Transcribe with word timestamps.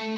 When 0.00 0.08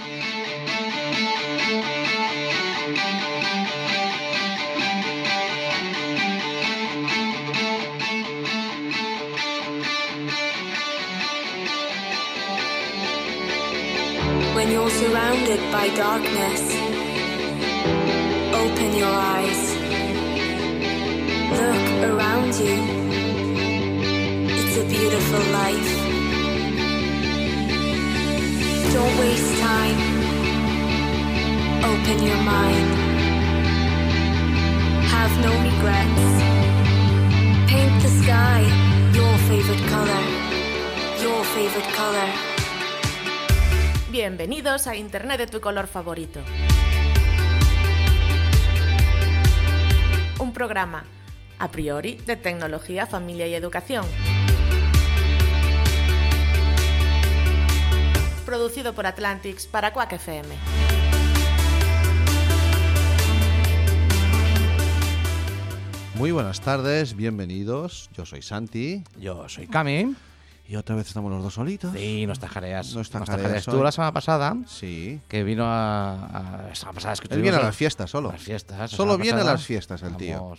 you're 14.70 14.88
surrounded 14.88 15.72
by 15.72 15.88
darkness, 15.96 16.62
open 18.54 18.96
your 18.96 19.08
eyes. 19.08 19.74
Look 21.58 22.12
around 22.12 22.54
you. 22.54 22.78
It's 24.48 24.76
a 24.76 24.84
beautiful 24.84 25.40
life. 25.52 26.01
Don't 28.92 29.18
waste 29.18 29.58
time. 29.58 29.98
Open 31.82 32.26
your 32.26 32.36
mind. 32.44 32.88
Have 35.08 35.32
no 35.40 35.50
regrets. 35.68 36.24
Paint 37.70 38.02
the 38.02 38.08
sky 38.22 38.60
your 39.14 39.38
favorite 39.48 39.82
color. 39.88 40.22
Your 41.22 41.42
favorite 41.54 41.90
color. 41.96 42.28
Bienvenidos 44.10 44.86
a 44.86 44.94
Internet 44.94 45.38
de 45.38 45.46
tu 45.46 45.62
color 45.62 45.86
favorito. 45.86 46.40
Un 50.38 50.52
programa, 50.52 51.04
a 51.58 51.68
priori, 51.68 52.16
de 52.26 52.36
tecnología, 52.36 53.06
familia 53.06 53.46
y 53.46 53.54
educación. 53.54 54.04
Producido 58.56 58.92
por 58.92 59.06
Atlantics 59.06 59.66
para 59.66 59.94
Quack 59.94 60.12
FM. 60.12 60.54
Muy 66.14 66.30
buenas 66.30 66.60
tardes, 66.60 67.16
bienvenidos. 67.16 68.10
Yo 68.16 68.26
soy 68.26 68.42
Santi 68.42 69.02
Yo 69.18 69.48
soy 69.48 69.66
Cami. 69.66 70.14
y 70.68 70.76
otra 70.76 70.94
vez 70.94 71.08
estamos 71.08 71.32
los 71.32 71.42
dos 71.42 71.54
solitos. 71.54 71.92
Sí, 71.96 72.26
no 72.26 72.34
tajareas. 72.34 72.94
No 72.94 73.02
No 73.02 73.24
tajareas. 73.24 73.64
Tú 73.64 73.82
la 73.82 73.90
semana 73.90 74.12
pasada, 74.12 74.56
Sí. 74.66 75.20
que 75.28 75.42
vino 75.42 75.64
a. 75.66 76.26
a 76.26 76.62
la 76.68 76.74
semana 76.74 76.94
pasada 76.94 77.14
es 77.14 77.20
que 77.20 77.34
Él 77.34 77.42
viene 77.42 77.56
a 77.56 77.62
las 77.62 77.74
fiestas 77.76 78.10
solo. 78.10 78.28
a 78.28 78.32
las 78.32 78.42
fiestas. 78.42 78.90
Solo 78.90 79.16
viene 79.16 79.32
a 79.32 79.36
pasada 79.38 79.52
las 79.54 79.64
fiestas 79.64 80.02
el 80.02 80.16
tío. 80.16 80.54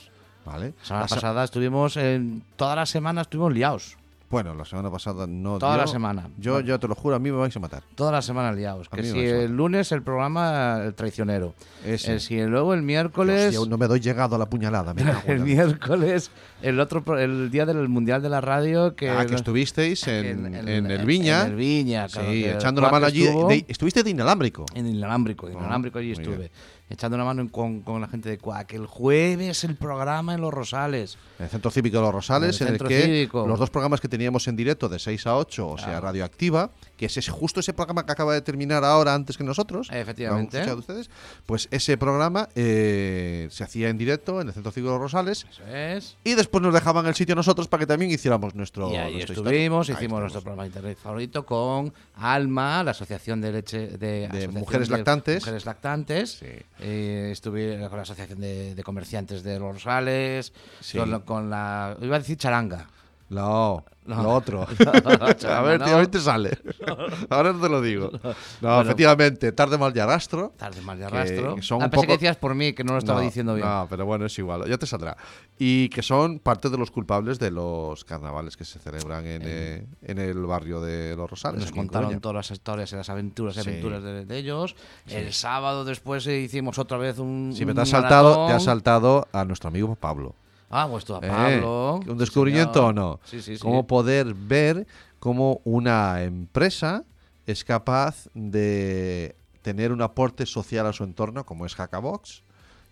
Vale. 0.46 0.74
La 0.80 0.86
semana 0.86 1.02
La 1.04 1.08
se- 1.08 1.16
pasada 1.16 1.44
estuvimos 1.44 1.96
en. 1.98 2.44
Toda 2.56 2.76
la 2.76 2.86
semana 2.86 3.22
estuvimos 3.22 3.54
liados. 3.54 3.98
Bueno, 4.34 4.56
la 4.56 4.66
semana 4.66 4.90
pasada 4.90 5.28
no. 5.28 5.60
Toda 5.60 5.78
la 5.78 5.86
semana. 5.86 6.28
Yo, 6.40 6.60
yo 6.60 6.80
te 6.80 6.88
lo 6.88 6.96
juro, 6.96 7.16
a 7.16 7.20
mí 7.20 7.32
me 7.32 7.38
vais 7.38 7.56
a 7.56 7.60
matar. 7.60 7.84
Toda 7.94 8.12
la 8.12 8.24
semana 8.24 8.52
liados. 8.52 8.88
A 8.92 8.96
Que 8.96 9.04
si 9.04 9.20
el 9.20 9.56
lunes 9.56 9.92
el 9.92 10.02
programa 10.02 10.82
El 10.84 10.96
Traicionero. 10.96 11.54
Ese. 11.86 12.16
Eh, 12.16 12.20
si 12.20 12.42
luego 12.42 12.74
el 12.74 12.82
miércoles. 12.82 13.46
Hostia, 13.46 13.60
aún 13.60 13.70
no 13.70 13.78
me 13.78 13.86
doy 13.88 14.00
llegado 14.00 14.36
a 14.36 14.40
la 14.40 14.48
puñalada. 14.50 14.96
me 14.96 15.02
en 15.04 15.10
el 15.28 15.40
miércoles, 15.42 16.32
el 16.64 16.80
otro 16.80 17.04
el 17.20 17.52
día 17.52 17.68
del 17.68 17.88
Mundial 17.90 18.24
de 18.24 18.30
la 18.30 18.42
Radio 18.42 18.96
que, 18.96 19.12
Ah, 19.12 19.26
que 19.28 19.36
estuvisteis 19.36 20.08
en, 20.08 20.48
en- 20.48 20.56
en 20.56 20.68
en- 20.68 20.90
el 20.92 21.06
Viña. 21.06 21.42
en 21.44 21.52
el 21.52 21.56
Viña, 21.56 22.08
claro, 22.08 22.32
sí, 22.32 22.46
echando 22.46 22.82
la 22.82 22.90
mano 22.90 23.06
allí. 23.06 23.26
de- 23.28 23.66
estuviste 23.68 24.02
de 24.02 24.10
inalámbrico. 24.10 24.66
En 24.74 24.88
inalámbrico, 24.88 25.48
en 25.48 25.58
Ah, 25.58 25.60
inalámbrico 25.60 26.00
allí 26.00 26.14
estuve. 26.14 26.38
bien. 26.38 26.52
Echando 26.90 27.16
una 27.16 27.26
mano 27.26 27.42
en- 27.42 27.48
con, 27.50 27.82
con 27.82 28.02
la 28.02 28.08
gente 28.08 28.30
de 28.30 28.38
Cuac. 28.38 28.72
El 28.74 28.86
jueves 28.88 29.64
el 29.64 29.76
programa 29.76 30.34
en 30.36 30.42
Los 30.42 30.54
Rosales. 30.54 31.18
En 31.40 31.46
el 31.46 31.50
Centro 31.52 31.72
Cívico 31.72 31.98
de 31.98 32.04
los 32.04 32.14
Rosales, 32.14 32.60
En 32.62 32.68
en 32.68 32.74
el 32.74 32.80
Centro 32.80 32.88
que 32.88 33.02
Cívico. 33.02 33.48
los 33.48 33.58
dos 33.60 33.70
programas 33.70 34.00
que 34.00 34.08
teníamos 34.08 34.23
en 34.48 34.56
directo 34.56 34.90
de 34.90 35.00
6 35.00 35.28
a 35.28 35.38
8, 35.38 35.68
o 35.70 35.78
sea. 35.78 36.00
Radioactiva, 36.00 36.70
que 36.98 37.06
es 37.08 37.18
ese- 37.18 37.32
justo 37.32 37.60
ese 37.60 37.74
programa 37.74 38.06
que 38.06 38.12
acaba 38.12 38.34
de 38.34 38.42
terminar 38.42 38.84
ahora 38.84 39.14
antes 39.14 39.38
que 39.38 39.44
nosotros, 39.44 39.90
Efectivamente. 39.92 40.58
escuchado 40.58 40.80
ustedes, 40.80 41.10
pues 41.46 41.68
ese 41.72 41.98
programa 41.98 42.50
eh, 42.56 43.48
se 43.52 43.64
hacía 43.64 43.90
en 43.90 43.98
directo 43.98 44.42
en 44.42 44.48
el 44.48 44.54
Centro 44.54 44.72
de 44.72 44.82
los 44.82 45.00
Rosales 45.00 45.46
Eso 45.50 45.64
es. 45.68 46.18
y 46.24 46.36
después 46.36 46.62
nos 46.62 46.74
dejaban 46.74 47.06
el 47.06 47.16
sitio 47.16 47.36
nosotros 47.36 47.68
para 47.68 47.82
que 47.82 47.88
también 47.88 48.12
hiciéramos 48.12 48.56
nuestro 48.56 48.92
y 48.92 48.96
ahí 48.96 49.14
nuestra 49.14 49.34
estuvimos. 49.36 49.90
Ahí 49.90 49.96
hicimos 49.96 50.20
nuestro 50.20 50.42
programa 50.42 50.64
de 50.64 50.68
internet 50.68 50.98
favorito 51.02 51.46
con 51.46 51.94
Alma, 52.16 52.84
la 52.84 52.92
Asociación 52.92 53.42
de 53.42 53.52
Leche 53.52 53.88
de, 53.98 54.26
Asociación 54.28 54.54
Mujeres 54.54 54.88
de 54.90 54.98
Lactantes. 54.98 55.42
Mujeres 55.44 55.66
Lactantes. 55.66 56.32
Sí. 56.32 56.46
Eh, 56.80 57.30
estuve 57.32 57.80
con 57.90 57.98
la 57.98 58.04
Asociación 58.04 58.40
de, 58.40 58.76
de 58.76 58.84
Comerciantes 58.84 59.44
de 59.44 59.60
Los 59.60 59.74
Rosales. 59.76 60.54
Sí. 60.82 60.98
Con 61.26 61.50
la. 61.50 61.96
Iba 62.02 62.16
a 62.16 62.20
decir 62.20 62.38
charanga. 62.38 62.88
No, 63.30 63.84
No. 64.06 64.22
lo 64.22 64.30
otro. 64.32 64.68
A 65.48 65.62
ver, 65.62 65.80
no. 65.80 65.86
tío, 65.86 65.96
a 65.96 65.98
ver 65.98 66.08
te 66.08 66.20
sale. 66.20 66.58
Ahora 67.30 67.54
te 67.54 67.70
lo 67.70 67.82
digo. 67.82 68.12
No, 68.14 68.20
Bueno. 68.62 68.82
efectivamente, 68.82 69.52
tarde 69.54 69.78
mal 69.78 69.92
y 69.96 70.00
arrastro. 70.00 70.54
Tarde 70.58 70.82
mal 70.82 70.98
que 70.98 71.06
arrastro. 71.06 71.62
son 71.62 71.82
Ah, 71.82 71.86
un 71.86 71.90
pensé 71.92 71.96
poco- 72.06 72.08
que 72.08 72.14
decías 72.14 72.36
por 72.38 72.54
mí, 72.54 72.74
que 72.74 72.84
no 72.84 72.94
lo 72.94 73.00
estaba 73.00 73.20
No, 73.22 73.26
diciendo 73.26 73.56
bien. 73.56 73.68
No, 73.68 73.88
pero 73.90 74.06
bueno, 74.06 74.26
es 74.26 74.38
igual, 74.38 74.68
ya 74.70 74.78
te 74.78 74.86
saldrá. 74.86 75.16
Y 75.58 75.90
que 75.90 76.02
son 76.04 76.40
parte 76.40 76.70
de 76.70 76.78
los 76.78 76.92
culpables 76.92 77.40
de 77.40 77.50
los 77.52 78.04
carnavales 78.06 78.56
que 78.58 78.66
se 78.66 78.78
celebran 78.78 79.26
en, 79.26 79.42
eh, 79.46 79.86
en 80.04 80.18
el 80.20 80.38
barrio 80.46 80.82
de 80.82 81.16
Los 81.16 81.30
Rosales. 81.32 81.62
Nos 81.62 81.72
contaron 81.72 82.20
todas 82.20 82.36
las 82.36 82.52
historias 82.52 82.92
y 82.92 82.96
las 82.98 83.10
aventuras 83.10 83.58
y 83.58 83.62
Sí. 83.62 83.70
aventuras 83.70 84.04
de, 84.04 84.26
de 84.26 84.38
ellos. 84.38 84.76
El 85.08 85.34
sábado 85.34 85.86
después 85.86 86.28
eh, 86.28 86.40
hicimos 86.42 86.78
otra 86.78 86.98
vez 86.98 87.18
un. 87.20 87.54
Si 87.56 87.66
me 87.66 87.74
te 87.74 87.82
has 87.82 87.90
saltado, 87.90 88.46
te 88.48 88.54
has 88.54 88.64
saltado 88.66 89.28
a 89.32 89.46
nuestro 89.46 89.70
amigo 89.70 89.96
Pablo. 89.96 90.36
Ah, 90.76 90.88
pues 90.90 91.06
tú 91.06 91.14
a 91.16 91.20
Eh, 91.22 91.28
Pablo. 91.30 91.96
¿Un 92.08 92.14
sí, 92.14 92.16
descubrimiento 92.18 92.74
señor. 92.74 92.90
o 92.90 92.94
no? 92.94 93.20
Sí, 93.26 93.42
sí, 93.42 93.56
sí. 93.58 93.62
Cómo 93.62 93.86
poder 93.86 94.34
ver 94.34 94.88
cómo 95.20 95.62
una 95.66 96.24
empresa 96.24 97.04
es 97.46 97.64
capaz 97.64 98.28
de 98.34 99.36
tener 99.62 99.92
un 99.92 100.02
aporte 100.02 100.46
social 100.48 100.88
a 100.88 100.94
su 100.94 101.04
entorno, 101.04 101.46
como 101.46 101.66
es 101.66 101.76
Hackabox, 101.76 102.42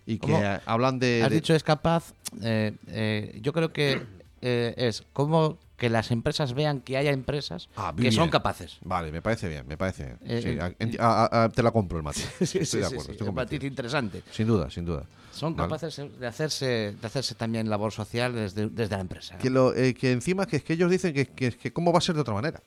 y 0.05 0.17
que 0.19 0.27
¿Cómo? 0.31 0.43
eh, 0.43 0.59
hablan 0.65 0.99
de... 0.99 1.21
Has 1.23 1.29
de- 1.29 1.35
dicho 1.35 1.53
es 1.55 1.63
capaz. 1.63 2.13
eh, 2.41 2.73
eh, 2.87 3.39
yo 3.41 3.51
creo 3.51 3.73
que 3.73 4.05
eh, 4.41 4.73
es 4.77 5.03
como 5.13 5.57
que 5.81 5.89
las 5.89 6.11
empresas 6.11 6.53
vean 6.53 6.79
que 6.81 6.95
haya 6.95 7.09
empresas 7.09 7.67
Ah, 7.75 7.91
que 7.97 8.11
son 8.11 8.25
bien. 8.25 8.29
capaces. 8.29 8.77
Vale, 8.83 9.11
me 9.11 9.23
parece 9.23 9.49
bien, 9.49 9.65
me 9.67 9.77
parece 9.77 10.05
bien. 10.05 10.17
Eh, 10.25 10.41
Sí, 10.43 10.49
eh, 10.49 10.61
a- 10.61 10.69
enti- 10.77 10.99
a- 10.99 11.25
a- 11.25 11.43
a- 11.45 11.49
te 11.49 11.63
la 11.63 11.71
compro 11.71 11.97
el 11.97 12.03
matiz. 12.03 12.23
Sí, 12.39 12.59
estoy 12.59 12.65
sí, 12.65 12.77
de 12.77 12.85
acuerdo, 12.85 13.11
estoy 13.13 13.31
matiz 13.31 13.63
interesante. 13.63 14.21
Sin 14.29 14.45
duda, 14.45 14.69
sin 14.69 14.85
duda. 14.85 15.05
Son 15.31 15.55
Vale. 15.55 15.67
capaces 15.67 15.99
de 16.19 16.27
hacerse, 16.27 16.95
de 17.01 17.07
hacerse 17.07 17.33
también 17.33 17.67
labor 17.67 17.91
social 17.91 18.35
desde, 18.35 18.69
desde 18.69 18.95
la 18.95 19.01
empresa. 19.01 19.39
Que, 19.39 19.49
lo, 19.49 19.73
eh, 19.75 19.95
que 19.95 20.11
encima 20.11 20.45
que, 20.45 20.57
es 20.57 20.63
que 20.63 20.73
ellos 20.73 20.91
dicen 20.91 21.15
que, 21.15 21.25
que, 21.25 21.51
que 21.51 21.73
cómo 21.73 21.91
va 21.91 21.97
a 21.97 22.01
ser 22.01 22.13
de 22.13 22.21
otra 22.21 22.35
manera. 22.35 22.61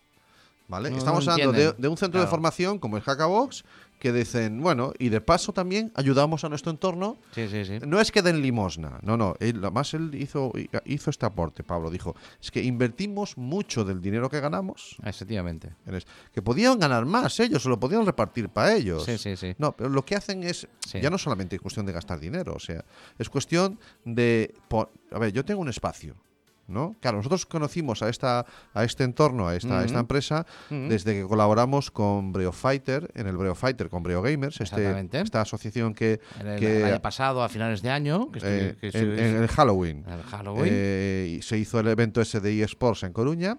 ¿Vale? 0.67 0.91
No, 0.91 0.97
Estamos 0.97 1.25
no 1.27 1.33
hablando 1.35 1.53
de, 1.53 1.73
de 1.77 1.89
un 1.89 1.97
centro 1.97 2.19
de 2.19 2.25
Claro. 2.25 2.31
formación 2.31 2.79
como 2.81 2.97
el 2.97 3.03
Hackabox, 3.05 3.65
que 3.99 4.13
dicen, 4.13 4.61
bueno, 4.61 4.93
y 4.99 5.09
de 5.09 5.21
paso 5.21 5.53
también 5.53 5.93
ayudamos 5.95 6.45
a 6.45 6.49
nuestro 6.49 6.71
entorno. 6.71 7.19
Sí, 7.35 7.49
sí, 7.49 7.65
sí. 7.65 7.79
No 7.87 8.01
es 8.01 8.13
que 8.13 8.23
den 8.23 8.43
limosna, 8.43 8.99
no, 9.03 9.17
no. 9.17 9.35
Él, 9.41 9.59
además, 9.63 9.95
él 9.95 10.15
hizo, 10.15 10.53
hizo 10.85 11.11
este 11.11 11.27
aporte, 11.27 11.65
Pablo. 11.65 11.91
Dijo, 11.91 12.15
es 12.41 12.51
que 12.51 12.63
invertimos 12.63 13.37
mucho 13.37 13.85
del 13.85 14.01
dinero 14.01 14.29
que 14.29 14.41
ganamos. 14.41 14.97
Efectivamente. 15.05 15.75
que 16.33 16.43
podían 16.43 16.79
ganar 16.79 17.07
más 17.07 17.41
ellos, 17.41 17.63
se 17.63 17.69
lo 17.69 17.81
podían 17.81 18.05
repartir 18.05 18.49
para 18.49 18.75
ellos. 18.75 19.05
Sí, 19.05 19.19
sí, 19.19 19.37
sí. 19.37 19.55
No, 19.59 19.73
pero 19.73 19.89
lo 19.89 20.05
que 20.05 20.17
hacen 20.17 20.43
es, 20.43 20.69
ya 20.93 21.11
no 21.11 21.19
solamente 21.19 21.57
es 21.57 21.63
cuestión 21.63 21.87
de 21.87 21.93
gastar 21.93 22.21
dinero, 22.21 22.55
o 22.55 22.61
sea, 22.61 22.85
es 23.19 23.29
cuestión 23.29 23.79
de, 24.05 24.55
a 25.11 25.19
ver, 25.19 25.33
yo 25.33 25.45
tengo 25.45 25.61
un 25.61 25.69
espacio, 25.69 26.17
¿no? 26.67 26.97
Claro, 27.01 27.19
nosotros 27.19 27.47
conocimos 27.47 28.03
a 28.03 28.09
esta, 28.09 28.47
a 28.73 28.85
este 28.85 29.05
entorno, 29.05 29.49
a 29.49 29.57
esta, 29.57 29.85
esta 29.85 30.01
empresa, 30.01 30.47
desde 30.71 31.15
que 31.15 31.27
colaboramos 31.27 31.91
con 31.91 32.33
Breo 32.33 32.53
Fighter, 32.53 33.11
en 33.15 33.27
el 33.27 33.37
Breo 33.37 33.55
Fighter, 33.55 33.89
con 33.89 34.03
Breo 34.03 34.23
Gamers, 34.23 34.61
este, 34.61 35.09
esta 35.13 35.41
asociación 35.41 35.95
que, 35.95 36.21
el, 36.41 36.59
que, 36.59 36.79
el 36.79 36.85
año 36.85 37.03
pasado, 37.03 37.43
a 37.43 37.49
finales 37.49 37.83
de 37.83 37.91
año, 37.91 38.31
que 38.31 38.41
eh, 38.43 38.77
que 38.81 38.89
en, 38.99 39.43
el 39.43 39.49
Halloween, 39.49 40.05
en 40.07 40.13
el 40.15 40.23
Halloween. 40.23 40.69
eh, 40.69 41.37
y 41.39 41.43
se 41.43 41.59
hizo 41.59 41.81
el 41.81 41.89
evento 41.89 42.21
ese 42.21 42.41
de 42.41 42.63
eSports 42.63 43.03
en 43.03 43.13
Coruña. 43.13 43.59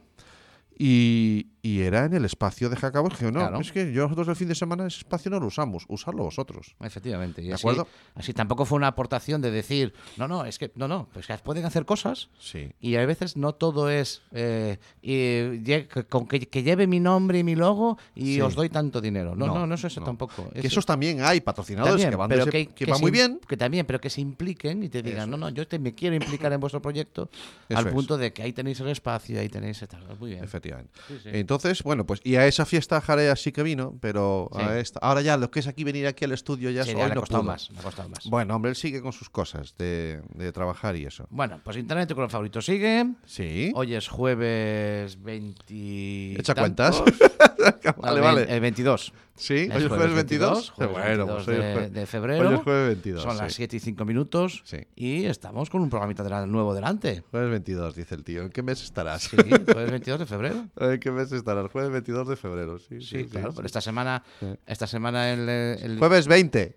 Y, 0.78 1.48
y 1.62 1.82
era 1.82 2.06
en 2.06 2.14
el 2.14 2.26
espacio 2.26 2.70
de 2.70 2.76
Hackabox. 2.76 3.20
Dije, 3.20 3.32
no, 3.32 3.40
Claro. 3.40 3.60
es 3.62 3.72
que 3.72 3.86
nosotros 3.86 4.28
el 4.28 4.36
fin 4.36 4.48
de 4.50 4.56
semana 4.56 4.86
ese 4.88 5.00
espacio 5.00 5.32
no 5.32 5.40
lo 5.40 5.48
usamos, 5.48 5.86
usarlo 5.88 6.24
vosotros. 6.24 6.76
Efectivamente. 6.82 7.42
Y 7.42 7.48
¿De 7.48 7.54
así, 7.54 7.62
acuerdo? 7.66 7.88
así 8.14 8.34
tampoco 8.34 8.66
fue 8.66 8.76
una 8.76 8.88
aportación 8.88 9.42
de 9.42 9.52
decir, 9.52 9.94
no, 10.18 10.28
no, 10.28 10.44
es 10.46 10.60
que, 10.60 10.72
no, 10.76 10.88
no, 10.88 11.08
pues 11.14 11.28
que 11.28 11.38
pueden 11.38 11.66
hacer 11.66 11.86
cosas 11.86 12.30
Sí. 12.40 12.70
y 12.82 12.96
a 12.98 13.06
veces 13.06 13.38
no 13.38 13.54
todo 13.56 13.90
es 13.90 14.22
eh, 14.32 14.78
y 15.02 15.84
con 16.10 16.28
que, 16.28 16.42
que 16.42 16.64
lleve 16.64 16.88
mi 16.88 17.00
nombre 17.00 17.40
y 17.40 17.44
mi 17.44 17.56
logo 17.56 17.98
y 18.16 18.36
Sí. 18.36 18.42
os 18.42 18.56
doy 18.56 18.70
tanto 18.70 19.00
dinero. 19.00 19.34
No, 19.36 19.48
no, 19.48 19.54
No, 19.56 19.68
no, 19.68 19.76
es 19.76 19.84
eso 19.86 20.02
no. 20.02 20.06
tampoco. 20.08 20.50
Que 20.52 20.68
esos 20.68 20.86
también 20.86 21.22
hay 21.22 21.40
patrocinadores 21.42 21.94
También, 21.94 22.10
que 22.10 22.16
van, 22.18 22.30
pero 22.30 22.42
ese- 22.44 22.52
que, 22.52 22.68
que 22.68 22.86
que 22.86 22.92
va 22.92 22.98
se 22.98 23.02
muy 23.02 23.12
bien. 23.12 23.40
Que 23.48 23.56
también, 23.56 23.86
pero 23.86 24.02
que 24.02 24.10
se 24.10 24.20
impliquen 24.22 24.84
y 24.84 24.90
te 24.90 25.02
digan, 25.02 25.30
Eso 25.30 25.38
no, 25.38 25.38
no, 25.38 25.50
yo 25.50 25.66
te, 25.68 25.80
me 25.80 25.94
quiero 25.96 26.16
implicar 26.16 26.52
en 26.52 26.60
vuestro 26.60 26.82
proyecto 26.82 27.30
Eso 27.70 27.80
al 27.80 27.88
es. 27.88 27.94
punto 27.94 28.18
de 28.18 28.34
que 28.34 28.44
ahí 28.44 28.52
tenéis 28.52 28.80
el 28.82 28.90
espacio, 28.90 29.40
ahí 29.40 29.48
tenéis. 29.50 29.84
Muy 30.20 30.32
bien. 30.32 30.44
Efectivamente. 30.44 30.65
Sí, 31.08 31.16
sí. 31.24 31.30
Entonces, 31.34 31.84
bueno, 31.84 32.06
pues 32.06 32.22
y 32.24 32.36
a 32.36 32.48
esa 32.48 32.66
fiesta 32.66 33.00
Jarea 33.02 33.36
sí 33.36 33.52
que 33.52 33.64
vino, 33.64 33.98
pero 34.02 34.50
Sí. 34.56 34.62
a 34.62 34.80
esta, 34.80 35.00
ahora 35.00 35.22
ya 35.22 35.38
lo 35.38 35.52
que 35.52 35.60
es 35.60 35.68
aquí 35.68 35.84
venir 35.84 36.08
aquí 36.08 36.26
al 36.26 36.32
estudio 36.32 36.70
ya 36.72 36.84
hoy 36.84 36.94
no 37.14 37.20
costado 37.22 37.44
más, 37.44 37.70
le 37.72 37.80
ha 37.80 37.82
costado 37.84 38.10
más. 38.10 38.26
Bueno, 38.30 38.56
hombre, 38.56 38.70
él 38.70 38.76
sigue 38.76 39.02
con 39.02 39.14
sus 39.14 39.30
cosas 39.30 39.76
de, 39.78 40.22
de 40.34 40.52
trabajar 40.52 40.96
y 40.96 41.06
eso. 41.06 41.28
Bueno, 41.30 41.60
pues 41.64 41.78
Internet 41.78 42.10
tu 42.10 42.16
color 42.16 42.30
favorito 42.30 42.62
sigue. 42.62 43.06
Sí. 43.26 43.72
Hoy 43.76 43.94
es 43.96 44.08
jueves 44.08 45.22
20. 45.22 46.40
Echa 46.40 46.54
tantos. 46.56 47.02
cuentas. 47.02 47.42
vale, 47.98 48.22
vale. 48.22 48.44
el 48.50 48.60
22. 48.62 49.14
Sí, 49.38 49.70
hoy 49.74 49.84
es 49.84 49.88
jueves 49.90 50.14
22. 50.14 50.70
jueves 50.72 50.94
bueno, 50.94 51.26
22 51.26 51.44
pues 51.44 51.48
hoy 51.50 51.64
de, 51.64 51.90
de 51.90 52.06
febrero. 52.06 52.48
Hoy 52.50 52.56
es 52.56 52.62
jueves 52.62 52.88
22. 52.88 53.22
Son 53.24 53.34
sí. 53.34 53.38
las 53.42 53.54
7 53.54 53.76
y 53.76 53.80
5 53.82 54.06
minutos. 54.06 54.62
Sí. 54.64 54.78
Y 54.96 55.26
estamos 55.26 55.70
con 55.70 55.82
un 55.82 55.90
programita 55.90 56.24
de- 56.24 56.48
nuevo 56.48 56.74
delante. 56.74 57.22
Jueves 57.32 57.50
22, 57.52 57.96
dice 57.96 58.16
el 58.16 58.24
tío. 58.24 58.44
¿En 58.44 58.50
qué 58.50 58.64
mes 58.64 58.82
estarás? 58.82 59.24
Sí, 59.24 59.36
jueves 59.36 59.92
22 59.92 60.20
de 60.20 60.26
febrero. 60.26 60.68
¿En 60.80 61.00
qué 61.00 61.12
mes 61.12 61.32
estarás? 61.34 61.70
Jueves 61.70 61.92
22 61.92 62.30
de 62.30 62.36
febrero, 62.38 62.80
sí. 62.80 63.02
Sí, 63.02 63.26
claro. 63.26 63.50
sí. 63.52 63.56
Pero 63.58 63.66
esta 63.66 63.82
semana, 63.82 64.24
esta 64.66 64.88
semana 64.88 65.32
el, 65.34 65.50
el- 65.50 66.00
Jueves 66.00 66.28
20. 66.28 66.76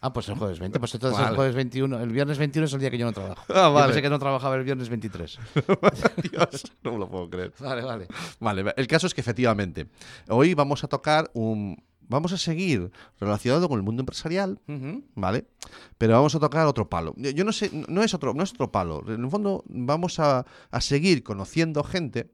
Ah, 0.00 0.12
pues 0.12 0.28
el 0.28 0.36
jueves 0.36 0.58
20. 0.60 0.78
Pues 0.78 0.94
entonces 0.94 1.18
Vale. 1.18 1.30
el 1.30 1.36
jueves 1.36 1.54
21. 1.54 1.98
El 2.00 2.10
viernes 2.10 2.38
21 2.38 2.66
es 2.66 2.72
el 2.72 2.80
día 2.80 2.90
que 2.90 2.98
yo 2.98 3.06
no 3.06 3.12
trabajo. 3.12 3.42
Ah, 3.48 3.66
Yo 3.68 3.72
vale. 3.72 3.86
pensé 3.88 4.02
que 4.02 4.10
no 4.10 4.18
trabajaba 4.18 4.56
el 4.56 4.64
viernes 4.64 4.88
23. 4.88 5.38
Dios, 6.30 6.72
no 6.84 6.92
me 6.92 6.98
lo 6.98 7.08
puedo 7.08 7.28
creer. 7.30 7.52
Vale, 7.60 7.82
vale. 7.82 8.06
Vale, 8.40 8.74
el 8.76 8.86
caso 8.86 9.06
es 9.06 9.14
que 9.14 9.20
efectivamente, 9.20 9.88
hoy 10.28 10.54
vamos 10.54 10.84
a 10.84 10.88
tocar 10.88 11.30
un... 11.34 11.82
Vamos 12.10 12.32
a 12.32 12.38
seguir 12.38 12.90
relacionado 13.20 13.68
con 13.68 13.76
el 13.78 13.82
mundo 13.84 14.00
empresarial. 14.00 14.58
¿vale? 15.14 15.44
Pero 15.98 16.14
vamos 16.14 16.34
a 16.34 16.40
tocar 16.40 16.66
otro 16.66 16.88
palo. 16.88 17.12
Yo 17.18 17.30
yo 17.32 17.44
no 17.44 17.52
sé, 17.52 17.70
no 17.86 18.02
es 18.02 18.14
otro, 18.14 18.32
no 18.32 18.42
es 18.44 18.52
otro 18.52 18.72
palo. 18.72 19.04
En 19.08 19.24
el 19.24 19.30
fondo 19.30 19.62
vamos 19.68 20.18
a, 20.18 20.46
a 20.70 20.80
seguir 20.80 21.22
conociendo 21.22 21.84
gente. 21.84 22.30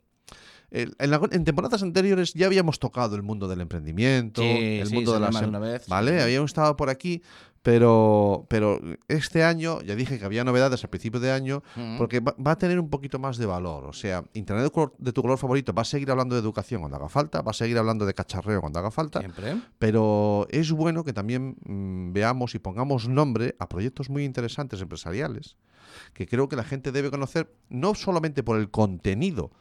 El- 0.74 0.94
En, 0.98 1.10
la- 1.10 1.20
en 1.30 1.44
temporadas 1.44 1.82
anteriores 1.82 2.34
ya 2.34 2.46
habíamos 2.46 2.78
tocado 2.78 3.16
el 3.16 3.22
mundo 3.22 3.46
del 3.48 3.60
emprendimiento, 3.60 4.42
Sí, 4.42 4.78
el 4.80 4.86
sí, 4.88 4.94
mundo 4.94 5.12
de 5.14 5.20
las 5.20 5.34
una 5.42 5.58
vez, 5.58 5.86
¿vale? 5.88 6.16
sí. 6.18 6.22
Habíamos 6.24 6.50
estado 6.50 6.76
por 6.76 6.90
aquí, 6.90 7.22
pero 7.62 8.44
pero 8.48 8.78
este 9.08 9.42
año 9.42 9.80
ya 9.82 9.94
dije 9.94 10.18
que 10.18 10.24
había 10.24 10.44
novedades 10.44 10.84
al 10.84 10.90
principio 10.90 11.18
de 11.20 11.32
año 11.32 11.62
porque 11.96 12.20
va, 12.20 12.34
va 12.44 12.52
a 12.52 12.58
tener 12.58 12.78
un 12.78 12.90
poquito 12.90 13.18
más 13.18 13.38
de 13.38 13.46
valor. 13.46 13.84
O 13.86 13.92
sea, 13.92 14.22
Internet 14.34 14.64
de, 14.64 14.70
color- 14.70 14.94
de 14.98 15.12
tu 15.12 15.22
color 15.22 15.38
favorito 15.38 15.72
va 15.72 15.82
a 15.82 15.84
seguir 15.86 16.10
hablando 16.10 16.34
de 16.34 16.40
educación 16.42 16.80
cuando 16.82 16.96
haga 16.98 17.08
falta, 17.08 17.40
va 17.40 17.52
a 17.52 17.54
seguir 17.54 17.78
hablando 17.78 18.04
de 18.04 18.12
cacharreo 18.14 18.60
cuando 18.60 18.78
haga 18.80 18.90
falta, 18.90 19.20
Siempre. 19.20 19.56
pero 19.78 20.46
es 20.50 20.70
bueno 20.72 21.04
que 21.04 21.12
también 21.12 21.56
mm, 21.64 22.12
veamos 22.12 22.54
y 22.54 22.58
pongamos 22.58 23.08
nombre 23.08 23.56
a 23.58 23.68
proyectos 23.68 24.10
muy 24.10 24.24
interesantes 24.24 24.80
empresariales 24.80 25.56
que 26.12 26.26
creo 26.26 26.48
que 26.48 26.56
la 26.56 26.64
gente 26.64 26.90
debe 26.90 27.10
conocer 27.10 27.52
no 27.68 27.94
solamente 27.94 28.42
por 28.42 28.58
el 28.58 28.68
contenido 28.70 29.52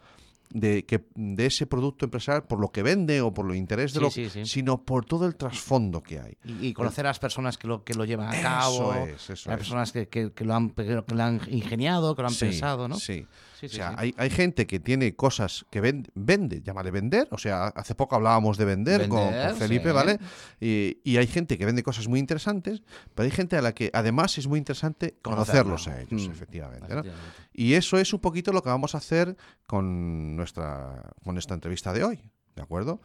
de, 0.53 0.85
que, 0.85 1.03
de 1.15 1.45
ese 1.47 1.65
producto 1.65 2.05
empresarial, 2.05 2.43
por 2.45 2.59
lo 2.59 2.71
que 2.71 2.83
vende 2.83 3.19
o 3.21 3.33
por 3.33 3.49
el 3.49 3.57
interés 3.57 3.91
de 3.93 3.99
Sí, 3.99 4.03
lo 4.05 4.11
sí, 4.11 4.29
sí. 4.29 4.45
sino 4.45 4.83
por 4.83 5.03
todo 5.03 5.25
el 5.25 5.35
trasfondo 5.35 6.01
que 6.03 6.19
hay. 6.19 6.37
Y, 6.45 6.67
y 6.67 6.73
conocer 6.73 7.05
a 7.05 7.09
las 7.09 7.19
personas 7.19 7.57
que 7.57 7.67
lo, 7.67 7.83
que 7.83 7.93
lo 7.95 8.05
llevan 8.05 8.29
a 8.29 8.33
Eso 8.33 8.41
cabo. 8.43 8.93
es, 9.05 9.29
eso 9.29 9.49
las 9.49 9.57
es. 9.59 9.65
personas 9.65 9.91
que, 9.91 10.07
que- 10.07 10.31
que 10.31 10.45
lo 10.45 10.53
han, 10.55 10.69
que 10.69 11.03
lo 11.15 11.23
han 11.23 11.41
ingeniado, 11.49 12.15
que 12.15 12.21
lo 12.21 12.27
han 12.27 12.35
pensado, 12.35 12.87
¿no? 12.87 12.95
Sí. 12.97 13.25
Sí, 13.69 13.75
o 13.75 13.77
sea, 13.77 13.89
sí. 13.89 13.95
Hay, 13.97 14.15
hay 14.17 14.29
gente 14.29 14.67
que 14.67 14.79
tiene 14.79 15.15
cosas 15.15 15.65
que 15.71 15.81
ven- 15.81 16.07
vende, 16.15 16.61
llámale 16.61 16.91
vender. 16.91 17.27
O 17.31 17.37
sea, 17.37 17.67
hace 17.67 17.95
poco 17.95 18.15
hablábamos 18.15 18.57
de 18.57 18.65
vender, 18.65 19.07
con- 19.07 19.33
Felipe. 19.57 19.91
¿vale? 19.91 20.19
Y, 20.59 20.97
y 21.03 21.17
hay 21.17 21.27
gente 21.27 21.57
que 21.57 21.65
vende 21.65 21.83
cosas 21.83 22.07
muy 22.07 22.19
interesantes, 22.19 22.81
pero 23.15 23.25
hay 23.25 23.31
gente 23.31 23.55
a 23.57 23.61
la 23.61 23.73
que 23.73 23.89
además 23.93 24.37
es 24.37 24.47
muy 24.47 24.59
interesante 24.59 25.15
conocerlos 25.21 25.87
a 25.87 26.01
ellos, 26.01 26.27
Mm, 26.27 26.31
efectivamente. 26.31 26.87
¿no? 26.93 26.99
efectivamente. 27.01 27.37
Y 27.53 27.73
eso 27.73 27.97
es 27.97 28.13
un 28.13 28.19
poquito 28.19 28.51
lo 28.51 28.61
que 28.63 28.69
vamos 28.69 28.95
a 28.95 28.97
hacer 28.97 29.35
con 29.67 30.35
nuestra 30.35 31.11
con 31.23 31.37
esta 31.37 31.53
entrevista 31.53 31.93
de 31.93 32.03
hoy, 32.03 32.19
¿de 32.55 32.61
acuerdo? 32.61 32.99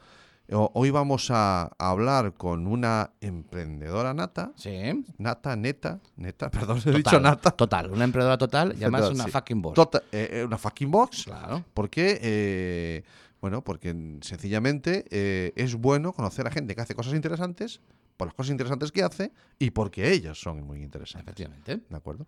Hoy 0.51 0.89
vamos 0.89 1.29
a, 1.29 1.69
hablar 1.77 2.33
con 2.33 2.65
una 2.65 3.11
emprendedora 3.21 4.15
nata, 4.15 4.51
Sí. 4.55 5.05
nata, 5.19 5.55
neta, 5.55 5.99
neta, 6.15 6.49
perdón, 6.51 6.77
he 6.79 6.81
Total, 6.81 6.95
dicho 6.97 7.19
nata. 7.19 7.51
Total, 7.51 7.91
una 7.91 8.03
emprendedora 8.03 8.37
total 8.37 8.73
y 8.73 8.81
además 8.83 9.11
una 9.11 9.25
sí. 9.25 9.31
fucking. 9.31 9.61
Tota- 9.73 10.01
eh, 10.11 10.29
eh, 10.31 10.45
una 10.45 10.57
fucking 10.57 10.89
box. 10.89 11.25
Claro. 11.25 11.63
Porque, 11.75 12.19
eh, 12.23 13.03
bueno, 13.41 13.63
porque 13.63 13.95
sencillamente 14.21 15.05
eh, 15.11 15.53
es 15.55 15.75
bueno 15.75 16.13
conocer 16.13 16.47
a 16.47 16.51
gente 16.51 16.73
que 16.73 16.81
hace 16.81 16.95
cosas 16.95 17.13
interesantes, 17.13 17.79
por 18.17 18.27
las 18.27 18.33
cosas 18.33 18.49
interesantes 18.51 18.91
que 18.91 19.03
hace 19.03 19.31
y 19.59 19.69
porque 19.69 20.11
ellas 20.11 20.41
son 20.41 20.63
muy 20.63 20.81
interesantes. 20.81 21.27
Efectivamente. 21.27 21.79
¿De 21.87 21.95
acuerdo? 21.95 22.25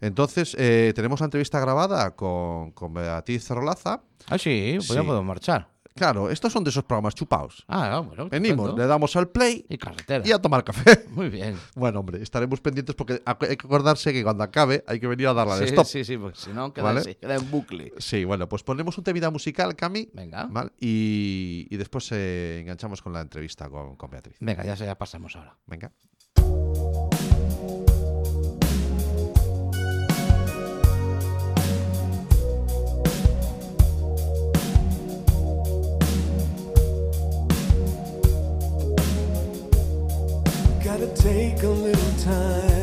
Entonces, 0.00 0.52
tenemos 0.56 1.20
una 1.20 1.26
entrevista 1.26 1.58
grabada 1.60 2.12
con, 2.14 2.70
con 2.70 2.94
Beatriz 2.94 3.50
Rolaza. 3.50 4.00
Ah, 4.28 4.38
sí, 4.38 4.74
pues 4.76 4.86
Sí. 4.88 4.94
ya 4.94 5.02
podemos 5.02 5.24
marchar. 5.26 5.73
Claro, 5.96 6.28
estos 6.28 6.52
son 6.52 6.64
de 6.64 6.70
esos 6.70 6.82
programas 6.82 7.14
chupaos. 7.14 7.64
Ah, 7.68 8.00
bueno. 8.04 8.28
Venimos, 8.28 8.64
estupendo. 8.66 8.82
le 8.82 8.88
damos 8.88 9.14
al 9.14 9.28
play 9.28 9.64
Y 9.68 9.78
carretera. 9.78 10.26
y 10.26 10.32
a 10.32 10.40
tomar 10.42 10.64
café. 10.64 11.04
Muy 11.10 11.28
bien. 11.28 11.56
Bueno, 11.76 12.00
hombre, 12.00 12.20
estaremos 12.20 12.60
pendientes 12.60 12.96
porque 12.96 13.22
hay 13.24 13.56
que 13.56 13.64
acordarse 13.66 14.12
que 14.12 14.24
cuando 14.24 14.42
acabe 14.42 14.82
hay 14.88 14.98
que 14.98 15.06
venir 15.06 15.28
a 15.28 15.34
darle 15.34 15.52
al 15.52 15.58
Sí, 15.60 15.66
stop. 15.66 15.86
sí, 15.86 16.04
sí, 16.04 16.18
porque 16.18 16.36
si 16.36 16.50
no 16.52 16.72
queda, 16.72 16.84
¿Vale? 16.86 17.00
así, 17.00 17.14
queda 17.14 17.36
en 17.36 17.48
bucle. 17.48 17.92
Sí, 17.98 18.24
bueno, 18.24 18.48
pues 18.48 18.64
ponemos 18.64 18.98
un 18.98 19.04
temida 19.04 19.30
musical, 19.30 19.76
Cami. 19.76 20.08
Venga. 20.12 20.48
¿vale? 20.50 20.72
Y, 20.80 21.68
y 21.70 21.76
después 21.76 22.08
eh, 22.10 22.58
enganchamos 22.60 23.00
con 23.00 23.12
la 23.12 23.20
entrevista 23.20 23.70
con, 23.70 23.94
con 23.94 24.10
Beatriz. 24.10 24.36
Venga, 24.40 24.64
ya, 24.64 24.74
se- 24.76 24.86
ya 24.86 24.98
pasamos 24.98 25.36
ahora. 25.36 25.56
Venga. 25.66 25.92
Take 41.24 41.62
a 41.62 41.68
little 41.68 42.18
time, 42.22 42.73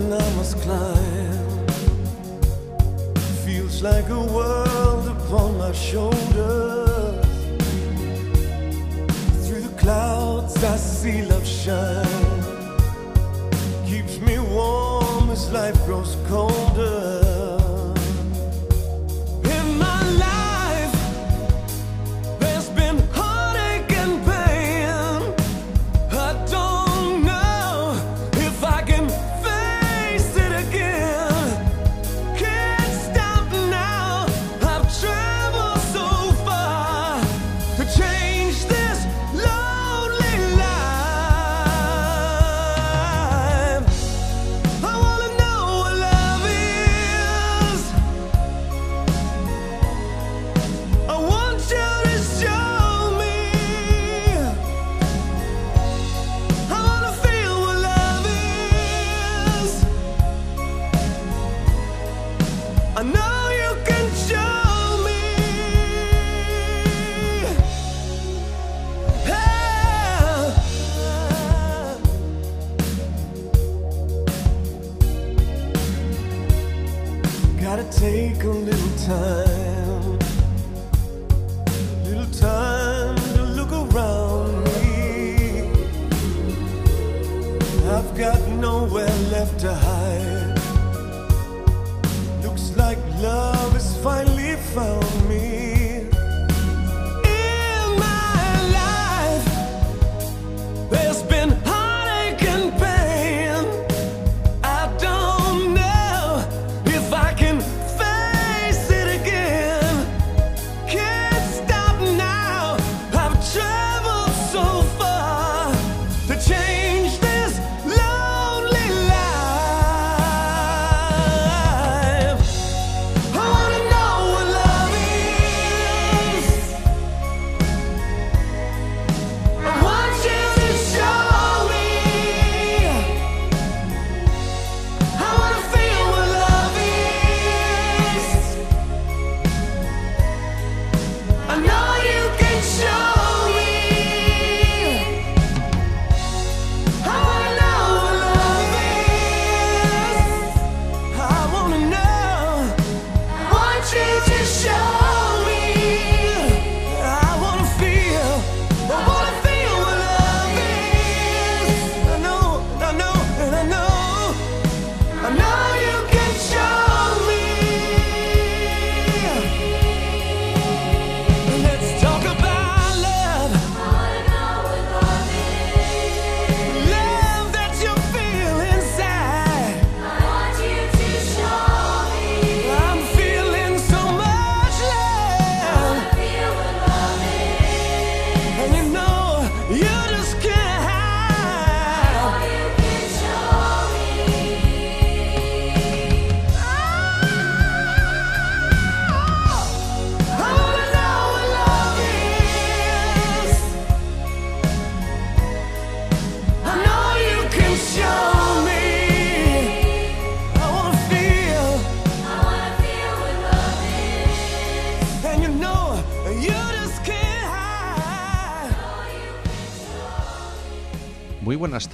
mountain 0.00 0.12
I 0.12 0.36
must 0.36 0.56
climb 0.58 1.66
feels 3.44 3.82
like 3.82 4.08
a 4.08 4.20
world 4.20 5.08
upon 5.08 5.58
my 5.58 5.72
shoulders. 5.72 7.26
Through 9.46 9.62
the 9.62 9.74
clouds 9.78 10.62
I 10.64 10.76
see 10.76 11.22
love 11.22 11.46
shine, 11.46 12.42
keeps 13.86 14.18
me 14.20 14.38
warm 14.38 15.30
as 15.30 15.50
life 15.52 15.76
grows 15.84 16.16
colder. 16.28 17.43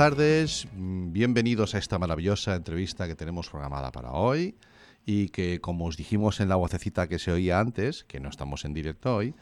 Tardes, 0.04 0.66
mm, 0.72 1.12
bienvenidos 1.12 1.74
a 1.74 1.78
esta 1.78 1.98
maravillosa 1.98 2.54
entrevista 2.54 3.06
que 3.06 3.14
tenemos 3.14 3.50
programada 3.50 3.92
para 3.92 4.12
hoy 4.12 4.56
y 5.04 5.28
que 5.28 5.60
como 5.60 5.84
os 5.84 5.98
dijimos 5.98 6.40
en 6.40 6.48
la 6.48 6.56
vocecita 6.56 7.06
que 7.06 7.18
se 7.18 7.30
oía 7.30 7.60
antes, 7.60 8.04
que 8.04 8.18
no 8.18 8.30
estamos 8.30 8.64
en 8.64 8.72
directo 8.72 9.14
hoy, 9.16 9.34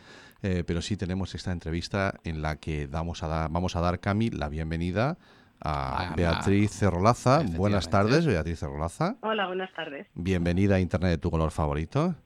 eh, 0.42 0.64
pero 0.66 0.82
sí 0.82 0.96
tenemos 0.96 1.36
esta 1.36 1.52
entrevista 1.52 2.14
en 2.24 2.42
la 2.42 2.56
que 2.56 2.88
damos 2.88 3.22
a 3.22 3.28
dar- 3.28 3.50
vamos 3.52 3.76
a 3.76 3.80
dar, 3.80 4.00
Cami, 4.00 4.30
la 4.30 4.48
bienvenida 4.48 5.16
a 5.60 6.08
Ah, 6.10 6.14
Beatriz 6.16 6.72
Cerrolaza. 6.72 7.44
Buenas 7.54 7.88
tardes, 7.88 8.26
Beatriz 8.26 8.58
Cerrolaza. 8.58 9.14
Hola, 9.20 9.46
buenas 9.46 9.72
tardes. 9.74 10.08
Bienvenida 10.16 10.74
a 10.74 10.80
Internet 10.80 11.10
de 11.12 11.18
tu 11.18 11.30
color 11.30 11.52
favorito. 11.52 12.16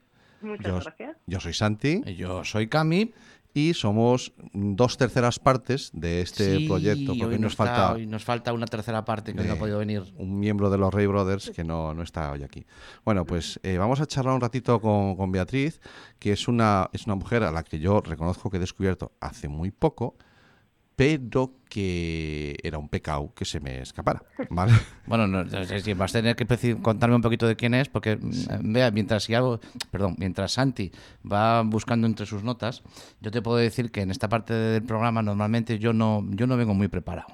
Muchas 0.40 0.66
Yo, 0.66 0.80
gracias. 0.80 1.16
yo 1.26 1.38
soy 1.38 1.52
Santi 1.52 2.02
Yo 2.16 2.44
soy 2.44 2.66
Cami. 2.68 3.12
Y 3.54 3.74
somos 3.74 4.32
dos 4.52 4.96
terceras 4.96 5.38
partes 5.38 5.90
de 5.92 6.22
este 6.22 6.56
Sí, 6.58 6.66
proyecto, 6.66 7.12
porque 7.12 7.24
hoy 7.24 7.32
hoy 7.34 7.38
no 7.38 7.42
nos 7.44 7.52
está- 7.52 7.64
falta 7.66 7.92
hoy 7.92 8.06
nos 8.06 8.24
falta 8.24 8.52
una 8.52 8.66
tercera 8.66 9.04
parte 9.04 9.34
que 9.34 9.44
no 9.44 9.52
ha 9.52 9.56
podido 9.56 9.78
venir. 9.78 10.02
un 10.16 10.38
miembro 10.40 10.70
de 10.70 10.78
los 10.78 10.92
Ray 10.92 11.06
Brothers 11.06 11.50
que 11.50 11.62
no, 11.64 11.92
no 11.94 12.02
está 12.02 12.32
hoy 12.32 12.42
aquí. 12.42 12.64
Bueno, 13.04 13.24
pues 13.26 13.60
eh, 13.62 13.76
vamos 13.78 14.00
a 14.00 14.06
charlar 14.06 14.34
un 14.34 14.40
ratito 14.40 14.80
con, 14.80 15.16
con 15.16 15.30
Beatriz, 15.32 15.80
que 16.18 16.32
es 16.32 16.48
una, 16.48 16.88
es 16.92 17.06
una 17.06 17.14
mujer 17.14 17.42
a 17.42 17.50
la 17.52 17.62
que 17.62 17.78
yo 17.78 18.00
reconozco 18.00 18.48
que 18.50 18.56
he 18.56 18.60
descubierto 18.60 19.12
hace 19.20 19.48
muy 19.48 19.70
poco, 19.70 20.16
pero 21.32 21.52
que 21.68 22.56
era 22.62 22.78
un 22.78 22.88
pecado 22.88 23.32
que 23.34 23.44
se 23.44 23.58
me 23.60 23.80
escapara. 23.80 24.22
¿vale? 24.50 24.72
Bueno, 25.06 25.26
no, 25.26 25.42
no 25.44 25.64
sé 25.64 25.80
si 25.80 25.94
vas 25.94 26.14
a 26.14 26.18
tener 26.20 26.36
que 26.36 26.76
contarme 26.82 27.16
un 27.16 27.22
poquito 27.22 27.46
de 27.48 27.56
quién 27.56 27.74
es, 27.74 27.88
porque 27.88 28.16
mm, 28.16 28.72
vea, 28.72 28.90
mientras 28.90 29.24
si 29.24 29.34
hago, 29.34 29.60
perdón, 29.90 30.14
mientras 30.18 30.52
Santi 30.52 30.90
va 31.30 31.62
buscando 31.62 32.06
entre 32.06 32.26
sus 32.26 32.42
notas, 32.42 32.82
yo 33.20 33.30
te 33.30 33.40
puedo 33.42 33.56
decir 33.56 33.90
que 33.90 34.02
en 34.02 34.10
esta 34.10 34.28
parte 34.28 34.52
del 34.54 34.82
programa 34.82 35.22
normalmente 35.22 35.78
yo 35.78 35.92
no, 35.92 36.24
yo 36.30 36.46
no 36.46 36.56
vengo 36.56 36.74
muy 36.74 36.88
preparado, 36.88 37.28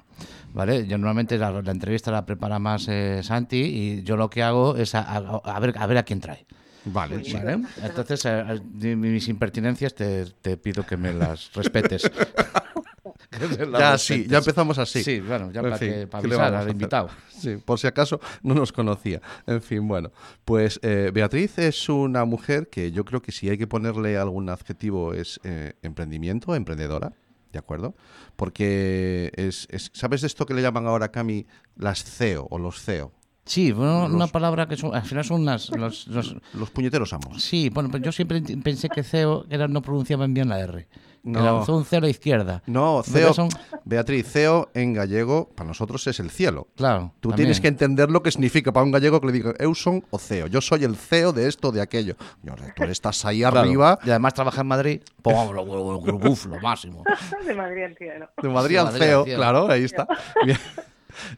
¿vale? 0.53 0.87
Yo 0.87 0.97
normalmente 0.97 1.37
la, 1.37 1.51
la 1.61 1.71
entrevista 1.71 2.11
la 2.11 2.25
prepara 2.25 2.59
más 2.59 2.87
eh, 2.87 3.21
Santi 3.23 3.57
y 3.57 4.03
yo 4.03 4.15
lo 4.17 4.29
que 4.29 4.41
hago 4.43 4.75
es 4.77 4.95
a, 4.95 5.01
a- 5.01 5.41
a 5.43 5.59
ver 5.59 5.73
a 5.77 5.85
ver 5.87 5.97
a 5.97 6.03
quién 6.03 6.21
trae. 6.21 6.45
Vale, 6.85 7.23
sí. 7.25 7.33
¿Vale? 7.33 7.59
Entonces, 7.83 8.23
de 8.63 8.95
mis 8.95 9.27
impertinencias 9.27 9.93
te, 9.93 10.25
te 10.25 10.55
pido 10.57 10.85
que 10.85 10.95
me 10.97 11.13
las 11.13 11.51
respetes. 11.53 12.09
Ya 13.79 13.97
sí, 13.97 14.25
ya 14.27 14.39
empezamos 14.39 14.77
así. 14.79 15.03
Sí, 15.03 15.19
bueno, 15.19 15.51
ya 15.51 15.59
En 15.59 15.65
para, 15.67 15.77
fin, 15.77 15.89
que, 15.91 16.07
para 16.07 16.21
¿qué 16.21 16.27
le 16.27 16.35
avisar 16.35 16.55
al 16.55 16.69
invitado. 16.71 17.09
Sí, 17.29 17.57
por 17.63 17.77
si 17.79 17.85
acaso 17.87 18.19
no 18.41 18.55
nos 18.55 18.71
conocía. 18.71 19.21
En 19.45 19.61
fin, 19.61 19.87
bueno, 19.87 20.11
pues 20.45 20.79
eh, 20.83 21.11
Beatriz 21.13 21.57
es 21.59 21.87
una 21.89 22.25
mujer 22.25 22.69
que 22.69 22.91
yo 22.91 23.05
creo 23.05 23.21
que 23.21 23.31
si 23.31 23.49
hay 23.49 23.57
que 23.57 23.67
ponerle 23.67 24.17
algún 24.17 24.49
adjetivo 24.49 25.13
es 25.13 25.39
eh, 25.43 25.73
emprendimiento, 25.83 26.55
emprendedora, 26.55 27.13
¿de 27.53 27.59
acuerdo? 27.59 27.95
Porque 28.35 29.31
es, 29.35 29.67
es- 29.69 29.91
¿sabes 29.93 30.21
de 30.21 30.27
esto 30.27 30.45
que 30.45 30.53
le 30.53 30.61
llaman 30.61 30.87
ahora, 30.87 31.11
Cami, 31.11 31.45
las 31.75 32.03
CEO 32.03 32.47
o 32.49 32.57
los 32.57 32.81
CEO? 32.81 33.11
Sí, 33.45 33.71
bueno, 33.71 34.05
una 34.05 34.17
Los- 34.19 34.31
palabra 34.31 34.67
que 34.67 34.77
son, 34.77 34.95
al 34.95 35.01
final 35.03 35.23
son 35.25 35.41
unas... 35.41 35.69
Los, 35.71 36.07
los- 36.07 36.35
Los 36.53 36.69
puñeteros 36.71 37.13
amos. 37.13 37.41
sí, 37.43 37.69
bueno, 37.69 37.89
pues 37.91 38.01
yo 38.03 38.11
siempre 38.11 38.41
pensé 38.63 38.89
que 38.89 39.03
CEO 39.03 39.45
era, 39.49 39.67
no 39.67 39.81
pronunciaban 39.81 40.33
bien 40.33 40.49
la 40.49 40.59
R. 40.59 40.87
No. 41.23 41.65
Fue 41.65 41.75
un 41.75 41.85
cero 41.85 42.07
izquierda. 42.07 42.63
No, 42.65 43.03
CEO, 43.03 43.33
son- 43.33 43.49
Beatriz, 43.83 44.25
CEO 44.31 44.69
en 44.73 44.93
gallego 44.93 45.49
para 45.55 45.67
nosotros 45.67 46.05
es 46.07 46.19
el 46.19 46.29
cielo. 46.31 46.67
Claro. 46.75 47.13
Tú 47.19 47.29
también. 47.29 47.45
tienes 47.47 47.59
que 47.61 47.67
entender 47.67 48.09
lo 48.09 48.23
que 48.23 48.31
significa 48.31 48.71
para 48.71 48.83
un 48.85 48.91
gallego 48.91 49.19
que 49.19 49.27
le 49.27 49.33
diga 49.33 49.53
Euson 49.59 50.03
o 50.11 50.17
CEO. 50.17 50.47
Yo 50.47 50.61
soy 50.61 50.83
el 50.85 50.95
CEO 50.95 51.33
de 51.33 51.47
esto, 51.47 51.71
de 51.71 51.81
aquello. 51.81 52.15
Yo, 52.43 52.53
tú 52.75 52.83
estás 52.85 53.25
ahí 53.25 53.39
Claro. 53.39 53.59
arriba, 53.59 53.99
Y 54.05 54.09
además 54.09 54.33
trabaja 54.33 54.61
en 54.61 54.67
Madrid. 54.67 55.01
Pues 55.21 55.35
lo, 55.35 55.53
lo- 55.65 56.01
lo- 56.05 56.29
uf, 56.31 56.45
lo 56.45 56.59
máximo. 56.61 57.03
De 57.45 57.53
Madrid 57.53 57.83
al 57.83 57.95
cielo. 57.97 58.29
de 58.41 58.49
Madrid 58.49 58.75
De 58.75 58.79
al 58.79 58.85
Madrid 58.85 59.01
al 59.01 59.07
CEO, 59.25 59.25
claro, 59.25 59.69
ahí 59.69 59.83
está. 59.83 60.07
Bien. 60.45 60.57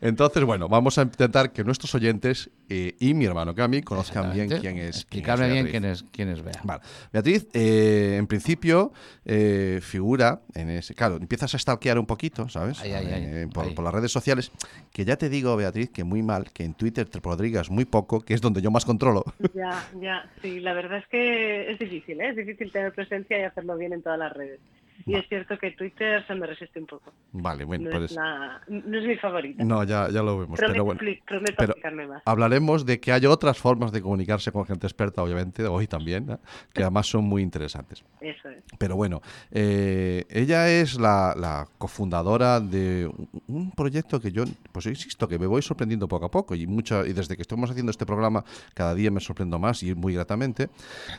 Entonces, 0.01 0.43
bueno, 0.43 0.67
vamos 0.67 0.97
a 0.97 1.03
intentar 1.03 1.51
que 1.51 1.63
nuestros 1.63 1.93
oyentes 1.95 2.49
eh, 2.69 2.95
y 2.99 3.13
mi 3.13 3.25
hermano 3.25 3.53
Cami 3.53 3.81
conozcan 3.81 4.33
bien 4.33 4.49
quién 4.49 4.77
es. 4.77 4.97
Explicarme 4.97 5.49
quién 5.49 5.57
es 5.57 5.63
bien 5.63 5.71
quién 5.71 5.85
es, 5.85 6.03
quién 6.11 6.29
es 6.29 6.41
Bea. 6.41 6.61
Vale. 6.63 6.81
Beatriz, 7.11 7.47
eh, 7.53 8.15
en 8.17 8.27
principio, 8.27 8.91
eh, 9.25 9.79
figura 9.81 10.41
en 10.55 10.69
ese. 10.69 10.95
Claro, 10.95 11.17
empiezas 11.17 11.53
a 11.55 11.57
stalkear 11.57 11.97
un 11.99 12.05
poquito, 12.05 12.49
¿sabes? 12.49 12.81
Eh, 12.83 13.47
por 13.53 13.83
las 13.83 13.93
redes 13.93 14.11
sociales. 14.11 14.51
Que 14.91 15.05
ya 15.05 15.17
te 15.17 15.29
digo, 15.29 15.55
Beatriz, 15.55 15.89
que 15.89 16.03
muy 16.03 16.21
mal, 16.21 16.51
que 16.51 16.63
en 16.63 16.73
Twitter 16.73 17.07
te 17.07 17.21
podrigas 17.21 17.69
muy 17.69 17.85
poco, 17.85 18.21
que 18.21 18.33
es 18.33 18.41
donde 18.41 18.61
yo 18.61 18.71
más 18.71 18.85
controlo. 18.85 19.23
Ya, 19.53 19.85
ya, 19.99 20.29
sí, 20.41 20.59
la 20.59 20.73
verdad 20.73 20.99
es 20.99 21.07
que 21.07 21.71
es 21.71 21.77
difícil, 21.77 22.19
¿eh? 22.21 22.29
Es 22.29 22.35
difícil 22.35 22.71
tener 22.71 22.93
presencia 22.93 23.37
y 23.39 23.43
hacerlo 23.43 23.75
bien 23.75 23.91
en 23.93 24.01
todas 24.01 24.17
las 24.17 24.31
redes. 24.31 24.59
Y 25.05 25.15
es 25.15 25.27
cierto 25.27 25.57
que 25.57 25.71
Twitter 25.71 26.25
se 26.27 26.35
me 26.35 26.45
resiste 26.47 26.79
un 26.79 26.85
poco. 26.85 27.11
Vale, 27.31 27.63
bueno, 27.65 27.85
no, 27.89 27.97
pues... 27.97 28.11
es 28.11 28.17
la- 28.17 28.61
no 28.67 28.97
es 28.97 29.05
mi 29.05 29.15
favorita. 29.17 29.63
No, 29.63 29.83
ya, 29.83 30.09
ya 30.09 30.21
lo 30.23 30.39
vemos, 30.39 30.59
prometo 30.59 30.73
pero 30.73 30.85
bueno. 30.85 30.99
prometo 31.27 31.55
Pero 31.57 32.07
más. 32.07 32.21
hablaremos 32.25 32.85
de 32.85 32.99
que 32.99 33.11
hay 33.11 33.25
otras 33.25 33.57
formas 33.57 33.91
de 33.91 34.01
comunicarse 34.01 34.51
con 34.51 34.65
gente 34.65 34.87
experta, 34.87 35.23
obviamente, 35.23 35.65
hoy 35.65 35.87
también, 35.87 36.31
¿eh? 36.31 36.37
que 36.73 36.81
además 36.83 37.07
son 37.07 37.23
muy 37.25 37.41
interesantes. 37.41 38.03
Eso 38.19 38.49
es. 38.49 38.63
Pero 38.77 38.95
bueno, 38.95 39.21
eh, 39.51 40.25
ella 40.29 40.69
es 40.69 40.99
la, 40.99 41.33
la 41.37 41.67
cofundadora 41.77 42.59
de 42.59 43.07
un- 43.07 43.29
un 43.47 43.71
proyecto 43.71 44.19
que 44.19 44.31
yo, 44.31 44.43
pues 44.71 44.85
insisto, 44.85 45.27
que 45.27 45.37
me 45.39 45.47
voy 45.47 45.61
sorprendiendo 45.61 46.07
poco 46.07 46.25
a 46.25 46.31
poco 46.31 46.55
y, 46.55 46.67
mucho, 46.67 47.05
y 47.05 47.13
desde 47.13 47.35
que 47.35 47.41
estamos 47.41 47.69
haciendo 47.69 47.89
este 47.91 48.05
programa 48.05 48.43
cada 48.73 48.93
día 48.95 49.11
me 49.11 49.19
sorprendo 49.19 49.59
más 49.59 49.83
y 49.83 49.93
muy 49.95 50.13
gratamente. 50.13 50.69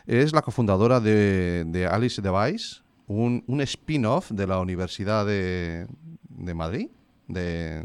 Es 0.06 0.32
la 0.32 0.42
cofundadora 0.42 1.00
de, 1.00 1.64
de 1.66 1.86
Alice 1.86 2.20
Device, 2.22 2.82
un, 3.14 3.44
un 3.46 3.60
spin-off 3.60 4.30
de 4.30 4.46
la 4.46 4.58
Universidad 4.58 5.26
de, 5.26 5.86
de 6.28 6.54
Madrid, 6.54 6.88
de, 7.28 7.84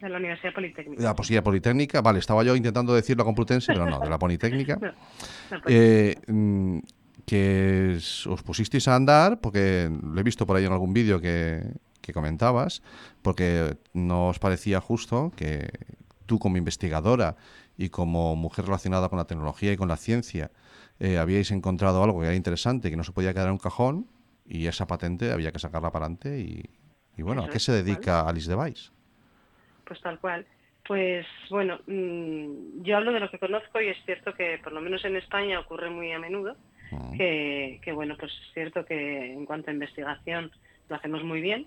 De 0.00 0.08
la 0.08 0.18
Universidad 0.18 0.50
de 0.50 0.54
Politécnica. 0.54 1.02
la 1.02 1.14
Posibilidad 1.14 1.44
Politécnica. 1.44 2.00
Vale, 2.00 2.18
estaba 2.18 2.42
yo 2.42 2.56
intentando 2.56 2.94
decir 2.94 3.16
la 3.16 3.24
Complutense, 3.24 3.72
pero 3.72 3.86
no, 3.88 4.00
de 4.00 4.10
la 4.10 4.18
Politécnica. 4.18 4.74
No, 5.50 5.60
Politécnica. 5.60 5.64
Eh, 5.68 6.16
mm, 6.26 6.78
que 7.26 7.98
os 8.26 8.42
pusisteis 8.42 8.88
a 8.88 8.96
andar, 8.96 9.40
porque 9.40 9.88
lo 9.90 10.18
he 10.20 10.24
visto 10.24 10.44
por 10.46 10.56
ahí 10.56 10.64
en 10.64 10.72
algún 10.72 10.92
vídeo 10.92 11.20
que, 11.20 11.62
que 12.00 12.12
comentabas, 12.12 12.82
porque 13.22 13.76
no 13.92 14.28
os 14.28 14.38
parecía 14.38 14.80
justo 14.80 15.32
que 15.36 15.70
tú 16.26 16.38
como 16.38 16.56
investigadora 16.56 17.36
y 17.78 17.88
como 17.90 18.34
mujer 18.36 18.64
relacionada 18.66 19.08
con 19.08 19.18
la 19.18 19.24
tecnología 19.26 19.72
y 19.72 19.76
con 19.76 19.88
la 19.88 19.96
ciencia 19.96 20.50
eh, 21.02 21.18
habíais 21.18 21.50
encontrado 21.50 22.02
algo 22.02 22.20
que 22.20 22.26
era 22.26 22.36
interesante, 22.36 22.90
que 22.90 22.96
no 22.96 23.04
se 23.04 23.12
podía 23.12 23.32
quedar 23.32 23.48
en 23.48 23.52
un 23.52 23.58
cajón 23.58 24.06
y 24.46 24.66
esa 24.66 24.86
patente 24.86 25.32
había 25.32 25.52
que 25.52 25.58
sacarla 25.58 25.90
para 25.90 26.06
adelante 26.06 26.38
y, 26.38 26.62
y 27.16 27.22
bueno, 27.22 27.44
¿a 27.44 27.48
qué 27.48 27.58
se 27.58 27.72
dedica 27.72 28.28
Alice 28.28 28.48
Device? 28.48 28.90
Pues 29.84 30.00
tal 30.00 30.18
cual. 30.20 30.46
Pues 30.86 31.26
bueno, 31.50 31.78
mm, 31.86 32.82
yo 32.82 32.96
hablo 32.96 33.12
de 33.12 33.20
lo 33.20 33.30
que 33.30 33.38
conozco 33.38 33.80
y 33.80 33.88
es 33.88 33.98
cierto 34.04 34.34
que 34.34 34.58
por 34.62 34.72
lo 34.72 34.80
menos 34.80 35.04
en 35.04 35.16
España 35.16 35.60
ocurre 35.60 35.90
muy 35.90 36.12
a 36.12 36.18
menudo 36.18 36.56
Mm, 36.92 37.16
que, 37.16 37.80
que, 37.82 37.92
bueno, 37.92 38.16
pues 38.18 38.32
es 38.32 38.52
cierto 38.52 38.84
que 38.84 39.32
en 39.32 39.46
cuanto 39.46 39.70
a 39.70 39.74
investigación 39.74 40.50
lo 40.88 40.96
hacemos 40.96 41.24
muy 41.24 41.40
bien 41.40 41.66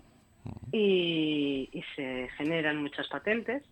y, 0.70 1.68
y 1.72 1.82
se 1.96 2.28
generan 2.36 2.80
muchas 2.80 3.08
patentes, 3.08 3.64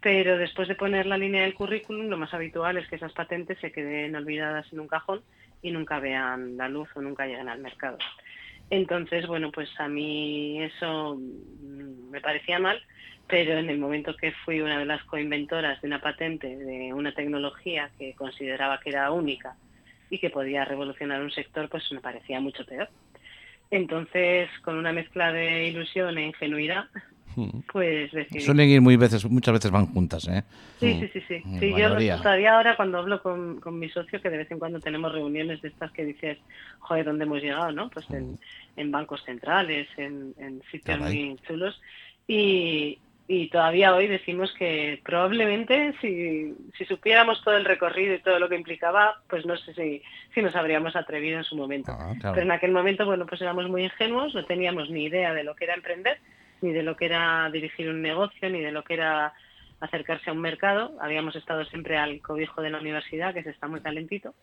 pero 0.00 0.38
después 0.38 0.68
de 0.68 0.74
poner 0.74 1.06
la 1.06 1.18
línea 1.18 1.42
del 1.42 1.54
currículum 1.54 2.06
lo 2.08 2.16
más 2.16 2.32
habitual 2.34 2.76
es 2.76 2.88
que 2.88 2.96
esas 2.96 3.12
patentes 3.12 3.58
se 3.60 3.72
queden 3.72 4.14
olvidadas 4.14 4.70
en 4.72 4.80
un 4.80 4.88
cajón 4.88 5.22
y 5.62 5.70
nunca 5.70 5.98
vean 5.98 6.56
la 6.56 6.68
luz 6.68 6.88
o 6.94 7.00
nunca 7.00 7.26
lleguen 7.26 7.48
al 7.48 7.60
mercado. 7.60 7.98
Entonces, 8.70 9.26
bueno, 9.26 9.50
pues 9.52 9.68
a 9.78 9.88
mí 9.88 10.62
eso 10.62 11.16
mm, 11.16 12.10
me 12.10 12.20
parecía 12.20 12.58
mal, 12.58 12.82
pero 13.28 13.58
en 13.58 13.70
el 13.70 13.78
momento 13.78 14.16
que 14.16 14.32
fui 14.44 14.60
una 14.60 14.78
de 14.78 14.84
las 14.84 15.02
coinventoras 15.04 15.80
de 15.80 15.88
una 15.88 16.00
patente 16.00 16.56
de 16.56 16.92
una 16.92 17.12
tecnología 17.12 17.90
que 17.98 18.14
consideraba 18.14 18.80
que 18.80 18.90
era 18.90 19.10
única 19.10 19.56
y 20.10 20.18
que 20.18 20.30
podía 20.30 20.64
revolucionar 20.64 21.22
un 21.22 21.30
sector, 21.30 21.68
pues 21.68 21.90
me 21.92 22.00
parecía 22.00 22.40
mucho 22.40 22.64
peor. 22.64 22.88
Entonces, 23.70 24.48
con 24.62 24.76
una 24.76 24.92
mezcla 24.92 25.32
de 25.32 25.66
ilusión 25.66 26.18
e 26.18 26.26
ingenuidad, 26.26 26.86
pues 27.72 28.10
decidí. 28.12 28.40
Suelen 28.40 28.68
ir 28.68 28.80
muy 28.80 28.96
veces, 28.96 29.24
muchas 29.30 29.54
veces 29.54 29.70
van 29.70 29.86
juntas, 29.86 30.26
¿eh? 30.28 30.42
Sí, 30.80 30.98
sí, 31.00 31.08
sí, 31.12 31.22
sí. 31.28 31.42
Mm, 31.44 31.58
Sí, 31.58 31.74
yo 31.76 32.18
todavía 32.18 32.56
ahora 32.56 32.76
cuando 32.76 32.98
hablo 32.98 33.22
con, 33.22 33.60
con 33.60 33.78
mi 33.78 33.88
socio, 33.88 34.20
que 34.20 34.30
de 34.30 34.38
vez 34.38 34.50
en 34.50 34.58
cuando 34.58 34.80
tenemos 34.80 35.12
reuniones 35.12 35.60
de 35.62 35.68
estas 35.68 35.90
que 35.92 36.04
dices, 36.04 36.38
joder, 36.80 37.04
¿dónde 37.04 37.24
hemos 37.24 37.42
llegado? 37.42 37.72
¿no? 37.72 37.88
Pues 37.90 38.08
en, 38.10 38.38
en 38.76 38.90
bancos 38.90 39.22
centrales, 39.24 39.88
en, 39.96 40.34
en 40.38 40.62
sitios 40.70 40.98
muy 41.00 41.36
chulos. 41.46 41.80
Y, 42.28 42.98
y 43.28 43.48
todavía 43.48 43.94
hoy 43.94 44.06
decimos 44.06 44.52
que 44.56 45.00
probablemente 45.04 45.94
si, 46.00 46.54
si 46.76 46.84
supiéramos 46.84 47.42
todo 47.42 47.56
el 47.56 47.64
recorrido 47.64 48.14
y 48.14 48.20
todo 48.20 48.38
lo 48.38 48.48
que 48.48 48.54
implicaba, 48.56 49.20
pues 49.28 49.44
no 49.44 49.56
sé 49.56 49.74
si, 49.74 50.02
si 50.34 50.42
nos 50.42 50.54
habríamos 50.54 50.94
atrevido 50.94 51.38
en 51.38 51.44
su 51.44 51.56
momento. 51.56 51.90
Ah, 51.92 52.14
claro. 52.20 52.34
Pero 52.34 52.46
en 52.46 52.52
aquel 52.52 52.70
momento, 52.70 53.04
bueno, 53.04 53.26
pues 53.26 53.40
éramos 53.42 53.68
muy 53.68 53.82
ingenuos, 53.84 54.34
no 54.34 54.44
teníamos 54.44 54.90
ni 54.90 55.04
idea 55.04 55.34
de 55.34 55.42
lo 55.42 55.56
que 55.56 55.64
era 55.64 55.74
emprender, 55.74 56.18
ni 56.66 56.72
de 56.72 56.82
lo 56.82 56.96
que 56.96 57.06
era 57.06 57.48
dirigir 57.50 57.88
un 57.88 58.02
negocio, 58.02 58.50
ni 58.50 58.60
de 58.60 58.72
lo 58.72 58.82
que 58.82 58.94
era 58.94 59.32
acercarse 59.80 60.30
a 60.30 60.32
un 60.32 60.40
mercado. 60.40 60.92
Habíamos 61.00 61.36
estado 61.36 61.64
siempre 61.66 61.96
al 61.96 62.20
cobijo 62.20 62.62
de 62.62 62.70
la 62.70 62.78
universidad, 62.78 63.32
que 63.32 63.42
se 63.42 63.50
está 63.50 63.68
muy 63.68 63.80
calentito, 63.80 64.34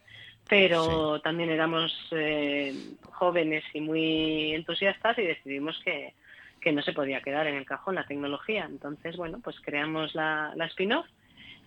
pero 0.47 1.19
también 1.21 1.49
éramos 1.49 1.91
eh, 2.11 2.73
jóvenes 3.11 3.63
y 3.73 3.81
muy 3.81 4.53
entusiastas 4.53 5.17
y 5.17 5.23
decidimos 5.23 5.79
que, 5.83 6.13
que 6.61 6.71
no 6.71 6.81
se 6.81 6.93
podía 6.93 7.21
quedar 7.21 7.47
en 7.47 7.55
el 7.55 7.65
cajón 7.65 7.95
la 7.95 8.05
tecnología. 8.05 8.65
Entonces, 8.69 9.17
bueno, 9.17 9.39
pues 9.43 9.59
creamos 9.59 10.15
la, 10.15 10.53
la 10.55 10.65
spin-off 10.65 11.07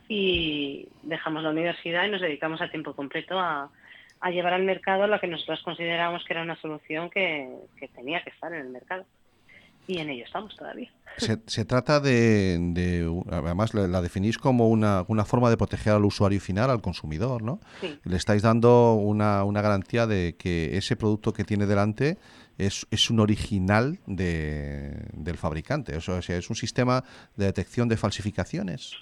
y 0.09 0.89
dejamos 1.03 1.43
la 1.43 1.51
universidad 1.51 2.07
y 2.07 2.11
nos 2.11 2.21
dedicamos 2.21 2.61
a 2.61 2.71
tiempo 2.71 2.95
completo 2.95 3.39
a, 3.39 3.71
a 4.21 4.31
llevar 4.31 4.55
al 4.55 4.63
mercado 4.63 5.07
lo 5.07 5.21
que 5.21 5.27
nosotros 5.27 5.63
consideramos 5.63 6.25
que 6.25 6.33
era 6.33 6.43
una 6.43 6.57
solución 6.57 7.11
que, 7.11 7.49
que 7.79 7.89
tenía 7.89 8.23
que 8.23 8.31
estar 8.31 8.53
en 8.53 8.61
el 8.61 8.69
mercado. 8.69 9.05
Y 9.87 9.99
en 9.99 10.11
ello 10.11 10.25
estamos 10.25 10.55
todavía. 10.57 10.91
Se, 11.19 11.39
se 11.47 11.65
trata 11.65 11.99
de, 12.01 12.59
de- 12.73 13.23
además 13.31 13.73
la, 13.73 14.03
definís 14.03 14.37
como 14.37 14.69
una, 14.69 15.05
una 15.09 15.25
forma 15.25 15.49
de 15.49 15.57
proteger 15.57 15.95
al 15.95 16.05
usuario 16.05 16.41
final, 16.41 16.69
al 16.71 16.83
consumidor, 16.83 17.43
¿no? 17.43 17.61
Sí. 17.81 17.99
Le 18.05 18.17
estáis 18.17 18.43
dando 18.43 18.95
una, 18.95 19.45
una 19.45 19.63
garantía 19.63 20.07
de 20.07 20.35
que 20.39 20.77
ese 20.77 20.97
producto 20.97 21.33
que 21.33 21.45
tiene 21.45 21.65
delante 21.67 22.19
es, 22.59 22.87
es 22.91 23.09
un 23.11 23.21
original 23.21 23.99
de- 24.07 25.07
del 25.15 25.37
fabricante. 25.39 25.97
O 25.97 26.01
sea, 26.01 26.19
es 26.19 26.51
un 26.51 26.57
sistema 26.57 27.03
de 27.37 27.47
detección 27.47 27.89
de 27.89 27.97
falsificaciones. 27.97 28.93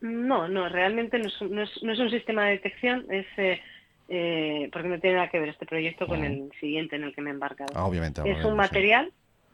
No, 0.00 0.48
no, 0.48 0.68
realmente 0.68 1.18
no 1.18 1.26
es, 1.26 1.40
un- 1.42 1.54
no 1.54 1.62
es, 1.64 1.70
no 1.82 1.92
es 1.92 1.98
un 1.98 2.10
sistema 2.10 2.44
de 2.46 2.50
detección, 2.52 3.04
es 3.10 3.26
eh, 3.36 3.60
eh, 4.08 4.70
porque 4.72 4.88
no 4.88 4.98
tiene 5.00 5.16
nada 5.16 5.28
que 5.28 5.38
ver 5.40 5.50
este 5.50 5.66
proyecto 5.66 6.06
con 6.06 6.24
el 6.24 6.50
siguiente 6.60 6.96
en 6.96 7.02
el 7.02 7.14
que 7.14 7.20
me 7.20 7.28
he 7.30 7.32
embarcado. 7.34 7.72
Ah, 7.74 7.84
obviamente. 7.84 8.22
es 8.22 8.36
un 8.44 8.52
sí. 8.52 8.56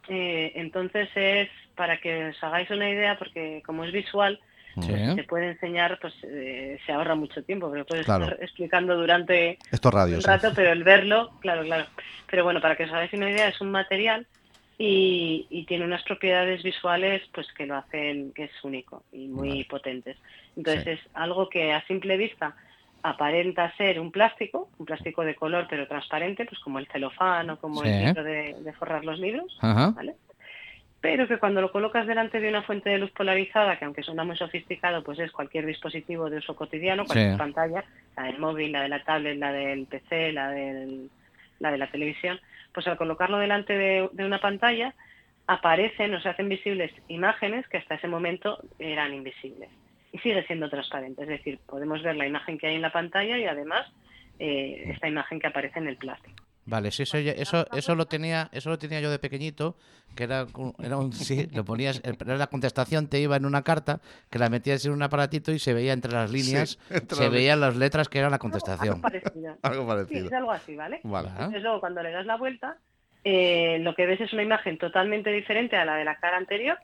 Eh, 0.09 0.53
entonces 0.57 1.09
es 1.15 1.49
para 1.75 1.99
que 1.99 2.27
os 2.27 2.45
hagáis 2.45 2.71
una 2.71 2.89
idea, 2.91 3.19
porque 3.19 3.63
como 3.67 3.85
es 3.85 3.93
visual, 3.93 4.41
Sí. 4.81 4.93
se 5.15 5.23
puede 5.25 5.51
enseñar, 5.51 5.99
pues 6.01 6.13
eh, 6.25 6.79
se 6.85 6.93
ahorra 6.93 7.15
mucho 7.15 7.45
tiempo, 7.45 7.69
porque 7.69 7.85
puedes 7.85 8.05
Claro. 8.07 8.25
estar 8.25 8.43
explicando 8.43 8.97
durante 8.97 9.59
Esto 9.71 9.89
es 9.91 9.95
radio. 9.95 10.17
un 10.17 10.23
rato, 10.25 10.53
pero 10.55 10.73
el 10.73 10.83
verlo, 10.83 11.31
claro, 11.41 11.63
claro. 11.63 11.87
Pero 12.29 12.43
bueno, 12.43 12.61
para 12.61 12.75
que 12.75 12.83
os 12.85 12.91
hagáis 12.93 13.13
una 13.13 13.31
idea, 13.31 13.47
es 13.49 13.61
un 13.61 13.71
material 13.71 14.27
y, 14.77 15.47
y 15.49 15.65
tiene 15.67 15.85
unas 15.85 16.03
propiedades 16.03 16.63
visuales 16.65 17.23
pues 17.33 17.47
que 17.53 17.67
lo 17.67 17.77
hacen 17.77 18.33
que 18.33 18.45
es 18.45 18.65
único 18.65 19.05
y 19.13 19.29
muy 19.29 19.49
Vale. 19.51 19.67
potentes. 19.67 20.17
Entonces 20.57 20.83
Sí. 20.85 20.91
es 20.91 21.01
algo 21.15 21.49
que 21.49 21.73
a 21.73 21.87
simple 21.87 22.17
vista 22.17 22.57
aparenta 23.07 23.71
ser 23.77 24.01
un 24.01 24.11
plástico, 24.11 24.71
un 24.79 24.87
plástico 24.87 25.25
de 25.25 25.35
color 25.35 25.67
pero 25.69 25.87
transparente, 25.87 26.47
pues 26.47 26.59
como 26.61 26.79
el 26.79 26.87
celofán 26.89 27.51
o 27.51 27.59
como 27.59 27.83
Sí. 27.83 27.91
el 27.91 28.07
libro 28.07 28.25
de, 28.25 28.55
de 28.61 28.73
forrar 28.73 29.05
los 29.05 29.19
libros, 29.19 29.57
Ajá. 29.61 29.91
¿vale? 29.95 30.15
Pero 31.03 31.29
que 31.29 31.37
cuando 31.39 31.61
lo 31.61 31.71
colocas 31.71 32.07
delante 32.07 32.41
de 32.41 32.49
una 32.49 32.63
fuente 32.63 32.89
de 32.89 32.97
luz 32.99 33.11
polarizada, 33.11 33.79
que 33.79 33.85
aunque 33.85 34.03
suena 34.03 34.25
muy 34.25 34.39
sofisticado, 34.39 35.05
pues 35.05 35.19
es 35.19 35.31
cualquier 35.33 35.67
dispositivo 35.67 36.31
de 36.31 36.39
uso 36.39 36.57
cotidiano, 36.57 37.05
cualquier 37.05 37.33
Sí. 37.33 37.37
pantalla, 37.39 37.85
la 38.17 38.23
del 38.23 38.39
móvil, 38.39 38.73
la 38.73 38.81
de 38.83 38.89
la 38.89 39.05
tablet, 39.05 39.37
la 39.37 39.53
del 39.53 39.87
PC, 39.87 40.33
la, 40.33 40.49
del, 40.51 41.11
la 41.59 41.71
de 41.73 41.79
la 41.79 41.91
televisión, 41.91 42.41
pues 42.73 42.87
al 42.87 42.97
colocarlo 42.97 43.37
delante 43.37 43.77
de, 43.77 44.09
de 44.13 44.25
una 44.25 44.41
pantalla 44.41 44.95
aparecen 45.47 46.15
o 46.15 46.21
se 46.23 46.31
hacen 46.31 46.49
visibles 46.49 46.91
imágenes 47.09 47.69
que 47.69 47.77
hasta 47.77 47.97
ese 47.97 48.09
momento 48.09 48.59
eran 48.79 49.13
invisibles. 49.13 49.69
Y 50.15 50.19
sigue 50.21 50.47
siendo 50.47 50.71
transparente, 50.71 51.23
es 51.23 51.29
decir, 51.29 51.59
podemos 51.67 52.01
ver 52.05 52.15
la 52.15 52.25
imagen 52.27 52.57
que 52.57 52.69
hay 52.69 52.77
en 52.77 52.83
la 52.83 52.93
pantalla 52.93 53.37
y 53.37 53.47
además 53.47 53.85
eh, 54.39 54.85
esta 54.93 55.09
imagen 55.09 55.41
que 55.41 55.49
aparece 55.49 55.81
en 55.81 55.89
el 55.89 55.97
plástico. 55.97 56.37
Vale, 56.67 56.93
sí, 56.93 57.03
eso, 57.03 57.19
eso, 57.19 57.67
eso 57.77 57.95
lo 57.97 58.07
tenía, 58.07 58.49
eso 58.53 58.71
lo 58.71 58.79
tenía 58.79 59.01
yo 59.01 59.11
de 59.11 59.19
pequeñito, 59.19 59.77
que 60.17 60.23
era, 60.25 60.47
un- 60.55 60.73
era 60.83 60.97
un 60.97 61.13
sí, 61.13 61.47
lo 61.53 61.65
ponías, 61.65 62.01
era 62.05 62.37
la 62.39 62.47
contestación 62.47 63.09
te 63.09 63.19
iba 63.19 63.37
en 63.37 63.45
una 63.45 63.63
carta, 63.63 64.01
que 64.31 64.39
la 64.39 64.49
metías 64.49 64.87
en 64.87 64.93
un 64.93 65.03
aparatito 65.03 65.51
y 65.53 65.59
se 65.59 65.75
veía 65.75 65.93
entre 65.93 66.13
las 66.13 66.31
líneas, 66.31 66.79
entre 66.91 67.17
se 67.17 67.25
las 67.25 67.33
veían 67.33 67.61
las 67.61 67.77
letras 67.77 68.09
que 68.09 68.19
eran 68.21 68.31
la 68.31 68.37
Algo 68.37 68.43
contestación. 68.51 69.01
parecido. 69.03 69.59
Algo 69.63 69.83
Sí, 69.83 69.89
parecido. 69.89 70.27
es 70.29 70.33
algo 70.33 70.53
así, 70.53 70.75
¿vale? 70.77 71.01
Vale. 71.03 71.29
Entonces 71.29 71.61
luego 71.63 71.81
cuando 71.81 72.03
le 72.03 72.13
das 72.13 72.25
la 72.25 72.37
vuelta, 72.37 72.79
eh, 73.25 73.79
lo 73.81 73.95
que 73.95 74.07
ves 74.07 74.21
es 74.23 74.33
una 74.33 74.45
imagen 74.45 74.79
totalmente 74.79 75.31
diferente 75.33 75.77
a 75.77 75.85
la 75.85 75.97
de 75.97 76.05
la 76.05 76.17
cara 76.17 76.37
anterior, 76.39 76.79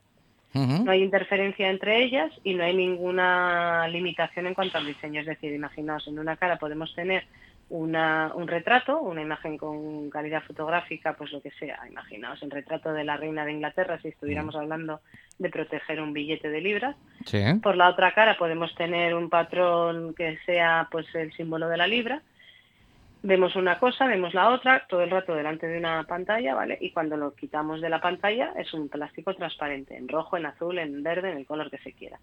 No 0.53 0.91
hay 0.91 1.03
interferencia 1.03 1.71
entre 1.71 2.03
ellas 2.03 2.33
y 2.43 2.55
no 2.55 2.65
hay 2.65 2.75
ninguna 2.75 3.87
limitación 3.89 4.49
en 4.49 4.55
cuanto 4.55 4.79
al 4.79 4.87
diseño. 4.87 5.21
Es 5.21 5.27
decir, 5.27 5.53
imaginaos, 5.53 6.09
en 6.09 6.19
una 6.19 6.37
cara 6.37 6.59
podemos 6.59 6.93
tener 6.95 7.25
una, 7.69 8.33
un 8.35 8.49
retrato, 8.49 9.01
una 9.01 9.23
imagen 9.23 9.57
con 9.57 10.11
calidad 10.11 10.43
fotográfica, 10.43 11.15
pues 11.17 11.31
lo 11.31 11.41
que 11.41 11.53
sea. 11.53 11.79
Imaginaos 11.89 12.43
el 12.43 12.51
retrato 12.51 12.93
de 12.93 13.05
la 13.05 13.17
reina 13.17 13.45
de 13.45 13.53
Inglaterra 13.53 14.01
si 14.03 14.09
estuviéramos 14.09 14.57
hablando 14.57 15.01
de 15.39 15.51
proteger 15.51 16.01
un 16.01 16.13
billete 16.13 16.51
de 16.51 16.61
libras. 16.61 16.97
Sí. 17.27 17.43
Por 17.63 17.77
la 17.77 17.89
otra 17.89 18.13
cara 18.13 18.37
podemos 18.37 18.75
tener 18.75 19.15
un 19.15 19.31
patrón 19.31 20.15
que 20.15 20.37
sea 20.47 20.89
pues 20.91 21.07
el 21.15 21.33
símbolo 21.33 21.69
de 21.69 21.77
la 21.77 21.87
libra 21.87 22.23
vemos 23.23 23.55
una 23.57 23.79
cosa, 23.79 24.07
vemos 24.07 24.33
la 24.35 24.51
otra, 24.51 24.87
todo 24.89 25.03
el 25.03 25.11
rato 25.11 25.35
delante 25.35 25.67
de 25.67 25.79
una 25.79 26.05
pantalla, 26.05 26.55
¿vale? 26.55 26.79
Y 26.81 26.91
cuando 26.93 27.17
lo 27.17 27.35
quitamos 27.35 27.81
de 27.81 27.89
la 27.91 28.01
pantalla 28.01 28.53
es 28.57 28.73
un 28.73 28.89
plástico 28.89 29.35
transparente, 29.35 29.97
en 29.97 30.09
rojo, 30.09 30.37
en 30.37 30.47
azul, 30.47 30.79
en 30.79 31.03
verde, 31.03 31.31
en 31.31 31.39
el 31.39 31.47
color 31.47 31.71
que 31.71 31.79
se 31.79 31.93
quiera. 31.93 32.19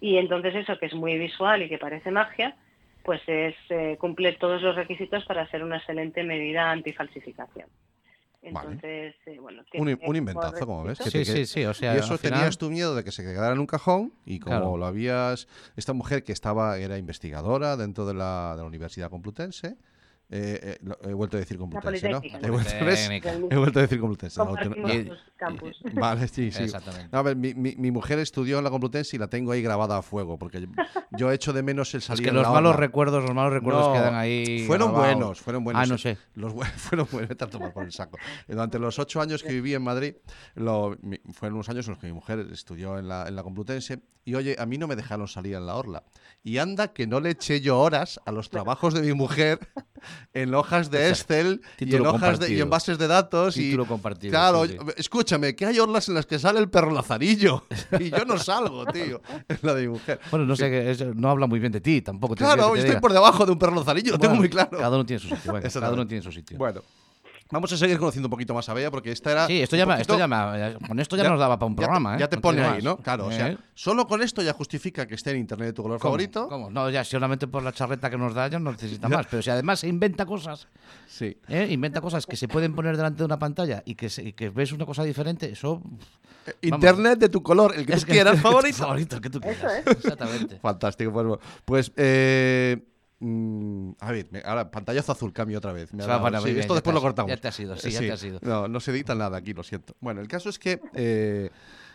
Y 0.00 0.16
entonces 0.16 0.54
eso 0.54 0.78
que 0.78 0.86
es 0.86 0.94
muy 0.94 1.18
visual 1.18 1.62
y 1.62 1.68
que 1.68 1.78
parece 1.78 2.10
magia, 2.10 2.56
pues 3.02 3.20
es 3.26 3.54
eh, 3.70 3.96
cumple 3.98 4.32
todos 4.34 4.60
los 4.62 4.76
requisitos 4.76 5.24
para 5.24 5.48
ser 5.50 5.64
una 5.64 5.78
excelente 5.78 6.22
medida 6.22 6.70
antifalsificación. 6.70 7.66
Vale. 8.50 8.68
Entonces, 8.68 9.14
eh, 9.26 9.38
bueno, 9.40 9.62
Un, 9.74 9.86
tiene 9.86 9.98
un 10.06 10.16
inventazo, 10.16 10.64
como 10.64 10.84
ves. 10.84 10.98
que 10.98 11.10
Sí, 11.10 11.18
te- 11.18 11.24
sí, 11.24 11.46
sí, 11.46 11.64
o 11.64 11.74
sea, 11.74 11.94
y 11.94 11.98
eso 11.98 12.16
final- 12.18 12.34
tenías 12.38 12.56
tu 12.58 12.70
miedo 12.70 12.94
de 12.94 13.02
que 13.02 13.10
se 13.10 13.22
quedara 13.24 13.52
en 13.52 13.58
un 13.58 13.66
cajón 13.66 14.12
y 14.24 14.38
como 14.38 14.56
Claro. 14.56 14.76
lo 14.76 14.86
habías... 14.86 15.48
Esta 15.76 15.92
mujer 15.92 16.22
que 16.22 16.32
estaba 16.32 16.78
era 16.78 16.96
investigadora 16.98 17.76
dentro 17.76 18.06
de 18.06 18.14
la, 18.14 18.52
de 18.56 18.62
la 18.62 18.68
Universidad 18.68 19.10
Complutense. 19.10 19.76
Eh, 20.30 20.60
eh, 20.62 20.78
lo- 20.82 20.98
he 21.08 21.14
vuelto 21.14 21.36
a 21.36 21.40
decir 21.40 21.56
Complutense, 21.56 22.08
¿no? 22.10 22.20
He 22.22 22.50
vuelto. 22.50 22.70
He 23.50 23.56
vuelto 23.56 23.78
a 23.78 23.82
decir 23.82 23.98
Complutense. 24.00 24.38
los 24.38 25.18
campus. 25.36 25.80
Vale, 25.94 26.28
sí, 26.28 26.50
sí. 26.50 26.64
Exactamente. 26.64 27.08
No, 27.12 27.18
a 27.18 27.22
ver, 27.22 27.36
mi, 27.36 27.54
mi- 27.54 27.76
mi 27.76 27.90
mujer 27.90 28.18
estudió 28.18 28.58
en 28.58 28.64
la 28.64 28.70
Complutense 28.70 29.16
y 29.16 29.18
la 29.18 29.28
tengo 29.28 29.52
ahí 29.52 29.62
grabada 29.62 29.96
a 29.98 30.02
fuego, 30.02 30.38
porque 30.38 30.60
yo, 30.60 30.66
yo 31.16 31.32
echo 31.32 31.52
de 31.52 31.62
menos 31.62 31.94
el 31.94 31.98
Es 31.98 32.04
salir 32.04 32.24
que 32.24 32.28
en 32.30 32.34
los 32.36 32.42
la 32.42 32.50
malos 32.50 32.70
horna. 32.74 32.80
recuerdos, 32.86 33.22
los 33.24 33.34
malos 33.34 33.52
recuerdos 33.54 33.86
No, 33.88 33.92
quedan 33.94 34.14
ahí. 34.14 34.64
Fueron 34.66 34.92
grabados. 34.92 35.14
buenos, 35.16 35.40
fueron 35.40 35.64
buenos. 35.64 35.82
Ah, 35.82 35.86
no 35.86 35.96
sé. 35.98 36.18
Los 36.34 36.52
fueron 36.76 37.06
buenos, 37.10 37.30
a 37.30 37.46
tomar 37.46 37.72
por 37.72 37.84
el 37.84 37.92
saco. 37.92 38.18
Durante 38.46 38.78
los 38.78 38.98
ocho 38.98 39.20
años 39.20 39.42
que 39.42 39.52
viví 39.52 39.72
en 39.74 39.82
Madrid, 39.82 40.14
lo- 40.54 40.96
mi- 41.02 41.20
fueron 41.32 41.54
unos 41.56 41.68
años 41.70 41.86
en 41.86 41.92
los 41.92 41.98
que 42.00 42.06
mi 42.06 42.12
mujer 42.12 42.46
estudió 42.52 42.98
en 42.98 43.08
la, 43.08 43.26
en 43.28 43.34
la 43.36 43.42
Complutense 43.42 44.00
y 44.24 44.34
oye, 44.34 44.56
a 44.58 44.66
mí 44.66 44.76
no 44.76 44.86
me 44.86 44.94
dejaron 44.94 45.26
salir 45.26 45.54
en 45.54 45.64
la 45.64 45.76
orla. 45.76 46.04
Y 46.42 46.58
anda 46.58 46.92
que 46.92 47.06
no 47.06 47.18
le 47.20 47.30
eché 47.30 47.62
yo 47.62 47.78
horas 47.80 48.20
a 48.26 48.32
los 48.32 48.50
trabajos 48.50 48.92
de 48.92 49.00
mi 49.00 49.14
mujer 49.14 49.58
en 50.32 50.54
hojas 50.54 50.90
de 50.90 51.08
Excel 51.10 51.60
y 51.78 51.94
en 51.94 52.06
hojas 52.06 52.38
de, 52.40 52.52
y 52.52 52.60
en 52.60 52.70
bases 52.70 52.98
de 52.98 53.06
datos. 53.06 53.54
Título 53.54 53.84
y, 53.84 53.86
compartido, 53.86 54.30
Claro, 54.30 54.66
sí, 54.66 54.72
sí. 54.72 54.92
escúchame, 54.96 55.54
que 55.54 55.66
hay 55.66 55.78
orlas 55.78 56.08
en 56.08 56.14
las 56.14 56.26
que 56.26 56.38
sale 56.38 56.58
el 56.60 56.68
perro 56.68 56.90
lazarillo 56.90 57.64
y 58.00 58.10
yo 58.10 58.24
no 58.24 58.38
salgo, 58.38 58.84
tío, 58.86 59.20
en 59.48 59.58
la 59.62 59.74
de 59.74 59.88
mujer. 59.88 60.20
Bueno, 60.30 60.46
no 60.46 60.56
sé, 60.56 60.70
que 60.70 61.12
no 61.14 61.30
habla 61.30 61.46
muy 61.46 61.58
bien 61.58 61.72
de 61.72 61.80
ti 61.80 62.02
tampoco. 62.02 62.34
Claro, 62.34 62.72
te 62.72 62.78
estoy 62.78 62.90
diga. 62.90 63.00
por 63.00 63.12
debajo 63.12 63.46
de 63.46 63.52
un 63.52 63.58
perro 63.58 63.74
lazarillo, 63.74 64.12
lo 64.12 64.18
tengo 64.18 64.34
muy 64.34 64.48
claro. 64.48 64.78
Cada 64.78 64.96
uno 64.96 65.04
tiene 65.06 65.20
su 65.20 65.28
sitio. 65.28 65.52
cada 65.60 65.92
uno 65.92 66.06
tiene 66.06 66.22
su 66.22 66.32
sitio. 66.32 66.58
Bueno, 66.58 66.82
vamos 67.50 67.72
a 67.72 67.76
seguir 67.76 67.98
conociendo 67.98 68.26
un 68.26 68.30
poquito 68.30 68.54
más 68.54 68.68
a 68.68 68.74
Bella 68.74 68.90
porque 68.90 69.10
esta 69.12 69.32
era. 69.32 69.46
sí, 69.46 69.60
esto 69.60 69.76
ya, 69.76 69.84
poquito- 69.86 70.00
esto 70.02 70.18
ya 70.18 70.26
me- 70.28 70.74
con 70.86 70.98
esto 71.00 71.16
ya, 71.16 71.28
nos 71.28 71.38
daba 71.40 71.58
para 71.58 71.66
un 71.68 71.72
ya 71.74 71.76
te- 71.76 71.82
programa, 71.84 72.14
¿eh? 72.14 72.18
Ya 72.20 72.28
te 72.28 72.36
No 72.36 72.42
pone 72.42 72.62
ahí, 72.62 72.74
más. 72.76 72.84
¿no? 72.84 72.96
Claro, 72.98 73.26
o 73.26 73.32
sea, 73.32 73.48
¿Eh? 73.48 73.58
solo 73.74 74.06
con 74.06 74.22
esto 74.22 74.42
ya 74.42 74.52
justifica 74.52 75.06
que 75.06 75.14
esté 75.14 75.30
en 75.30 75.38
internet 75.38 75.68
de 75.68 75.72
tu 75.72 75.82
color 75.82 75.98
¿Cómo? 75.98 76.10
favorito. 76.10 76.48
¿Cómo? 76.48 76.70
No, 76.70 76.90
ya 76.90 77.04
solamente 77.04 77.46
por 77.46 77.62
la 77.62 77.72
charreta 77.72 78.10
que 78.10 78.18
nos 78.18 78.34
da 78.34 78.48
ya 78.48 78.58
no 78.58 78.72
necesita 78.72 79.08
más. 79.08 79.26
Pero 79.30 79.42
si 79.42 79.50
además 79.50 79.80
se 79.80 79.88
inventa 79.88 80.26
cosas, 80.26 80.68
Sí. 81.08 81.36
¿eh? 81.48 81.66
inventa 81.70 82.00
cosas 82.00 82.26
que 82.26 82.36
se 82.36 82.48
pueden 82.48 82.74
poner 82.74 82.96
delante 82.96 83.18
de 83.18 83.24
una 83.24 83.38
pantalla 83.38 83.82
y 83.86 83.94
que, 83.94 84.08
se- 84.10 84.22
y 84.24 84.32
que 84.32 84.50
ves 84.50 84.72
una 84.72 84.86
cosa 84.86 85.02
diferente, 85.04 85.50
eso 85.50 85.82
Eh, 86.46 86.54
Internet 86.68 87.18
de 87.18 87.28
tu 87.28 87.42
color, 87.42 87.74
el 87.76 87.84
que 87.84 87.92
es 87.92 88.06
tú 88.06 88.12
quieras, 88.12 88.40
favorito. 88.40 88.78
favorito, 88.78 89.16
el 89.16 89.22
que 89.22 89.28
tú 89.30 89.38
quieras. 89.40 89.82
Eso 89.84 89.90
Exactamente. 89.90 90.58
Fantástico, 90.60 91.12
pues, 91.12 91.26
bueno. 91.26 91.42
pues 91.66 91.92
eh, 91.96 92.78
mm, 93.20 93.90
a 94.00 94.12
ver, 94.12 94.28
me- 94.30 94.42
ahora 94.44 94.70
pantallazo 94.70 95.12
azul, 95.12 95.32
cambio 95.32 95.58
otra 95.58 95.72
vez. 95.72 95.92
Me 95.92 96.02
ha 96.02 96.04
Se 96.04 96.08
va 96.08 96.14
dado- 96.16 96.24
para 96.24 96.38
sí, 96.38 96.44
muy 96.44 96.50
bien, 96.52 96.60
esto 96.62 96.74
después 96.74 96.94
lo 96.94 97.00
cortamos. 97.00 97.30
ya 97.30 97.36
te 97.36 97.48
has 97.48 97.60
ido, 97.60 97.76
sí, 97.76 97.90
ya 97.90 98.00
te 98.00 98.12
has 98.12 98.22
ido. 98.24 98.38
No, 98.42 98.68
no 98.68 98.80
se 98.80 98.90
edita 98.90 99.14
nada 99.14 99.38
aquí, 99.38 99.52
lo 99.54 99.62
siento. 99.62 99.94
Bueno, 100.00 100.20
el 100.20 100.28
caso 100.28 100.48
es 100.48 100.58
que 100.58 100.80
eh, 100.94 101.50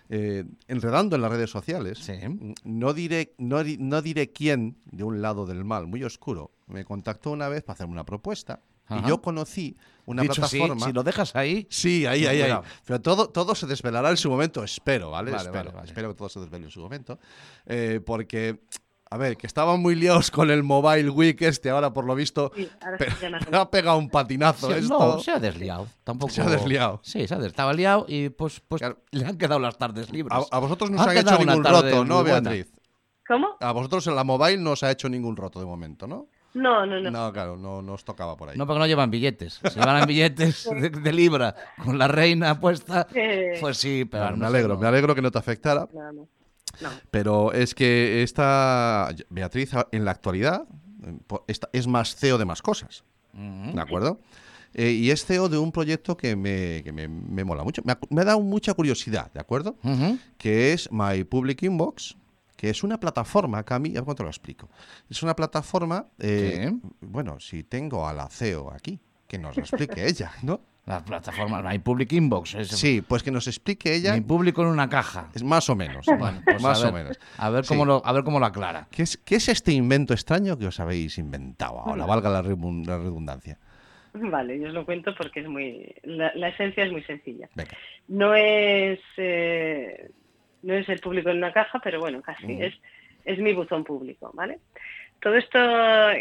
eh, 0.10 0.44
enredando 0.68 1.16
en 1.16 1.22
las 1.22 1.32
redes 1.32 1.50
sociales, 1.50 2.00
Sí. 2.00 2.14
mm, 2.14 2.54
no 2.66 2.94
diré, 2.94 3.34
no, 3.38 3.64
di- 3.64 3.78
no 3.80 4.02
diré 4.02 4.32
quién 4.32 4.76
de 4.86 5.04
un 5.04 5.22
lado 5.22 5.46
del 5.46 5.64
mal, 5.64 5.88
muy 5.88 6.04
oscuro, 6.04 6.52
me 6.68 6.84
contactó 6.84 7.32
una 7.32 7.48
vez 7.48 7.64
para 7.64 7.76
hacerme 7.76 7.94
una 7.94 8.04
propuesta 8.06 8.60
y 8.90 9.08
yo 9.08 9.22
conocí 9.22 9.76
una 10.06 10.22
Dicho 10.24 10.36
plataforma. 10.36 10.86
si 10.86 10.92
lo 10.92 11.04
dejas 11.04 11.34
ahí, 11.38 11.66
Sí, 11.70 12.06
ahí, 12.06 12.26
ahí, 12.28 12.42
ahí. 12.42 12.60
Pero 12.86 13.00
todo, 13.02 13.30
todo 13.30 13.56
se 13.56 13.66
desvelará 13.66 14.10
en 14.12 14.18
su 14.18 14.30
momento, 14.30 14.62
espero, 14.64 15.10
¿vale? 15.12 15.32
Vale, 15.32 15.44
espero, 15.46 15.64
vale, 15.64 15.76
vale. 15.76 15.88
espero 15.88 16.10
que 16.10 16.16
todo 16.16 16.30
se 16.30 16.42
desvele 16.42 16.66
en 16.66 16.72
su 16.72 16.82
momento. 16.82 17.18
Eh, 17.66 18.02
porque, 18.06 18.60
a 19.14 19.18
ver, 19.18 19.38
que 19.38 19.46
estaban 19.48 19.80
muy 19.82 19.96
liados 19.96 20.32
con 20.32 20.50
el 20.50 20.64
Mobile 20.64 21.10
Week 21.10 21.42
este 21.44 21.70
ahora, 21.70 21.94
por 21.94 22.06
lo 22.06 22.16
visto. 22.16 22.52
Sí, 22.56 22.68
ahora 22.82 22.98
pero 22.98 23.12
ha 23.62 23.70
pegado 23.70 23.98
un 23.98 24.10
patinazo 24.10 24.72
se- 24.72 24.80
esto. 24.80 24.98
no, 24.98 25.20
se 25.20 25.32
ha 25.32 25.40
desliado. 25.40 25.88
Tampoco... 26.04 26.32
Se 26.34 26.42
ha 26.42 26.46
desliado. 26.46 27.00
Sí, 27.04 27.28
se 27.28 27.34
ha 27.36 27.38
des- 27.38 27.48
estaba 27.48 27.74
liado 27.74 28.06
y 28.08 28.30
pues, 28.30 28.60
pues 28.68 28.80
Claro. 28.80 28.98
le 29.12 29.26
han 29.26 29.38
quedado 29.38 29.60
las 29.60 29.78
tardes 29.78 30.12
libres. 30.12 30.32
a, 30.52 30.56
a 30.56 30.60
vosotros 30.60 30.90
no 30.90 30.98
Ha 31.00 31.02
os 31.02 31.08
han 31.10 31.18
hecho 31.18 31.38
ningún 31.38 31.64
roto, 31.64 32.06
¿no. 32.06 32.24
Beatriz? 32.24 32.72
¿Cómo? 33.28 33.56
A 33.60 33.72
vosotros 33.72 34.06
en 34.08 34.16
la 34.16 34.24
Mobile 34.24 34.58
no 34.58 34.72
os 34.72 34.84
ha 34.84 34.92
hecho 34.92 35.08
ningún 35.10 35.36
roto 35.38 35.60
de 35.60 35.66
momento, 35.66 36.08
¿no? 36.08 36.28
No, 36.56 36.86
no, 36.86 37.00
no. 37.00 37.10
No, 37.10 37.34
claro, 37.34 37.58
no, 37.58 37.82
no 37.82 37.94
os 37.94 38.04
tocaba 38.06 38.38
por 38.38 38.50
ahí. 38.50 38.58
No, 38.58 38.68
porque 38.68 38.80
no 38.80 38.86
llevan 38.88 39.10
billetes. 39.10 39.60
Si 39.64 39.80
llevaran 39.80 40.06
billetes 40.08 40.70
de, 40.72 40.90
de 40.90 41.14
libra 41.14 41.56
con 41.84 41.98
la 41.98 42.08
reina 42.08 42.60
puesta, 42.60 43.08
pues 43.60 43.78
sí, 43.78 44.06
pero 44.06 44.32
no 44.32 44.38
me 44.38 44.40
sé, 44.42 44.46
alegro, 44.48 44.74
no. 44.76 44.80
me 44.80 44.88
alegro 44.88 45.16
que 45.16 45.22
no 45.22 45.32
te 45.32 45.40
afectara. 45.40 45.88
no, 45.94 46.28
no. 46.82 46.90
Pero 47.12 47.54
es 47.54 47.76
que 47.76 48.24
esta 48.24 49.14
Beatriz 49.30 49.72
en 49.92 50.06
la 50.06 50.12
actualidad 50.12 50.66
eh, 51.06 51.60
es 51.72 51.88
más 51.88 52.16
CEO 52.16 52.38
de 52.38 52.46
más 52.46 52.62
cosas. 52.62 53.04
¿De 53.34 53.82
acuerdo? 53.82 54.20
Eh, 54.74 54.92
y 54.92 55.12
es 55.12 55.26
CEO 55.26 55.50
de 55.50 55.58
un 55.58 55.72
proyecto 55.72 56.18
que 56.18 56.36
me, 56.36 56.82
que 56.84 56.92
me, 56.92 57.08
me 57.08 57.44
mola 57.44 57.64
mucho. 57.64 57.82
Me 57.86 57.94
ha, 57.94 58.00
me 58.10 58.22
ha 58.22 58.26
dado 58.26 58.40
mucha 58.40 58.74
curiosidad, 58.74 59.32
¿de 59.32 59.40
acuerdo? 59.40 59.76
Que 60.38 60.74
es 60.74 60.92
My 60.92 61.24
Public 61.24 61.64
Inbox, 61.64 62.16
que 62.56 62.70
es 62.70 62.84
una 62.84 63.00
plataforma, 63.00 63.64
Cami, 63.64 63.92
ya 63.92 64.02
te 64.04 64.24
lo 64.24 64.30
explico. 64.30 64.70
Es 65.10 65.22
una 65.22 65.36
plataforma, 65.36 66.08
eh, 66.18 66.72
bueno, 67.02 67.40
si 67.40 67.64
tengo 67.64 68.08
a 68.08 68.14
la 68.14 68.28
CEO 68.30 68.72
aquí, 68.72 69.00
que 69.28 69.38
nos 69.38 69.56
lo 69.58 69.64
explique 69.64 70.06
ella, 70.08 70.32
¿no? 70.42 70.62
Las 70.86 71.04
plataformas, 71.04 71.64
My 71.64 71.80
Public 71.80 72.12
Inbox. 72.12 72.56
Es 72.56 72.68
Sí, 72.70 73.02
pues 73.02 73.24
que 73.24 73.32
nos 73.32 73.48
explique 73.48 73.96
ella. 73.96 74.14
Mi 74.14 74.22
público 74.22 74.62
en 74.64 74.68
una 74.68 74.90
caja. 74.90 75.30
Es 75.34 75.42
más 75.42 75.70
o 75.70 75.76
menos. 75.76 76.06
Bueno, 76.06 76.42
pues 76.44 76.62
más 76.62 76.84
a 76.84 76.90
o 76.90 76.92
ver, 76.92 77.04
menos. 77.04 77.20
A 77.38 77.50
ver, 77.50 77.64
Sí. 77.64 77.70
cómo 77.70 77.86
lo, 77.86 78.06
a 78.06 78.12
ver 78.12 78.24
cómo 78.26 78.40
lo 78.40 78.46
aclara. 78.46 78.88
¿Qué 78.92 79.04
es, 79.04 79.18
qué 79.18 79.36
es 79.36 79.48
este 79.48 79.72
invento 79.72 80.14
extraño 80.14 80.58
que 80.58 80.68
os 80.68 80.80
habéis 80.82 81.18
inventado 81.18 81.80
ahora? 81.80 82.06
Valga 82.06 82.30
la 82.30 82.42
la 82.42 82.98
redundancia. 82.98 83.58
Vale, 84.14 84.60
yo 84.60 84.68
os 84.68 84.74
lo 84.74 84.86
cuento 84.86 85.16
porque 85.18 85.40
es 85.40 85.48
muy. 85.48 85.96
La, 86.04 86.32
la 86.36 86.50
esencia 86.50 86.84
es 86.84 86.92
muy 86.92 87.04
sencilla. 87.04 87.48
Venga. 87.56 87.72
No 88.10 88.36
es. 88.36 89.00
eh, 89.18 90.12
no 90.64 90.74
es 90.74 90.88
el 90.90 91.00
público 91.00 91.30
en 91.30 91.38
una 91.38 91.52
caja, 91.54 91.80
pero 91.84 92.00
bueno, 92.00 92.22
casi. 92.22 92.46
Mm. 92.46 92.62
Es, 92.62 92.74
es 93.26 93.40
mi 93.40 93.54
buzón 93.54 93.84
público, 93.84 94.32
¿vale? 94.34 94.60
Todo 95.24 95.36
esto, 95.36 95.58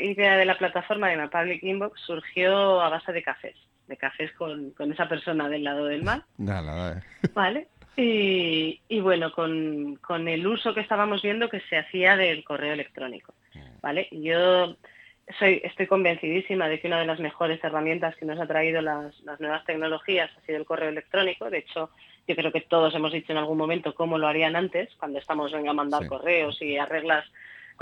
idea 0.01 0.37
de 0.37 0.45
la 0.45 0.57
plataforma 0.57 1.09
de 1.09 1.17
My 1.17 1.27
Public 1.27 1.61
Inbox, 1.65 2.01
surgió 2.03 2.81
a 2.81 2.89
base 2.89 3.13
de 3.13 3.21
cafés. 3.23 3.57
De 3.89 3.97
cafés 3.97 4.31
con, 4.35 4.71
con 4.71 4.93
esa 4.93 5.09
persona 5.09 5.49
del 5.49 5.65
lado 5.65 5.87
del 5.87 6.05
mal. 6.05 6.23
Nada, 6.39 6.63
nada. 6.63 7.03
Vale. 7.35 7.67
Y, 7.97 8.81
y 8.89 9.01
bueno, 9.01 9.33
con, 9.33 9.97
con 9.97 10.29
el 10.29 10.47
uso 10.47 10.73
que 10.73 10.81
estábamos 10.81 11.21
viendo 11.21 11.49
que 11.49 11.61
se 11.69 11.77
hacía 11.77 12.17
del 12.17 12.45
correo 12.45 12.73
electrónico. 12.75 13.35
¿Vale? 13.83 14.07
Yo 14.13 14.77
soy, 15.39 15.61
estoy 15.65 15.89
convencidísima 15.89 16.69
de 16.69 16.79
que 16.81 16.87
una 16.87 17.01
de 17.01 17.07
las 17.07 17.19
mejores 17.19 17.63
herramientas 17.65 18.15
que 18.17 18.25
nos 18.25 18.39
ha 18.39 18.47
traído 18.47 18.81
las, 18.83 19.19
las 19.23 19.41
nuevas 19.41 19.65
tecnologías 19.65 20.31
ha 20.37 20.47
sido 20.47 20.59
el 20.59 20.65
correo 20.65 20.89
electrónico. 20.91 21.51
De 21.51 21.59
hecho, 21.59 21.91
yo 22.29 22.37
creo 22.37 22.53
que 22.53 22.61
todos 22.61 22.95
hemos 22.95 23.13
dicho 23.13 23.33
en 23.33 23.39
algún 23.39 23.59
momento 23.59 23.95
cómo 23.97 24.17
lo 24.17 24.29
harían 24.29 24.55
antes, 24.55 24.89
cuando 24.97 25.19
estamos 25.19 25.51
venga 25.53 25.73
a 25.73 25.75
mandar 25.75 26.03
Sí. 26.05 26.09
correos 26.09 26.63
y 26.63 26.79
arreglas 26.79 27.27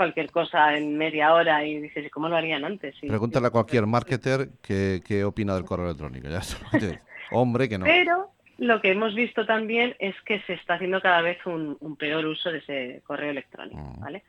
cualquier 0.01 0.31
cosa 0.31 0.75
en 0.75 0.97
media 0.97 1.33
hora 1.35 1.63
y 1.63 1.79
dices, 1.79 2.05
¿y 2.07 2.09
cómo 2.09 2.27
lo 2.27 2.35
harían 2.35 2.65
antes? 2.65 2.95
Y- 3.03 3.07
Pregúntale 3.07 3.47
a 3.47 3.51
cualquier 3.51 3.85
marketer 3.85 4.49
qué, 4.63 5.01
qué 5.05 5.23
opina 5.23 5.53
del 5.53 5.63
correo 5.63 5.85
electrónico. 5.85 6.27
Ya. 6.27 6.41
Hombre, 7.31 7.69
que 7.69 7.77
no. 7.77 7.85
Pero 7.85 8.31
lo 8.57 8.81
que 8.81 8.91
hemos 8.91 9.13
visto 9.13 9.45
también 9.45 9.95
es 9.99 10.15
que 10.25 10.39
se 10.41 10.53
está 10.53 10.73
haciendo 10.73 11.01
cada 11.01 11.21
vez 11.21 11.37
un, 11.45 11.77
un 11.79 11.95
peor 11.97 12.25
uso 12.25 12.51
de 12.51 12.57
ese 12.59 13.01
correo 13.05 13.29
electrónico, 13.29 13.77
Mm. 13.79 13.99
¿vale? 14.01 14.23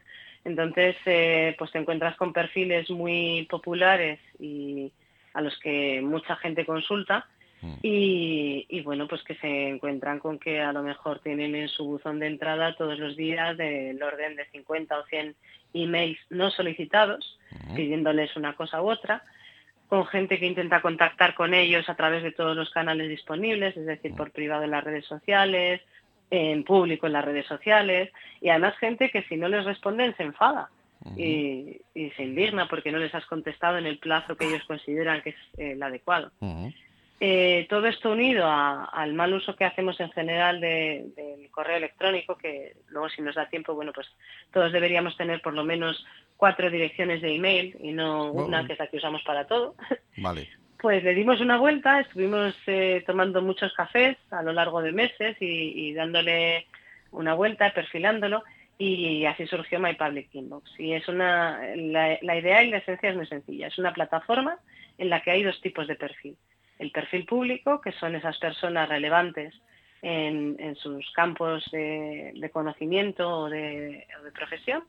Entonces, 0.44 0.96
eh, 1.06 1.54
pues 1.58 1.70
te 1.72 1.78
encuentras 1.78 2.16
con 2.16 2.32
perfiles 2.34 2.90
muy 2.90 3.46
populares 3.50 4.18
y 4.38 4.92
a 5.34 5.40
los 5.40 5.58
que 5.60 6.02
mucha 6.02 6.36
gente 6.36 6.66
consulta 6.66 7.26
Mm. 7.64 7.74
y, 7.82 8.66
y, 8.68 8.80
bueno, 8.80 9.06
pues 9.06 9.22
que 9.22 9.36
se 9.36 9.68
encuentran 9.68 10.18
con 10.18 10.40
que 10.40 10.60
a 10.60 10.72
lo 10.72 10.82
mejor 10.82 11.20
tienen 11.20 11.54
en 11.54 11.68
su 11.68 11.84
buzón 11.86 12.18
de 12.18 12.26
entrada 12.26 12.74
todos 12.74 12.98
los 12.98 13.16
días 13.16 13.56
del 13.56 14.02
orden 14.02 14.34
de 14.34 14.44
50 14.46 14.98
o 14.98 15.04
100 15.06 15.36
emails 15.74 16.18
no 16.30 16.50
solicitados 16.50 17.38
pidiéndoles 17.74 18.34
una 18.36 18.54
cosa 18.54 18.82
u 18.82 18.90
otra, 18.90 19.22
con 19.88 20.06
gente 20.06 20.38
que 20.38 20.46
intenta 20.46 20.80
contactar 20.80 21.34
con 21.34 21.52
ellos 21.52 21.88
a 21.88 21.94
través 21.94 22.22
de 22.22 22.32
todos 22.32 22.56
los 22.56 22.70
canales 22.70 23.08
disponibles, 23.08 23.76
es 23.76 23.84
decir, 23.84 24.14
por 24.14 24.30
privado 24.30 24.64
en 24.64 24.70
las 24.70 24.82
redes 24.82 25.04
sociales, 25.04 25.82
en 26.30 26.64
público 26.64 27.06
en 27.06 27.12
las 27.12 27.24
redes 27.24 27.46
sociales, 27.46 28.10
y 28.40 28.48
además 28.48 28.76
gente 28.78 29.10
que 29.10 29.22
si 29.24 29.36
no 29.36 29.48
les 29.48 29.66
responden 29.66 30.16
se 30.16 30.22
enfada 30.22 30.70
y, 31.16 31.80
y 31.94 32.10
se 32.10 32.22
indigna 32.22 32.68
porque 32.68 32.90
no 32.90 32.98
les 32.98 33.14
has 33.14 33.26
contestado 33.26 33.76
en 33.76 33.86
el 33.86 33.98
plazo 33.98 34.36
que 34.36 34.46
ellos 34.46 34.64
consideran 34.64 35.20
que 35.20 35.30
es 35.30 35.36
eh, 35.58 35.72
el 35.72 35.82
adecuado. 35.82 36.30
Eh, 37.24 37.68
todo 37.70 37.86
esto 37.86 38.10
unido 38.10 38.44
a- 38.48 38.86
al 38.86 39.14
mal 39.14 39.32
uso 39.32 39.54
que 39.54 39.64
hacemos 39.64 40.00
en 40.00 40.10
general 40.10 40.60
de- 40.60 41.04
del 41.14 41.48
correo 41.52 41.76
electrónico, 41.76 42.36
que 42.36 42.74
luego 42.88 43.08
si 43.10 43.22
nos 43.22 43.36
da 43.36 43.48
tiempo, 43.48 43.74
bueno, 43.74 43.92
pues 43.92 44.08
todos 44.52 44.72
deberíamos 44.72 45.16
tener 45.16 45.40
por 45.40 45.54
lo 45.54 45.62
menos 45.62 46.04
cuatro 46.36 46.68
direcciones 46.68 47.22
de 47.22 47.36
email 47.36 47.76
y 47.80 47.92
no 47.92 48.32
una 48.32 48.66
que 48.66 48.72
es 48.72 48.78
la 48.80 48.88
que 48.88 48.96
usamos 48.96 49.22
para 49.22 49.46
todo. 49.46 49.76
Vale. 50.16 50.48
Pues 50.80 51.04
le 51.04 51.14
dimos 51.14 51.40
una 51.40 51.58
vuelta, 51.58 52.00
estuvimos 52.00 52.56
eh, 52.66 53.04
tomando 53.06 53.40
muchos 53.40 53.72
cafés 53.74 54.16
a 54.32 54.42
lo 54.42 54.52
largo 54.52 54.82
de 54.82 54.90
meses 54.90 55.36
y, 55.40 55.46
y 55.90 55.92
dándole 55.94 56.66
una 57.12 57.34
vuelta, 57.34 57.72
perfilándolo, 57.72 58.42
y 58.78 59.24
así 59.26 59.46
surgió 59.46 59.78
My 59.78 59.94
Public 59.94 60.34
Inbox. 60.34 60.72
Y 60.80 60.94
es 60.94 61.06
una, 61.06 61.60
la, 61.76 62.18
la 62.20 62.36
idea 62.36 62.64
y 62.64 62.70
la 62.70 62.78
esencia 62.78 63.10
es 63.10 63.16
muy 63.16 63.26
sencilla. 63.28 63.68
Es 63.68 63.78
una 63.78 63.92
plataforma 63.92 64.58
en 64.98 65.08
la 65.08 65.20
que 65.22 65.30
hay 65.30 65.44
dos 65.44 65.60
tipos 65.60 65.86
de 65.86 65.94
perfil. 65.94 66.36
El 66.78 66.90
perfil 66.90 67.26
público, 67.26 67.80
que 67.80 67.92
son 67.92 68.14
esas 68.14 68.38
personas 68.38 68.88
relevantes 68.88 69.54
en, 70.02 70.56
en 70.58 70.74
sus 70.76 71.10
campos 71.12 71.64
de, 71.70 72.32
de 72.34 72.50
conocimiento 72.50 73.28
o 73.28 73.48
de, 73.48 74.06
o 74.20 74.24
de 74.24 74.32
profesión, 74.32 74.82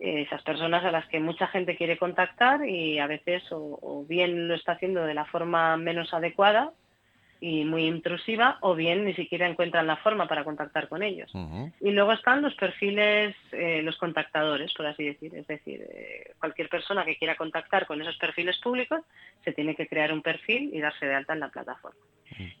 eh, 0.00 0.22
esas 0.22 0.42
personas 0.42 0.84
a 0.84 0.90
las 0.90 1.06
que 1.06 1.20
mucha 1.20 1.46
gente 1.46 1.76
quiere 1.76 1.96
contactar 1.96 2.68
y 2.68 2.98
a 2.98 3.06
veces 3.06 3.44
o, 3.52 3.78
o 3.80 4.04
bien 4.04 4.48
lo 4.48 4.54
está 4.54 4.72
haciendo 4.72 5.04
de 5.04 5.14
la 5.14 5.24
forma 5.26 5.76
menos 5.76 6.12
adecuada 6.12 6.72
y 7.40 7.64
muy 7.64 7.86
intrusiva 7.86 8.58
o 8.60 8.74
bien 8.74 9.04
ni 9.04 9.14
siquiera 9.14 9.48
encuentran 9.48 9.86
la 9.86 9.96
forma 9.96 10.26
para 10.26 10.44
contactar 10.44 10.88
con 10.88 11.02
ellos. 11.02 11.30
Y 11.80 11.90
luego 11.90 12.12
están 12.12 12.42
los 12.42 12.54
perfiles, 12.54 13.34
eh, 13.52 13.82
los 13.82 13.96
contactadores, 13.96 14.72
por 14.74 14.86
así 14.86 15.04
decir. 15.04 15.34
Es 15.34 15.46
decir, 15.46 15.82
eh, 15.82 16.32
cualquier 16.38 16.68
persona 16.68 17.04
que 17.04 17.16
quiera 17.16 17.36
contactar 17.36 17.86
con 17.86 18.00
esos 18.00 18.16
perfiles 18.16 18.58
públicos 18.58 19.00
se 19.44 19.52
tiene 19.52 19.74
que 19.74 19.86
crear 19.86 20.12
un 20.12 20.22
perfil 20.22 20.70
y 20.72 20.80
darse 20.80 21.06
de 21.06 21.14
alta 21.14 21.34
en 21.34 21.40
la 21.40 21.48
plataforma. 21.48 22.00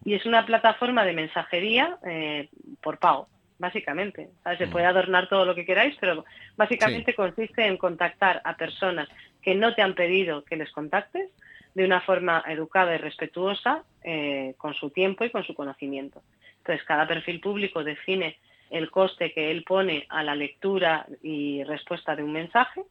Y 0.04 0.14
es 0.14 0.24
una 0.26 0.46
plataforma 0.46 1.04
de 1.04 1.12
mensajería 1.12 1.98
eh, 2.06 2.48
por 2.80 2.98
pago, 2.98 3.28
básicamente. 3.58 4.28
¿sabes? 4.44 4.58
Se 4.58 4.66
puede 4.66 4.86
adornar 4.86 5.28
todo 5.28 5.44
lo 5.44 5.54
que 5.54 5.64
queráis, 5.64 5.96
pero 6.00 6.24
básicamente 6.56 7.14
consiste 7.14 7.66
en 7.66 7.76
contactar 7.76 8.40
a 8.44 8.56
personas 8.56 9.08
que 9.42 9.54
no 9.54 9.74
te 9.74 9.82
han 9.82 9.94
pedido 9.94 10.44
que 10.44 10.56
les 10.56 10.70
contactes 10.72 11.30
de 11.76 11.84
una 11.84 12.00
forma 12.00 12.42
educada 12.48 12.94
y 12.94 12.98
respetuosa 12.98 13.84
eh, 14.02 14.54
con 14.56 14.72
su 14.72 14.88
tiempo 14.88 15.26
y 15.26 15.30
con 15.30 15.44
su 15.44 15.52
conocimiento. 15.52 16.22
Entonces, 16.56 16.82
cada 16.86 17.06
perfil 17.06 17.38
público 17.38 17.84
define 17.84 18.38
el 18.70 18.90
coste 18.90 19.30
que 19.34 19.50
él 19.50 19.62
pone 19.62 20.06
a 20.08 20.22
la 20.22 20.34
lectura 20.34 21.06
y 21.22 21.62
respuesta 21.64 22.16
de 22.16 22.22
un 22.22 22.32
mensaje. 22.32 22.82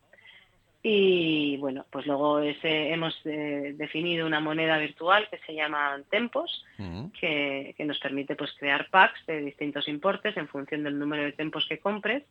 Y 0.83 1.57
bueno, 1.57 1.83
pues 1.89 2.05
luego 2.05 2.41
ese, 2.41 2.91
hemos 2.93 3.19
eh, 3.25 3.73
definido 3.75 4.27
una 4.27 4.39
moneda 4.39 4.77
virtual 4.77 5.27
que 5.31 5.39
se 5.39 5.55
llama 5.55 5.99
Tempos, 6.11 6.63
que, 7.19 7.73
que 7.75 7.85
nos 7.85 7.97
permite 7.97 8.35
pues 8.35 8.53
crear 8.53 8.87
packs 8.91 9.25
de 9.25 9.41
distintos 9.41 9.87
importes 9.87 10.37
en 10.37 10.47
función 10.47 10.83
del 10.83 10.99
número 10.99 11.23
de 11.23 11.31
tempos 11.31 11.65
que 11.67 11.79
compres 11.79 12.21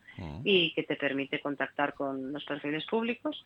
y 0.44 0.72
que 0.74 0.84
te 0.84 0.94
permite 0.94 1.40
contactar 1.40 1.94
con 1.94 2.32
los 2.32 2.44
perfiles 2.44 2.86
públicos. 2.86 3.44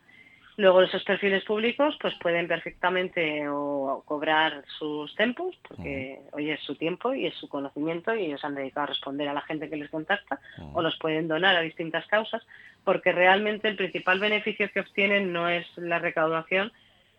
Luego 0.59 0.81
esos 0.81 1.05
perfiles 1.05 1.45
públicos 1.45 1.97
pues 2.01 2.13
pueden 2.15 2.45
perfectamente 2.45 3.47
o 3.47 4.03
cobrar 4.05 4.61
sus 4.77 5.15
tempos, 5.15 5.57
porque 5.65 6.19
hoy 6.33 6.49
es 6.49 6.59
su 6.63 6.75
tiempo 6.75 7.13
y 7.13 7.27
es 7.27 7.33
su 7.35 7.47
conocimiento 7.47 8.13
y 8.13 8.25
ellos 8.25 8.43
han 8.43 8.55
dedicado 8.55 8.83
a 8.83 8.87
responder 8.87 9.29
a 9.29 9.33
la 9.33 9.39
gente 9.39 9.69
que 9.69 9.77
les 9.77 9.89
contacta, 9.89 10.41
o 10.73 10.81
los 10.81 10.97
pueden 10.97 11.29
donar 11.29 11.55
a 11.55 11.61
distintas 11.61 12.05
causas, 12.07 12.45
porque 12.83 13.13
realmente 13.13 13.69
el 13.69 13.77
principal 13.77 14.19
beneficio 14.19 14.69
que 14.69 14.81
obtienen 14.81 15.31
no 15.31 15.47
es 15.47 15.65
la 15.77 15.97
recaudación, 15.97 16.73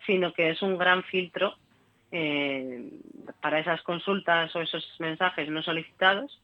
sino 0.05 0.33
que 0.33 0.51
es 0.51 0.61
un 0.61 0.77
gran 0.77 1.01
filtro 1.01 1.55
eh, 2.11 2.91
para 3.41 3.57
esas 3.57 3.81
consultas 3.81 4.55
o 4.55 4.61
esos 4.61 4.85
mensajes 4.99 5.49
no 5.49 5.63
solicitados. 5.63 6.39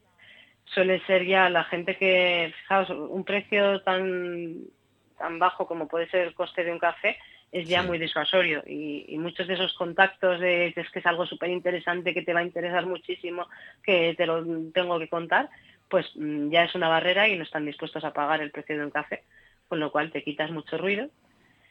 Suele 0.65 0.99
ser 1.05 1.27
ya 1.27 1.47
la 1.51 1.63
gente 1.65 1.95
que, 1.95 2.51
fijaos, 2.57 2.89
un 2.89 3.23
precio 3.23 3.81
tan 3.83 4.65
tan 5.17 5.39
bajo 5.39 5.67
como 5.67 5.87
puede 5.87 6.09
ser 6.09 6.27
el 6.27 6.33
coste 6.33 6.63
de 6.63 6.71
un 6.71 6.79
café 6.79 7.17
es 7.51 7.67
ya 7.67 7.81
Sí. 7.81 7.87
muy 7.87 7.97
disuasorio 7.97 8.61
y, 8.67 9.05
y 9.07 9.17
muchos 9.17 9.47
de 9.47 9.53
esos 9.53 9.73
contactos 9.73 10.39
de 10.39 10.73
es 10.75 10.89
que 10.91 10.99
es 10.99 11.05
algo 11.05 11.25
súper 11.25 11.49
interesante, 11.49 12.13
que 12.13 12.21
te 12.21 12.33
va 12.33 12.41
a 12.41 12.43
interesar 12.43 12.85
muchísimo, 12.85 13.47
que 13.83 14.13
te 14.15 14.25
lo 14.25 14.43
tengo 14.73 14.99
que 14.99 15.07
contar, 15.07 15.49
pues 15.89 16.05
mm, 16.15 16.49
ya 16.49 16.63
es 16.65 16.75
una 16.75 16.89
barrera 16.89 17.27
y 17.27 17.37
no 17.37 17.43
están 17.43 17.65
dispuestos 17.65 18.03
a 18.03 18.11
pagar 18.13 18.41
el 18.41 18.51
precio 18.51 18.77
de 18.77 18.83
un 18.85 18.91
café, 18.91 19.23
con 19.69 19.79
lo 19.79 19.91
cual 19.91 20.11
te 20.11 20.23
quitas 20.23 20.51
mucho 20.51 20.77
ruido. 20.77 21.09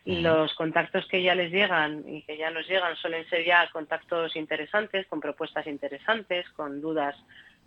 Y 0.07 0.21
los 0.21 0.55
contactos 0.55 1.05
que 1.09 1.21
ya 1.21 1.35
les 1.35 1.51
llegan 1.51 2.05
y 2.09 2.23
que 2.23 2.37
ya 2.37 2.49
nos 2.53 2.69
llegan 2.69 2.95
suelen 2.95 3.29
ser 3.29 3.45
ya 3.45 3.69
contactos 3.73 4.37
interesantes, 4.37 5.05
con 5.09 5.21
propuestas 5.21 5.67
interesantes, 5.67 6.49
con 6.51 6.81
dudas 6.81 7.17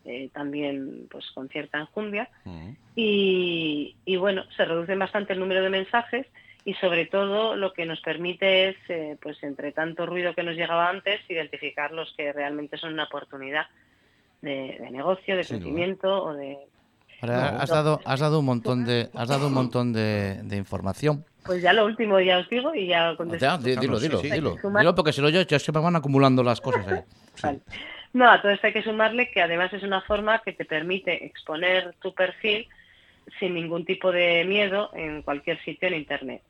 eh, 0.06 0.30
también 0.34 1.08
pues 1.12 1.26
con 1.32 1.50
cierta 1.50 1.80
enjundia 1.80 2.30
Ujú. 2.46 2.76
y, 2.96 3.96
y, 4.06 4.16
bueno, 4.18 4.44
se 4.56 4.66
reduce 4.66 4.96
bastante 4.96 5.34
el 5.34 5.40
número 5.40 5.62
de 5.62 5.70
mensajes 5.70 6.26
y 6.66 6.74
sobre 6.76 7.06
todo 7.06 7.56
lo 7.56 7.74
que 7.74 7.86
nos 7.86 8.02
permite 8.02 8.70
es, 8.70 8.76
eh, 8.90 9.18
pues 9.22 9.42
entre 9.44 9.72
tanto 9.72 10.06
ruido 10.06 10.34
que 10.36 10.44
nos 10.44 10.56
llegaba 10.56 10.90
antes, 10.90 11.22
identificar 11.30 11.92
los 11.92 12.14
que 12.18 12.34
realmente 12.34 12.78
son 12.78 12.94
una 12.94 13.06
oportunidad 13.06 13.66
de, 14.42 14.78
de 14.80 14.92
negocio, 14.92 15.36
de 15.38 15.44
Sin 15.44 15.58
duda. 15.60 15.66
crecimiento 15.66 16.24
o 16.24 16.34
de... 16.34 16.58
Ahora 17.22 17.52
No. 17.52 17.60
has 17.60 17.70
dado, 17.70 18.02
has 18.06 18.20
dado 18.22 18.40
un 18.40 18.46
montón 18.46 18.86
de, 18.86 19.10
has 19.14 19.28
dado 19.30 19.48
un 19.48 19.54
montón 19.54 19.92
de, 19.94 20.42
de 20.44 20.56
información. 20.58 21.26
Pues 21.44 21.62
ya 21.62 21.74
lo 21.74 21.86
último 21.86 22.20
ya 22.20 22.38
os 22.40 22.50
digo 22.50 22.74
y 22.76 22.88
ya 22.88 23.16
contesto. 23.18 23.46
Ya, 23.46 23.58
di- 23.58 23.76
dilo, 23.76 24.00
dilo, 24.00 24.20
sí. 24.20 24.30
dilo. 24.30 24.56
Dilo 24.78 24.96
porque 24.96 25.12
si 25.12 25.20
lo 25.22 25.30
yo, 25.30 25.42
ya 25.42 25.60
se 25.60 25.72
me 25.72 25.80
van 25.80 25.96
acumulando 25.96 26.44
las 26.44 26.62
cosas 26.62 26.86
ahí. 26.88 27.00
Vale. 27.44 27.62
No, 28.14 28.30
a 28.30 28.42
todo 28.42 28.52
esto 28.52 28.68
hay 28.68 28.74
que 28.74 28.84
sumarle 28.84 29.30
que 29.32 29.42
además 29.42 29.72
es 29.74 29.84
una 29.84 30.02
forma 30.02 30.40
que 30.40 30.54
te 30.54 30.66
permite 30.66 31.26
exponer 31.26 31.94
tu 32.02 32.14
perfil 32.14 32.68
sin 33.40 33.54
ningún 33.54 33.86
tipo 33.86 34.12
de 34.12 34.44
miedo 34.46 34.90
en 34.96 35.22
cualquier 35.22 35.60
sitio 35.64 35.88
en 35.88 35.96
Internet, 35.96 36.42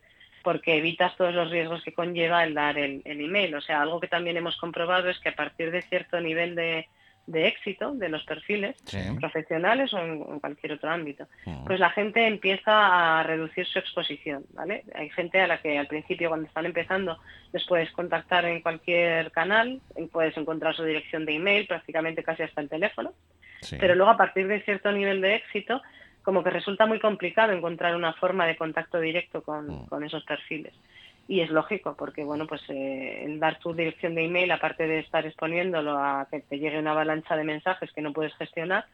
porque 0.42 0.78
evitas 0.78 1.18
todos 1.18 1.34
los 1.34 1.52
riesgos 1.52 1.84
que 1.84 1.94
conlleva 1.94 2.44
el 2.46 2.54
dar 2.54 2.78
el, 2.78 3.02
el 3.04 3.20
email. 3.20 3.56
O 3.56 3.62
sea, 3.62 3.82
algo 3.82 4.00
que 4.00 4.08
también 4.08 4.38
hemos 4.38 4.56
comprobado 4.58 5.10
es 5.10 5.20
que 5.20 5.30
a 5.30 5.36
partir 5.36 5.72
de 5.72 5.82
cierto 5.82 6.22
nivel 6.22 6.56
de, 6.56 6.88
de 7.30 7.48
éxito 7.48 7.94
de 7.94 8.10
los 8.10 8.24
perfiles, 8.24 8.76
Sí. 8.86 8.98
profesionales 9.20 9.94
o 9.94 10.00
en, 10.00 10.12
en 10.22 10.40
cualquier 10.40 10.74
otro 10.74 10.90
ámbito, 10.90 11.28
Ujú. 11.46 11.66
pues 11.66 11.80
la 11.80 11.92
gente 11.92 12.26
empieza 12.26 13.20
a 13.20 13.24
reducir 13.24 13.66
su 13.68 13.78
exposición, 13.80 14.44
¿vale? 14.54 14.84
Hay 14.96 15.10
gente 15.12 15.40
a 15.40 15.48
la 15.48 15.60
que 15.62 15.78
al 15.78 15.88
principio 15.88 16.30
cuando 16.30 16.48
están 16.48 16.66
empezando 16.66 17.18
les 17.54 17.66
puedes 17.66 17.92
contactar 17.92 18.46
en 18.46 18.62
cualquier 18.62 19.32
canal, 19.32 19.80
puedes 20.12 20.36
encontrar 20.38 20.76
su 20.76 20.84
dirección 20.84 21.26
de 21.26 21.36
email, 21.36 21.68
prácticamente 21.68 22.24
casi 22.24 22.44
hasta 22.44 22.62
el 22.62 22.70
teléfono, 22.70 23.14
Sí. 23.62 23.78
pero 23.80 23.94
luego 23.94 24.12
a 24.12 24.18
partir 24.18 24.48
de 24.48 24.62
cierto 24.62 24.92
nivel 24.92 25.22
de 25.22 25.36
éxito, 25.36 25.82
como 26.24 26.44
que 26.44 26.50
resulta 26.50 26.86
muy 26.86 27.00
complicado 27.00 27.54
encontrar 27.54 27.96
una 27.96 28.14
forma 28.14 28.46
de 28.48 28.56
contacto 28.56 29.00
directo 29.00 29.42
con, 29.44 29.68
Mm. 29.68 29.86
con 29.88 30.04
esos 30.04 30.24
perfiles. 30.26 30.74
Y 31.30 31.42
es 31.42 31.52
lógico, 31.52 31.94
porque 31.96 32.24
bueno, 32.24 32.48
pues 32.48 32.60
eh, 32.70 33.24
el 33.24 33.40
dar 33.40 33.60
tu 33.60 33.72
dirección 33.72 34.16
de 34.16 34.26
email, 34.26 34.50
aparte 34.50 34.88
de 34.88 34.98
estar 34.98 35.28
exponiéndolo 35.28 35.96
a 35.96 36.28
que 36.32 36.40
te 36.40 36.58
llegue 36.58 36.80
una 36.80 36.90
avalancha 36.90 37.36
de 37.36 37.44
mensajes 37.44 37.92
que 37.94 38.02
no 38.02 38.14
puedes 38.14 38.34
gestionar, 38.34 38.88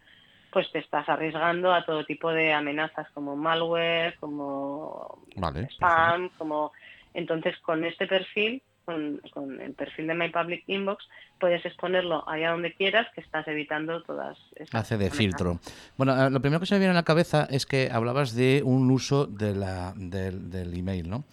pues 0.51 0.69
te 0.73 0.79
estás 0.79 1.07
arriesgando 1.07 1.73
a 1.73 1.85
todo 1.85 2.03
tipo 2.03 2.31
de 2.31 2.51
amenazas 2.51 3.07
como 3.13 3.37
malware, 3.37 4.15
como 4.19 5.23
Vale. 5.37 5.69
spam, 5.71 6.27
como 6.37 6.73
entonces 7.13 7.57
con 7.59 7.85
este 7.85 8.05
perfil, 8.05 8.61
con, 8.83 9.21
con 9.33 9.61
el 9.61 9.73
perfil 9.73 10.07
de 10.07 10.15
My 10.15 10.29
Public 10.29 10.65
Inbox, 10.67 11.07
puedes 11.39 11.65
exponerlo 11.65 12.27
allá 12.29 12.51
donde 12.51 12.73
quieras, 12.73 13.07
que 13.15 13.21
estás 13.21 13.47
evitando 13.47 14.03
todas 14.03 14.37
esas 14.55 14.75
Hace 14.75 14.97
de 14.97 15.05
amenazas. 15.05 15.17
filtro. 15.17 15.59
Bueno, 15.95 16.21
eh, 16.21 16.29
lo 16.29 16.41
primero 16.41 16.59
que 16.59 16.65
se 16.65 16.75
me 16.75 16.79
viene 16.79 16.91
a 16.91 16.95
la 16.95 17.03
cabeza 17.03 17.47
es 17.49 17.65
que 17.65 17.89
hablabas 17.91 18.35
de 18.35 18.61
un 18.63 18.91
uso 18.91 19.25
de 19.25 19.55
la, 19.55 19.93
del, 19.95 20.49
del 20.49 20.77
email, 20.77 21.09
¿no? 21.09 21.23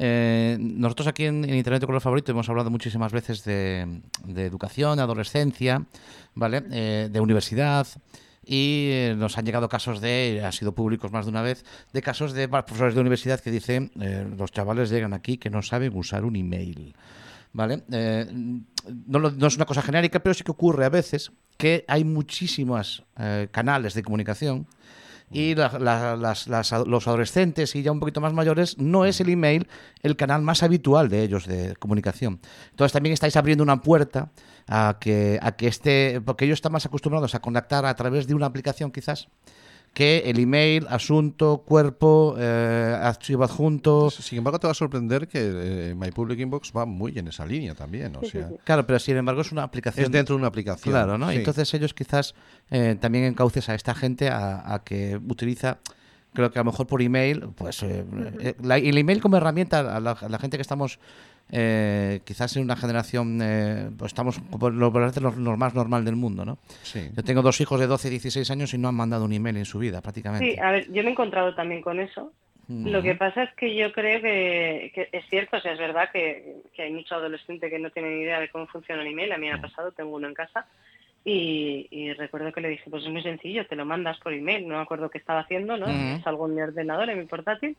Eh, 0.00 0.56
nosotros 0.60 1.08
aquí 1.08 1.24
en, 1.24 1.44
Internet 1.44 1.80
de 1.80 1.86
Color 1.86 2.00
Favorito 2.00 2.30
hemos 2.30 2.48
hablado 2.48 2.70
muchísimas 2.70 3.10
veces 3.10 3.42
de, 3.42 4.00
de 4.24 4.46
educación, 4.46 5.00
adolescencia, 5.00 5.84
¿vale? 6.34 6.62
Eh, 6.70 7.08
de 7.10 7.20
universidad. 7.20 7.86
Y 8.44 8.88
eh, 8.92 9.14
nos 9.18 9.36
han 9.36 9.44
llegado 9.44 9.68
casos 9.68 10.00
de, 10.00 10.42
ha 10.44 10.52
sido 10.52 10.72
públicos 10.72 11.12
más 11.12 11.26
de 11.26 11.30
una 11.30 11.42
vez, 11.42 11.64
de 11.92 12.00
casos 12.00 12.32
de 12.32 12.48
profesores 12.48 12.94
de 12.94 13.00
universidad 13.00 13.40
que 13.40 13.50
dicen, 13.50 13.90
eh, 14.00 14.26
los 14.38 14.52
chavales 14.52 14.88
llegan 14.88 15.12
aquí 15.12 15.36
que 15.36 15.50
no 15.50 15.60
saben 15.62 15.94
usar 15.94 16.24
un 16.24 16.36
email. 16.36 16.94
¿Vale? 17.52 17.82
No, 17.88 19.18
no 19.18 19.46
es 19.46 19.56
una 19.56 19.64
cosa 19.64 19.82
genérica, 19.82 20.20
pero 20.20 20.34
sí 20.34 20.44
que 20.44 20.50
ocurre 20.50 20.84
a 20.84 20.90
veces 20.90 21.32
que 21.56 21.84
hay 21.88 22.04
muchísimos 22.04 23.02
canales 23.50 23.94
de 23.94 24.02
comunicación 24.02 24.66
y 25.30 25.54
la- 25.54 25.78
la- 25.78 26.16
las- 26.16 26.46
los 26.86 27.06
adolescentes 27.08 27.74
y 27.76 27.82
ya 27.82 27.92
un 27.92 28.00
poquito 28.00 28.20
más 28.20 28.32
mayores 28.32 28.78
no 28.78 29.04
es 29.04 29.20
el 29.20 29.28
email 29.28 29.68
el 30.02 30.16
canal 30.16 30.42
más 30.42 30.62
habitual 30.62 31.08
de 31.08 31.22
ellos 31.22 31.46
de 31.46 31.76
comunicación. 31.76 32.40
Entonces 32.70 32.92
también 32.92 33.12
estáis 33.12 33.36
abriendo 33.36 33.62
una 33.62 33.80
puerta 33.82 34.30
a 34.66 34.96
que, 35.00 35.38
a 35.42 35.52
que 35.52 35.66
esté, 35.68 36.20
porque 36.24 36.44
ellos 36.44 36.56
están 36.58 36.72
más 36.72 36.86
acostumbrados 36.86 37.34
a 37.34 37.40
conectar 37.40 37.84
a 37.86 37.94
través 37.94 38.26
de 38.26 38.34
una 38.34 38.46
aplicación 38.46 38.90
quizás 38.90 39.28
que 39.98 40.18
el 40.30 40.38
email, 40.38 40.86
asunto, 40.90 41.64
cuerpo, 41.66 42.36
eh, 42.38 42.96
archivo 43.02 43.42
adjunto. 43.42 44.10
Sin 44.10 44.38
embargo, 44.38 44.60
te 44.60 44.68
va 44.68 44.70
a 44.70 44.74
sorprender 44.74 45.26
que 45.26 45.40
eh, 45.42 45.94
My 45.96 46.12
Public 46.12 46.38
Inbox 46.38 46.70
va 46.76 46.86
muy 46.86 47.18
en 47.18 47.26
esa 47.26 47.44
línea 47.44 47.74
también. 47.74 48.14
O 48.14 48.22
sea, 48.24 48.48
Claro, 48.62 48.86
pero 48.86 49.00
sin 49.00 49.16
embargo 49.16 49.40
es 49.40 49.50
una 49.50 49.64
aplicación. 49.64 50.04
es 50.06 50.12
dentro 50.12 50.36
de 50.36 50.38
una 50.38 50.46
aplicación. 50.46 50.92
Claro, 50.92 51.18
¿no? 51.18 51.28
Sí. 51.30 51.38
Entonces 51.38 51.74
ellos 51.74 51.94
quizás 51.94 52.36
eh, 52.70 52.96
también 53.00 53.24
encauces 53.24 53.68
a 53.70 53.74
esta 53.74 53.92
gente 53.92 54.28
a, 54.28 54.72
a 54.72 54.84
que 54.84 55.16
utiliza, 55.28 55.78
creo 56.32 56.52
que 56.52 56.60
a 56.60 56.62
lo 56.62 56.70
mejor 56.70 56.86
por 56.86 57.02
email, 57.02 57.48
pues 57.56 57.82
eh, 57.82 58.04
eh, 58.38 58.54
la- 58.62 58.76
el 58.78 58.96
email 58.98 59.20
como 59.20 59.36
herramienta 59.36 59.80
a 59.96 59.98
la, 59.98 60.12
a 60.12 60.28
la 60.28 60.38
gente 60.38 60.58
que 60.58 60.62
estamos 60.62 61.00
eh, 61.50 62.20
quizás 62.24 62.56
en 62.56 62.62
una 62.62 62.76
generación, 62.76 63.40
eh, 63.42 63.90
pues 63.96 64.10
estamos 64.10 64.38
por 64.40 64.72
lo, 64.74 64.90
lo, 64.90 65.30
lo 65.36 65.56
más 65.56 65.74
normal 65.74 66.04
del 66.04 66.16
mundo, 66.16 66.44
¿no? 66.44 66.58
Sí. 66.82 67.08
Yo 67.16 67.22
tengo 67.22 67.42
dos 67.42 67.60
hijos 67.60 67.80
de 67.80 67.86
12 67.86 68.08
y 68.08 68.10
16 68.12 68.50
años 68.50 68.74
y 68.74 68.78
no 68.78 68.88
han 68.88 68.94
mandado 68.94 69.24
un 69.24 69.32
email 69.32 69.56
en 69.56 69.64
su 69.64 69.78
vida, 69.78 70.00
prácticamente. 70.00 70.52
Sí, 70.52 70.60
a 70.60 70.70
ver, 70.72 70.86
yo 70.92 71.02
me 71.02 71.08
he 71.08 71.12
encontrado 71.12 71.54
también 71.54 71.82
con 71.82 72.00
eso. 72.00 72.32
Lo 72.70 73.02
que 73.02 73.14
pasa 73.14 73.44
es 73.44 73.54
que 73.54 73.74
yo 73.74 73.90
creo 73.92 74.20
que, 74.20 74.92
que 74.94 75.08
es 75.10 75.24
cierto, 75.30 75.56
o 75.56 75.60
sea, 75.60 75.72
es 75.72 75.78
verdad 75.78 76.10
que, 76.12 76.56
que 76.74 76.82
hay 76.82 76.92
mucho 76.92 77.14
adolescente 77.14 77.70
que 77.70 77.78
no 77.78 77.90
tiene 77.90 78.10
ni 78.10 78.20
idea 78.24 78.40
de 78.40 78.50
cómo 78.50 78.66
funciona 78.66 79.00
el 79.00 79.08
email. 79.08 79.32
A 79.32 79.38
mí 79.38 79.46
me 79.46 79.54
ha 79.54 79.60
pasado, 79.60 79.90
tengo 79.92 80.14
uno 80.14 80.28
en 80.28 80.34
casa. 80.34 80.66
Y, 81.24 81.88
y 81.90 82.12
recuerdo 82.12 82.52
que 82.52 82.60
le 82.60 82.68
dije, 82.68 82.90
pues 82.90 83.04
es 83.04 83.10
muy 83.10 83.22
sencillo, 83.22 83.66
te 83.66 83.74
lo 83.74 83.86
mandas 83.86 84.18
por 84.18 84.34
email. 84.34 84.68
No 84.68 84.76
me 84.76 84.82
acuerdo 84.82 85.08
qué 85.08 85.16
estaba 85.16 85.40
haciendo, 85.40 85.78
¿no? 85.78 85.86
Ujú. 85.86 86.22
Salgo 86.22 86.46
en 86.46 86.56
mi 86.56 86.60
ordenador, 86.60 87.08
en 87.08 87.18
mi 87.18 87.24
portátil. 87.24 87.74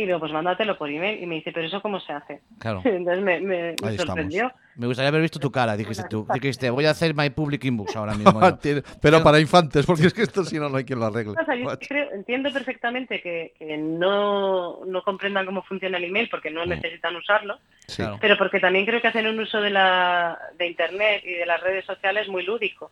Y 0.00 0.06
digo, 0.06 0.20
pues 0.20 0.30
mándatelo 0.30 0.78
por 0.78 0.88
email. 0.88 1.20
Y 1.20 1.26
me 1.26 1.34
dice, 1.34 1.50
pero 1.50 1.66
eso 1.66 1.82
cómo 1.82 1.98
se 1.98 2.12
hace. 2.12 2.40
Claro. 2.60 2.80
Entonces 2.84 3.24
me, 3.24 3.40
me- 3.40 3.46
me 3.60 3.68
Ahí 3.70 3.72
estamos. 3.74 3.98
sorprendió. 4.06 4.52
Me 4.76 4.86
gustaría 4.86 5.08
haber 5.08 5.22
visto 5.22 5.40
tu 5.40 5.50
cara. 5.50 5.76
Dijiste 5.76 6.04
tú, 6.08 6.24
dijiste, 6.34 6.70
voy 6.70 6.84
a 6.86 6.90
hacer 6.90 7.14
my 7.16 7.30
public 7.30 7.64
inbox 7.64 7.96
ahora 7.96 8.14
mismo. 8.14 8.30
¿no? 8.40 8.56
Tiene- 8.58 8.82
Pero 9.02 9.24
para 9.24 9.40
infantes, 9.40 9.84
porque 9.84 10.06
es 10.06 10.14
que 10.14 10.22
esto 10.22 10.44
si 10.44 10.56
no, 10.60 10.68
no 10.68 10.76
hay 10.76 10.84
quien 10.84 11.00
lo 11.00 11.06
arregle. 11.06 11.34
O 11.40 11.44
sea, 11.44 11.56
yo 11.56 11.64
Macho. 11.64 11.86
creo- 11.88 12.12
entiendo 12.12 12.52
perfectamente 12.52 13.20
que, 13.20 13.54
que 13.58 13.76
no, 13.76 14.84
no 14.86 15.02
comprendan 15.02 15.46
cómo 15.46 15.62
funciona 15.62 15.98
el 15.98 16.04
email 16.04 16.28
porque 16.30 16.50
Mm. 16.50 16.54
no 16.54 16.66
necesitan 16.66 17.16
usarlo. 17.16 17.58
Sí. 17.88 18.04
Pero 18.20 18.36
porque 18.38 18.60
también 18.60 18.86
creo 18.86 19.00
que 19.00 19.08
hacen 19.08 19.26
un 19.26 19.40
uso 19.40 19.60
de 19.60 19.70
la 19.70 20.38
de 20.58 20.66
internet 20.68 21.22
y 21.24 21.32
de 21.32 21.46
las 21.46 21.60
redes 21.60 21.84
sociales 21.84 22.28
muy 22.28 22.44
lúdico 22.44 22.90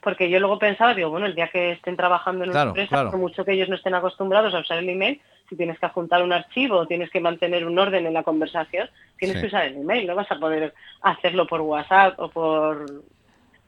porque 0.00 0.30
yo 0.30 0.38
luego 0.38 0.56
pensaba 0.58 0.94
digo 0.94 1.10
bueno 1.10 1.26
el 1.26 1.34
día 1.34 1.48
que 1.48 1.72
estén 1.72 1.96
trabajando 1.96 2.44
en 2.44 2.50
una 2.50 2.56
Claro, 2.58 2.70
empresa 2.70 2.88
claro. 2.90 3.10
por 3.10 3.18
mucho 3.18 3.44
que 3.44 3.52
ellos 3.54 3.68
no 3.68 3.74
estén 3.74 3.92
acostumbrados 3.94 4.54
a 4.54 4.60
usar 4.60 4.78
el 4.78 4.88
email 4.88 5.20
si 5.48 5.56
tienes 5.56 5.78
que 5.78 5.86
adjuntar 5.86 6.22
un 6.22 6.32
archivo 6.32 6.76
o 6.76 6.86
tienes 6.86 7.10
que 7.10 7.20
mantener 7.20 7.66
un 7.66 7.78
orden 7.78 8.06
en 8.06 8.12
la 8.14 8.22
conversación 8.22 8.88
tienes 9.18 9.36
Sí. 9.36 9.40
que 9.42 9.46
usar 9.48 9.66
el 9.66 9.76
email 9.76 10.06
no 10.06 10.14
vas 10.14 10.30
a 10.30 10.38
poder 10.38 10.74
hacerlo 11.02 11.46
por 11.46 11.60
WhatsApp 11.60 12.18
o 12.18 12.28
por, 12.30 13.02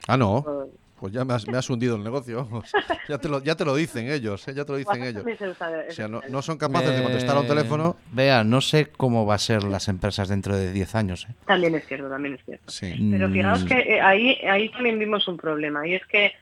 Ah, 0.06 0.16
no. 0.16 0.42
por 0.44 0.68
Pues 1.00 1.12
ya 1.12 1.24
me 1.24 1.32
has, 1.34 1.46
me 1.46 1.56
has 1.56 1.70
hundido 1.70 1.94
el 1.94 2.02
negocio. 2.02 2.44
vamos. 2.44 2.72
Ya 3.08 3.18
te 3.18 3.28
lo, 3.28 3.40
ya 3.42 3.54
te 3.54 3.64
lo 3.64 3.76
dicen 3.76 4.10
ellos, 4.10 4.46
¿eh? 4.48 4.54
ya 4.54 4.64
te 4.64 4.72
lo 4.72 4.78
dicen 4.78 5.02
ellos. 5.04 5.24
O 5.24 5.92
sea, 5.92 6.08
no, 6.08 6.20
no 6.28 6.42
son 6.42 6.58
capaces 6.58 6.96
de 6.96 7.02
contestar 7.04 7.36
a 7.36 7.40
un 7.40 7.46
teléfono. 7.46 7.96
Vea, 8.12 8.42
no 8.42 8.60
sé 8.60 8.86
cómo 8.86 9.24
va 9.24 9.36
a 9.36 9.38
ser 9.38 9.62
las 9.62 9.86
empresas 9.88 10.28
dentro 10.28 10.56
de 10.56 10.72
10 10.72 10.94
años. 10.96 11.26
¿eh? 11.30 11.34
también 11.46 11.74
es 11.76 11.86
cierto 11.86 12.08
también 12.08 12.34
es 12.34 12.44
cierto 12.44 12.68
Sí. 12.70 12.94
Pero 13.12 13.28
Mm, 13.28 13.32
fijaos 13.32 13.64
que 13.64 13.74
eh, 13.78 14.00
ahí, 14.00 14.38
ahí 14.50 14.68
también 14.70 14.98
vimos 14.98 15.28
un 15.28 15.36
problema 15.36 15.86
y 15.86 15.94
es 15.94 16.04
que 16.06 16.32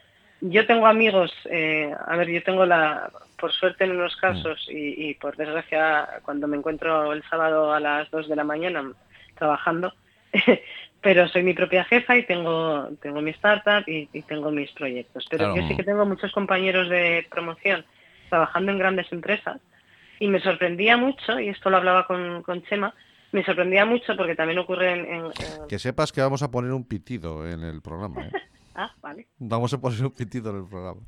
yo 0.40 0.66
tengo 0.66 0.86
amigos, 0.86 1.32
eh, 1.50 1.94
a 2.06 2.16
ver, 2.16 2.28
yo 2.28 2.42
tengo 2.42 2.66
la, 2.66 3.10
por 3.38 3.52
suerte 3.52 3.84
en 3.84 3.92
unos 3.92 4.16
casos 4.16 4.66
y, 4.68 5.08
y 5.10 5.14
por 5.14 5.36
desgracia 5.36 6.20
cuando 6.22 6.46
me 6.46 6.56
encuentro 6.56 7.12
el 7.12 7.22
sábado 7.24 7.72
a 7.72 7.80
las 7.80 8.10
2 8.10 8.28
de 8.28 8.36
la 8.36 8.44
mañana 8.44 8.92
trabajando, 9.34 9.92
pero 11.00 11.28
soy 11.28 11.42
mi 11.42 11.54
propia 11.54 11.84
jefa 11.84 12.16
y 12.16 12.24
tengo, 12.26 12.88
tengo 13.00 13.20
mi 13.22 13.30
startup 13.32 13.84
y, 13.88 14.08
y 14.12 14.22
tengo 14.22 14.50
mis 14.50 14.70
proyectos. 14.72 15.26
Pero 15.30 15.46
Claro. 15.52 15.60
yo 15.62 15.68
sí 15.68 15.76
que 15.76 15.84
tengo 15.84 16.04
muchos 16.04 16.32
compañeros 16.32 16.88
de 16.88 17.26
promoción 17.30 17.84
trabajando 18.28 18.72
en 18.72 18.78
grandes 18.78 19.10
empresas 19.12 19.60
y 20.18 20.28
me 20.28 20.40
sorprendía 20.40 20.96
mucho, 20.96 21.38
y 21.38 21.48
esto 21.48 21.68
lo 21.70 21.76
hablaba 21.76 22.06
con, 22.06 22.42
con 22.42 22.62
Chema, 22.64 22.94
me 23.32 23.44
sorprendía 23.44 23.84
mucho 23.84 24.16
porque 24.16 24.34
también 24.34 24.58
ocurre 24.58 24.92
en- 24.92 25.04
en- 25.06 25.24
en 25.26 25.68
Que 25.68 25.78
sepas 25.78 26.10
que 26.12 26.20
vamos 26.22 26.42
a 26.42 26.50
poner 26.50 26.72
un 26.72 26.86
pitido 26.88 27.46
en 27.46 27.62
el 27.62 27.82
programa. 27.82 28.22
¿eh? 28.22 28.30
Ah, 28.76 28.92
vale. 29.00 29.26
Vamos 29.38 29.72
a 29.72 29.78
poner 29.80 30.02
un 30.04 30.10
pitido 30.12 30.50
en 30.50 30.56
el 30.62 30.68
programa. 30.68 31.00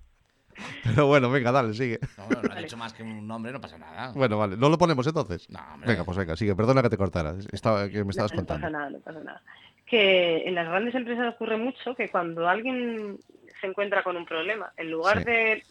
Pero 0.83 1.07
bueno, 1.07 1.31
venga, 1.31 1.53
dale, 1.53 1.73
sigue. 1.73 2.01
No, 2.17 2.29
no, 2.29 2.43
no 2.43 2.53
ha 2.53 2.59
dicho 2.59 2.77
más 2.77 2.93
que 2.93 3.03
un 3.05 3.27
nombre, 3.29 3.53
no 3.53 3.61
pasa 3.61 3.79
nada. 3.79 4.11
Bueno, 4.13 4.39
vale, 4.39 4.57
¿no 4.57 4.69
lo 4.69 4.77
ponemos 4.77 5.07
entonces? 5.07 5.49
No, 5.51 5.61
hombre. 5.75 5.89
Venga, 5.91 6.05
pues 6.05 6.19
venga, 6.19 6.35
sigue. 6.37 6.57
Perdona 6.57 6.83
que 6.83 6.91
te 6.91 6.97
cortara. 6.97 7.35
Estaba, 7.53 7.89
que 7.89 8.03
me 8.03 8.11
estabas 8.11 8.33
no, 8.33 8.41
no 8.41 8.47
pasa 8.47 8.55
contando. 8.61 8.71
nada, 8.79 8.91
no 8.91 8.99
pasa 9.01 9.21
nada. 9.21 9.43
Que 9.87 10.49
en 10.49 10.55
las 10.57 10.67
grandes 10.69 10.95
empresas 10.97 11.33
ocurre 11.35 11.57
mucho 11.59 11.95
que 11.95 12.09
cuando 12.11 12.49
alguien 12.49 13.19
se 13.61 13.67
encuentra 13.69 14.03
con 14.03 14.17
un 14.17 14.25
problema, 14.27 14.73
en 14.77 14.91
lugar 14.91 15.19
Sí. 15.19 15.25
de 15.25 15.63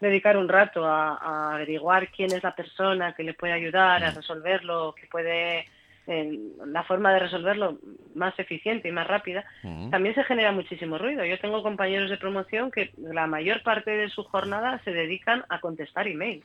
dedicar 0.00 0.36
un 0.36 0.48
rato 0.48 0.84
a, 0.84 1.16
a 1.16 1.54
averiguar 1.54 2.10
quién 2.10 2.32
es 2.32 2.42
la 2.42 2.54
persona 2.56 3.14
que 3.14 3.22
le 3.22 3.34
puede 3.34 3.52
ayudar 3.52 4.00
Mm. 4.02 4.04
a 4.04 4.10
resolverlo, 4.10 4.94
que 5.00 5.06
puede 5.06 5.66
eh, 6.06 6.38
la 6.66 6.82
forma 6.84 7.12
de 7.12 7.20
resolverlo 7.20 7.78
más 8.14 8.38
eficiente 8.38 8.88
y 8.88 8.92
más 8.92 9.06
rápida, 9.06 9.44
también 9.90 10.14
se 10.14 10.24
genera 10.24 10.52
muchísimo 10.52 10.98
ruido. 10.98 11.24
Yo 11.24 11.38
tengo 11.38 11.62
compañeros 11.62 12.10
de 12.10 12.18
promoción 12.18 12.70
que 12.70 12.90
la 12.98 13.26
mayor 13.26 13.62
parte 13.62 13.90
de 13.90 14.08
su 14.08 14.22
jornada 14.24 14.80
se 14.84 14.92
dedican 14.92 15.44
a 15.48 15.60
contestar 15.60 16.06
email. 16.06 16.44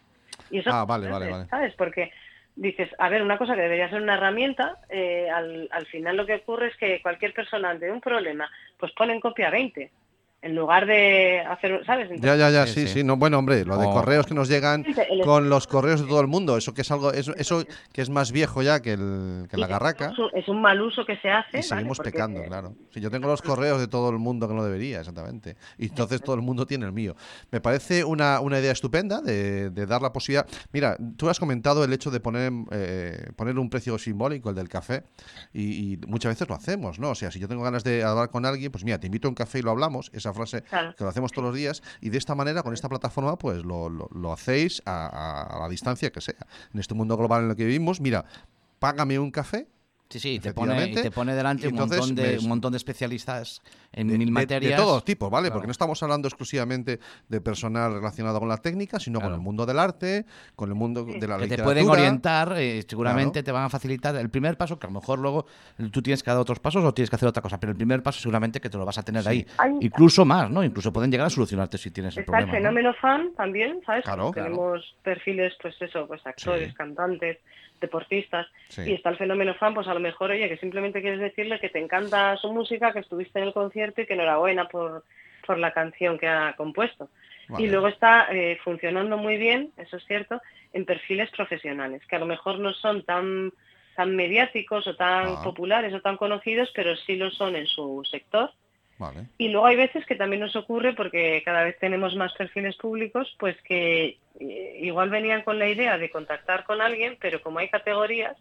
Y 0.50 0.60
eso 0.60 0.70
Ah, 0.72 0.86
vale, 0.86 1.10
vale, 1.10 1.30
vale. 1.30 1.46
¿sabes? 1.48 1.74
Porque 1.76 2.12
dices, 2.56 2.90
a 2.98 3.10
ver, 3.10 3.22
una 3.22 3.38
cosa 3.38 3.56
que 3.56 3.62
debería 3.62 3.90
ser 3.90 4.02
una 4.02 4.16
herramienta, 4.16 4.78
eh, 4.90 5.30
al, 5.30 5.68
al 5.72 5.86
final 5.88 6.18
lo 6.18 6.26
que 6.26 6.36
ocurre 6.36 6.68
es 6.68 6.78
que 6.78 7.02
cualquier 7.02 7.34
persona 7.34 7.70
ante 7.70 7.92
un 7.92 8.02
problema, 8.02 8.50
pues 8.78 8.92
pone 8.94 9.14
en 9.14 9.20
copia 9.20 9.50
20, 9.50 9.92
en 10.42 10.56
lugar 10.56 10.86
de 10.86 11.42
hacer, 11.42 11.84
¿sabes? 11.86 12.08
Ya, 12.10 12.16
Entonces, 12.16 12.40
ya, 12.40 12.50
ya, 12.50 12.66
Sí, 12.68 12.74
sí, 12.74 12.88
sí. 12.88 12.94
sí. 13.00 13.04
No, 13.04 13.18
bueno, 13.18 13.40
hombre, 13.40 13.66
lo 13.66 13.78
de 13.78 13.88
Oh. 13.88 13.92
correos 13.94 14.26
que 14.26 14.34
nos 14.34 14.48
llegan 14.48 14.86
con 15.26 15.50
los 15.50 15.68
correos 15.68 16.00
de 16.02 16.08
todo 16.08 16.22
el 16.22 16.28
mundo, 16.28 16.56
eso 16.56 16.74
que 16.74 16.82
es 16.82 16.92
algo, 16.92 17.12
eso, 17.12 17.34
eso 17.36 17.66
que 17.92 18.02
es 18.02 18.10
más 18.10 18.32
viejo 18.32 18.62
ya 18.62 18.82
que, 18.82 18.94
el, 18.94 19.48
que 19.50 19.58
la 19.58 19.68
garraca. 19.68 20.12
Es 20.12 20.20
un, 20.20 20.30
es 20.34 20.48
un 20.48 20.62
mal 20.62 20.82
uso 20.82 21.06
que 21.06 21.18
se 21.18 21.30
hace. 21.30 21.50
Y 21.50 21.56
¿vale? 21.58 21.64
seguimos 21.64 21.98
Porque, 21.98 22.12
pecando, 22.12 22.42
eh, 22.42 22.48
claro. 22.48 22.74
Si 22.94 23.02
yo 23.02 23.12
tengo 23.12 23.28
los 23.28 23.42
correos 23.42 23.80
de 23.82 23.88
todo 23.90 24.10
el 24.12 24.18
mundo 24.18 24.48
que 24.48 24.54
no 24.54 24.64
debería, 24.64 25.00
exactamente. 25.00 25.58
Y 25.78 25.88
entonces 25.88 26.22
todo 26.22 26.36
el 26.36 26.42
mundo 26.42 26.66
tiene 26.66 26.86
el 26.86 26.94
mío. 26.94 27.16
Me 27.52 27.60
parece 27.60 28.06
una, 28.06 28.40
una 28.40 28.60
idea 28.60 28.72
estupenda 28.72 29.20
de, 29.22 29.70
de 29.72 29.86
dar 29.86 30.02
la 30.02 30.14
posibilidad. 30.14 30.48
Mira, 30.72 30.96
tú 31.18 31.30
has 31.30 31.38
comentado 31.40 31.84
el 31.84 31.92
hecho 31.92 32.12
de 32.12 32.20
poner, 32.22 32.52
eh, 32.72 33.32
poner 33.36 33.60
un 33.60 33.70
precio 33.70 33.98
simbólico, 33.98 34.50
el 34.50 34.56
del 34.56 34.70
café, 34.70 35.04
y, 35.52 35.94
y 35.94 35.98
muchas 36.08 36.32
veces 36.32 36.48
lo 36.48 36.56
hacemos, 36.56 36.98
¿no? 36.98 37.10
O 37.10 37.16
sea, 37.16 37.30
si 37.30 37.40
yo 37.40 37.48
tengo 37.50 37.64
ganas 37.64 37.84
de 37.84 38.04
hablar 38.06 38.30
con 38.30 38.46
alguien, 38.46 38.72
pues 38.72 38.86
mira, 38.86 39.00
te 39.00 39.08
invito 39.08 39.28
a 39.28 39.30
un 39.32 39.36
café 39.36 39.60
y 39.60 39.62
lo 39.64 39.72
hablamos, 39.72 40.10
esa 40.14 40.29
frase 40.34 40.62
Claro. 40.64 40.96
que 40.96 41.04
lo 41.04 41.10
hacemos 41.10 41.32
todos 41.32 41.48
los 41.50 41.56
días, 41.56 41.82
y 42.02 42.10
de 42.10 42.18
esta 42.18 42.36
manera, 42.36 42.64
con 42.64 42.74
esta 42.74 42.90
plataforma, 42.90 43.38
pues 43.38 43.64
lo, 43.66 43.90
lo- 43.90 44.10
lo 44.14 44.32
hacéis 44.34 44.82
a, 44.86 45.08
a- 45.08 45.58
a 45.58 45.60
la 45.60 45.70
distancia 45.70 46.12
que 46.12 46.22
sea. 46.22 46.36
En 46.74 46.80
este 46.80 46.94
mundo 46.94 47.16
global 47.18 47.44
en 47.46 47.50
el 47.52 47.56
que 47.56 47.66
vivimos, 47.66 48.00
mira, 48.02 48.26
págame 48.80 49.20
un 49.20 49.32
café. 49.32 49.68
Sí, 50.10 50.20
sí, 50.20 50.40
te 50.40 50.54
pone, 50.56 50.88
te 50.88 51.12
pone 51.12 51.36
delante 51.36 51.68
un 51.68 51.74
Entonces, 51.74 52.00
montón, 52.00 52.16
de, 52.16 52.40
un 52.40 52.48
montón 52.50 52.72
de 52.74 52.78
especialistas 52.78 53.62
en 53.92 54.08
de, 54.08 54.18
mil 54.18 54.26
de- 54.28 54.32
materias. 54.32 54.72
de 54.72 54.76
todos 54.78 55.06
tipos, 55.06 55.30
¿vale? 55.30 55.44
Claro. 55.50 55.54
Porque 55.54 55.68
no 55.68 55.72
estamos 55.72 56.02
hablando 56.02 56.28
exclusivamente 56.28 57.00
de 57.28 57.42
personal 57.42 57.94
relacionado 57.94 58.40
con 58.40 58.50
la 58.50 58.58
técnica, 58.58 59.00
sino 59.00 59.20
Claro. 59.20 59.34
con 59.34 59.40
el 59.40 59.44
mundo 59.44 59.68
del 59.68 59.78
arte, 59.78 60.26
con 60.56 60.70
el 60.70 60.74
mundo 60.76 61.04
de 61.06 61.28
la 61.28 61.36
que 61.36 61.42
te 61.44 61.50
literatura. 61.50 61.64
pueden 61.64 61.90
orientar, 61.90 62.54
eh, 62.58 62.84
seguramente 62.88 63.34
Claro. 63.34 63.46
te 63.46 63.52
van 63.52 63.64
a 63.66 63.70
facilitar 63.70 64.16
el 64.16 64.32
primer 64.32 64.58
paso, 64.58 64.80
que 64.80 64.88
a 64.88 64.90
lo 64.90 65.00
mejor 65.00 65.20
luego 65.20 65.46
tú 65.92 66.02
tienes 66.02 66.24
que 66.24 66.32
dar 66.32 66.40
otros 66.40 66.60
pasos 66.60 66.84
o 66.84 66.92
tienes 66.92 67.12
que 67.12 67.16
hacer 67.16 67.30
otra 67.30 67.44
cosa, 67.44 67.60
pero 67.60 67.70
el 67.72 67.78
primer 67.78 68.02
paso 68.02 68.20
seguramente 68.20 68.60
que 68.60 68.70
te 68.72 68.78
lo 68.80 68.86
vas 68.86 68.98
a 68.98 69.04
tener 69.04 69.28
ahí. 69.28 69.46
Incluso 69.80 70.26
más, 70.26 70.50
¿no? 70.50 70.64
Incluso 70.64 70.92
pueden 70.92 71.12
llegar 71.12 71.28
a 71.28 71.30
solucionarte 71.30 71.78
si 71.78 71.92
tienes 71.92 72.16
el 72.18 72.22
Está 72.22 72.32
problema. 72.32 72.58
el 72.58 72.64
¿no? 72.64 72.70
fenómeno 72.70 72.94
fan 73.00 73.32
también, 73.38 73.80
¿sabes? 73.86 74.04
Claro, 74.06 74.24
Porque 74.26 74.40
claro. 74.42 74.56
Tenemos 74.56 74.96
perfiles, 75.04 75.54
pues 75.62 75.76
eso, 75.82 76.08
pues 76.08 76.26
actores, 76.26 76.70
Sí. 76.70 76.74
cantantes, 76.76 77.38
deportistas. 77.80 78.48
Sí. 78.70 78.84
Y 78.88 78.94
está 78.94 79.10
el 79.10 79.18
fenómeno 79.18 79.54
fan, 79.56 79.74
pues 79.74 79.88
a 79.88 79.94
lo 79.94 80.00
mejor, 80.00 80.32
oye, 80.32 80.48
que 80.50 80.58
simplemente 80.58 81.02
quieres 81.02 81.20
decirle 81.20 81.60
que 81.60 81.70
te 81.70 81.80
encanta 81.80 82.36
su 82.38 82.52
música, 82.52 82.92
que 82.94 83.00
estuviste 83.00 83.40
en 83.40 83.46
el 83.46 83.54
concierto 83.54 84.02
y 84.02 84.06
que 84.06 84.14
enhorabuena 84.14 84.68
por, 84.68 85.04
por 85.46 85.58
la 85.58 85.72
canción 85.72 86.18
que 86.18 86.28
ha 86.28 86.54
compuesto. 86.58 87.10
Vale. 87.48 87.64
Y 87.66 87.70
luego 87.70 87.88
está 87.88 88.28
eh, 88.32 88.58
funcionando 88.64 89.18
muy 89.18 89.38
bien, 89.38 89.72
eso 89.78 89.98
es 89.98 90.06
cierto, 90.06 90.42
en 90.74 90.86
perfiles 90.86 91.30
profesionales, 91.32 92.02
que 92.08 92.16
a 92.16 92.20
lo 92.20 92.26
mejor 92.28 92.60
no 92.60 92.74
son 92.74 93.04
tan 93.04 93.52
tan 93.96 94.16
mediáticos 94.16 94.88
o 94.88 94.96
tan 94.96 95.28
Ah. 95.28 95.42
populares 95.44 95.94
o 95.94 96.00
tan 96.00 96.16
conocidos, 96.16 96.72
pero 96.74 96.96
sí 96.96 97.18
lo 97.18 97.32
son 97.32 97.58
en 97.58 97.68
su 97.68 98.02
sector. 98.10 98.52
Vale. 99.00 99.28
Y 99.38 99.48
luego 99.48 99.66
hay 99.66 99.78
veces 99.78 100.06
que 100.06 100.16
también 100.16 100.42
nos 100.42 100.56
ocurre, 100.56 100.94
porque 100.94 101.42
cada 101.44 101.64
vez 101.64 101.80
tenemos 101.80 102.16
más 102.16 102.34
perfiles 102.34 102.76
públicos, 102.76 103.34
pues 103.40 103.56
que 103.64 104.20
eh, 104.40 104.80
igual 104.82 105.10
venían 105.10 105.42
con 105.44 105.58
la 105.58 105.68
idea 105.70 105.98
de 105.98 106.12
contactar 106.12 106.66
con 106.66 106.82
alguien, 106.82 107.18
pero 107.20 107.42
como 107.42 107.60
hay 107.60 107.70
categorías, 107.70 108.36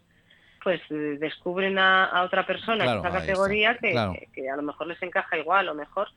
pues 0.61 0.81
eh, 0.89 1.17
descubren 1.19 1.79
a, 1.79 2.05
a 2.05 2.23
otra 2.23 2.45
persona 2.45 2.83
Claro, 2.83 2.99
en 2.99 3.05
esa 3.07 3.17
categoría 3.19 3.77
que, 3.77 3.91
claro. 3.91 4.13
que- 4.13 4.27
que 4.33 4.49
a 4.49 4.55
lo 4.57 4.61
mejor 4.61 4.87
les 4.87 5.01
encaja 5.01 5.37
igual 5.37 5.69
o 5.69 5.73
mejor 5.75 6.09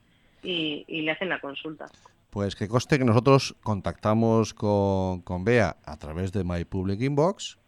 y, 0.42 0.84
y 0.88 1.02
le 1.02 1.12
hacen 1.12 1.28
la 1.28 1.40
consulta. 1.40 1.86
Pues 2.30 2.56
que 2.56 2.66
coste 2.66 2.98
que 2.98 3.04
nosotros 3.04 3.54
contactamos 3.62 4.54
con, 4.54 5.20
con 5.22 5.44
Bea 5.44 5.76
a 5.84 5.96
través 5.98 6.32
de 6.32 6.42
My 6.42 6.64
Public 6.64 7.00
Inbox, 7.02 7.58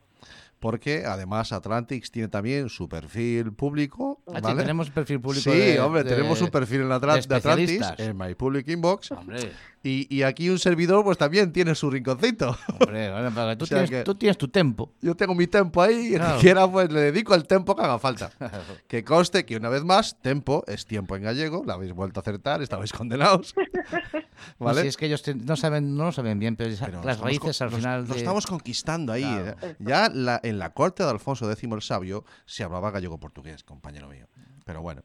porque 0.64 1.04
además 1.04 1.52
Atlantics 1.52 2.10
tiene 2.10 2.28
también 2.28 2.70
su 2.70 2.88
perfil 2.88 3.52
público. 3.52 4.22
Ah, 4.26 4.36
sí, 4.36 4.40
¿vale? 4.40 4.62
tenemos 4.62 4.88
perfil 4.88 5.20
público 5.20 5.50
Sí, 5.52 5.58
de- 5.58 5.78
hombre, 5.80 6.04
de- 6.04 6.08
tenemos 6.10 6.40
un 6.40 6.48
perfil 6.48 6.80
en 6.80 6.88
Atla- 6.92 7.16
de 7.20 7.26
de 7.26 7.34
Atlantis, 7.34 7.82
en 7.98 8.16
My 8.16 8.34
Public 8.34 8.66
Inbox. 8.68 9.10
Hombre, 9.10 9.52
Y, 9.86 10.06
y 10.12 10.22
aquí 10.22 10.48
un 10.48 10.58
servidor, 10.58 11.04
pues 11.04 11.18
también 11.18 11.52
tiene 11.52 11.74
su 11.74 11.90
rinconcito. 11.90 12.56
Hombre, 12.80 13.12
bueno, 13.12 13.30
pero 13.34 13.58
tú, 13.58 13.64
O 13.64 13.66
sea 13.66 13.76
tienes, 13.84 13.90
que- 13.90 14.02
tú 14.02 14.14
tienes 14.14 14.38
tu 14.38 14.48
tempo. 14.48 14.94
Yo 15.02 15.14
tengo 15.14 15.34
mi 15.34 15.46
tempo 15.46 15.82
ahí 15.82 16.14
y 16.14 16.16
Claro. 16.16 16.36
que 16.36 16.40
quiera, 16.40 16.66
pues 16.66 16.90
le 16.90 17.00
dedico 17.02 17.34
el 17.34 17.46
tempo 17.46 17.76
que 17.76 17.82
haga 17.82 17.98
falta. 17.98 18.30
Que 18.88 19.04
conste 19.04 19.44
que 19.44 19.56
una 19.56 19.68
vez 19.68 19.84
más, 19.84 20.16
tempo 20.22 20.64
es 20.66 20.86
tiempo 20.86 21.14
en 21.16 21.22
gallego, 21.24 21.62
la 21.66 21.74
habéis 21.74 21.92
vuelto 21.92 22.20
a 22.20 22.22
acertar, 22.22 22.62
estabais 22.62 22.92
condenados. 22.92 23.54
No, 23.56 23.62
¿Vale? 24.66 24.82
si 24.82 24.88
es 24.88 24.96
que 24.96 25.04
ellos 25.06 25.22
te- 25.22 25.34
no 25.34 25.54
saben, 25.54 25.94
no 25.96 26.04
lo 26.04 26.12
saben 26.12 26.38
bien, 26.38 26.56
pero, 26.56 26.74
Pero 26.80 27.02
las 27.02 27.16
estamos 27.16 27.20
raíces 27.20 27.60
al 27.62 27.70
lo- 27.70 27.76
final. 27.76 28.00
Lo 28.08 28.14
de- 28.14 28.18
estamos 28.20 28.46
conquistando 28.46 29.12
ahí. 29.12 29.22
Claro. 29.22 29.56
eh. 29.60 29.76
Ya 29.80 30.08
la- 30.08 30.40
en 30.42 30.58
la 30.58 30.72
corte 30.72 31.02
de 31.02 31.10
Alfonso 31.10 31.50
X 31.52 31.62
el 31.70 31.82
Sabio 31.82 32.24
se 32.46 32.64
hablaba 32.64 32.90
gallego-portugués, 32.90 33.64
compañero 33.64 34.08
mío. 34.08 34.28
Pero 34.64 34.80
bueno. 34.80 35.02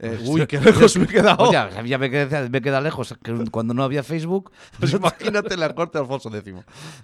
Eh, 0.00 0.18
uy, 0.26 0.46
qué 0.46 0.58
lejos 0.58 0.96
me 0.96 1.04
he 1.04 1.08
quedado. 1.08 1.44
Oye, 1.44 1.58
ya 1.86 1.98
me 1.98 2.10
queda, 2.10 2.48
me 2.48 2.60
queda 2.60 2.80
lejos. 2.80 3.14
que 3.22 3.44
cuando 3.50 3.74
no 3.74 3.84
había 3.84 4.02
Facebook, 4.02 4.50
Pues 4.80 4.92
imagínate 4.92 5.56
la 5.56 5.74
corte 5.74 5.98
de 5.98 6.02
Alfonso 6.02 6.34
X. 6.34 6.54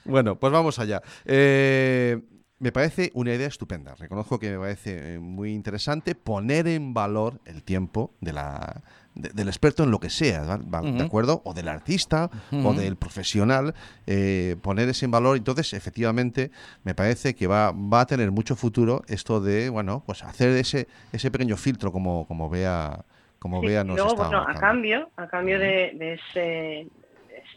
Bueno, 0.05 0.39
pues 0.39 0.53
vamos 0.53 0.79
allá. 0.79 1.03
Eh, 1.25 2.19
me 2.59 2.73
parece 2.73 3.11
una 3.15 3.35
idea 3.35 3.49
estupenda. 3.49 3.95
Reconozco 3.95 4.39
que 4.39 4.51
me 4.51 4.59
parece 4.59 5.15
eh, 5.15 5.19
muy 5.19 5.53
interesante 5.53 6.15
poner 6.15 6.67
en 6.69 6.95
valor 6.95 7.41
el 7.45 7.63
tiempo 7.63 8.15
de 8.21 8.33
la, 8.33 8.83
de- 9.17 9.31
del 9.31 9.49
experto 9.49 9.83
en 9.83 9.91
lo 9.91 9.99
que 9.99 10.11
sea, 10.11 10.43
¿va- 10.45 10.59
va- 10.59 10.83
¿de 10.83 11.03
acuerdo? 11.03 11.43
O 11.45 11.55
del 11.55 11.69
artista 11.69 12.31
o 12.53 12.73
del 12.75 12.97
profesional, 12.97 13.75
eh, 14.07 14.57
poner 14.62 14.89
ese 14.89 15.07
en 15.07 15.11
valor. 15.11 15.37
Entonces, 15.37 15.73
efectivamente, 15.73 16.51
me 16.85 16.95
parece 16.95 17.35
que 17.35 17.47
va, 17.47 17.73
va 17.73 18.03
a 18.03 18.07
tener 18.07 18.31
mucho 18.31 18.55
futuro 18.57 19.03
esto 19.09 19.41
de, 19.41 19.69
bueno, 19.71 20.03
pues 20.07 20.23
hacer 20.23 20.51
ese, 20.51 20.87
ese 21.12 21.31
pequeño 21.31 21.57
filtro 21.57 21.91
como, 21.91 22.27
como 22.29 22.49
vea, 22.49 23.05
como 23.39 23.61
Sí, 23.61 23.67
vea 23.69 23.85
nos 23.85 23.97
luego, 23.97 24.14
bueno, 24.17 24.43
a 24.47 24.55
cambio, 24.55 25.11
a 25.17 25.27
cambio 25.27 25.59
de, 25.59 25.93
de 25.99 26.12
ese, 26.14 26.89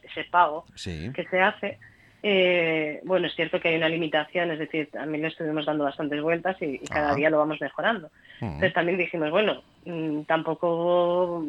ese 0.03 0.24
pago 0.32 0.66
Sí. 0.76 1.12
que 1.14 1.26
se 1.26 1.41
hace, 1.41 1.78
eh, 2.22 2.99
bueno, 3.03 3.28
es 3.28 3.36
cierto 3.36 3.59
que 3.59 3.70
hay 3.70 3.76
una 3.76 3.88
limitación, 3.88 4.51
es 4.51 4.59
decir, 4.59 4.89
también 4.91 5.22
le 5.22 5.30
estuvimos 5.30 5.65
dando 5.65 5.86
bastantes 5.86 6.22
vueltas 6.22 6.61
y, 6.61 6.80
y 6.82 6.88
cada 6.88 7.15
día 7.15 7.30
lo 7.30 7.38
vamos 7.38 7.61
mejorando. 7.61 8.09
Entonces 8.41 8.74
también 8.74 8.97
dijimos, 8.97 9.32
bueno, 9.32 9.63
mm, 9.86 10.24
tampoco 10.24 11.43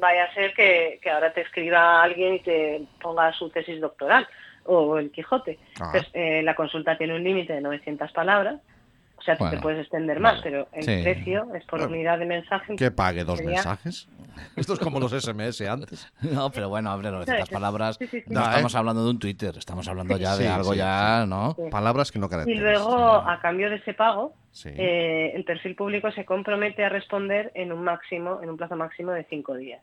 vaya 0.00 0.24
a 0.24 0.34
ser 0.34 0.52
que, 0.54 0.98
que 1.02 1.10
ahora 1.10 1.32
te 1.32 1.42
escriba 1.42 2.02
alguien 2.02 2.34
y 2.34 2.40
te 2.40 2.82
ponga 3.00 3.32
su 3.32 3.48
tesis 3.50 3.80
doctoral 3.80 4.26
o 4.64 4.98
el 4.98 5.10
Quijote. 5.10 5.58
Entonces, 5.72 6.08
eh, 6.12 6.42
la 6.42 6.54
consulta 6.54 6.98
tiene 6.98 7.14
un 7.14 7.24
límite 7.24 7.54
de 7.54 7.60
900 7.60 8.12
palabras, 8.12 8.60
o 9.20 9.22
sea, 9.22 9.36
tú 9.36 9.44
Bueno, 9.44 9.56
te 9.58 9.62
puedes 9.62 9.80
extender 9.80 10.18
más, 10.18 10.32
vale. 10.32 10.42
pero 10.42 10.68
el 10.72 10.82
Sí. 10.82 11.02
precio 11.02 11.46
es 11.54 11.64
por 11.66 11.80
unidad 11.82 12.18
de 12.18 12.24
mensaje. 12.26 12.74
Que 12.76 12.90
pague 12.90 13.22
dos 13.24 13.38
Sería- 13.38 13.54
mensajes. 13.56 14.08
Esto 14.56 14.72
es 14.72 14.78
como 14.78 14.98
los 14.98 15.12
SMS 15.12 15.60
antes. 15.68 16.10
No, 16.22 16.50
pero 16.50 16.68
bueno, 16.70 16.92
hombre, 16.94 17.10
900 17.10 17.40
Sí, 17.44 17.48
sí. 17.48 17.52
palabras. 17.54 17.96
Sí, 17.98 18.06
sí, 18.06 18.20
sí. 18.22 18.24
No 18.28 18.40
No, 18.40 18.46
estamos 18.46 18.74
¿eh? 18.74 18.78
hablando 18.78 19.04
de 19.04 19.10
un 19.10 19.18
Twitter, 19.18 19.54
estamos 19.58 19.86
hablando 19.88 20.16
ya 20.16 20.32
Sí, 20.34 20.42
de 20.44 20.48
algo 20.48 20.72
sí, 20.72 20.78
ya, 20.78 21.26
¿no? 21.28 21.54
Sí. 21.54 21.62
Palabras 21.70 22.10
que 22.10 22.18
no 22.18 22.26
Y 22.26 22.28
caracterizan. 22.30 22.64
luego, 22.64 22.96
a 23.14 23.38
cambio 23.40 23.68
de 23.70 23.76
ese 23.76 23.92
pago, 23.94 24.34
Sí. 24.52 24.70
eh, 24.76 25.32
el 25.34 25.44
perfil 25.44 25.74
público 25.76 26.10
se 26.12 26.24
compromete 26.24 26.84
a 26.84 26.88
responder 26.88 27.52
en 27.54 27.72
un 27.72 27.84
máximo, 27.84 28.40
en 28.42 28.50
un 28.50 28.56
plazo 28.56 28.74
máximo 28.76 29.12
de 29.12 29.24
cinco 29.24 29.54
días. 29.54 29.82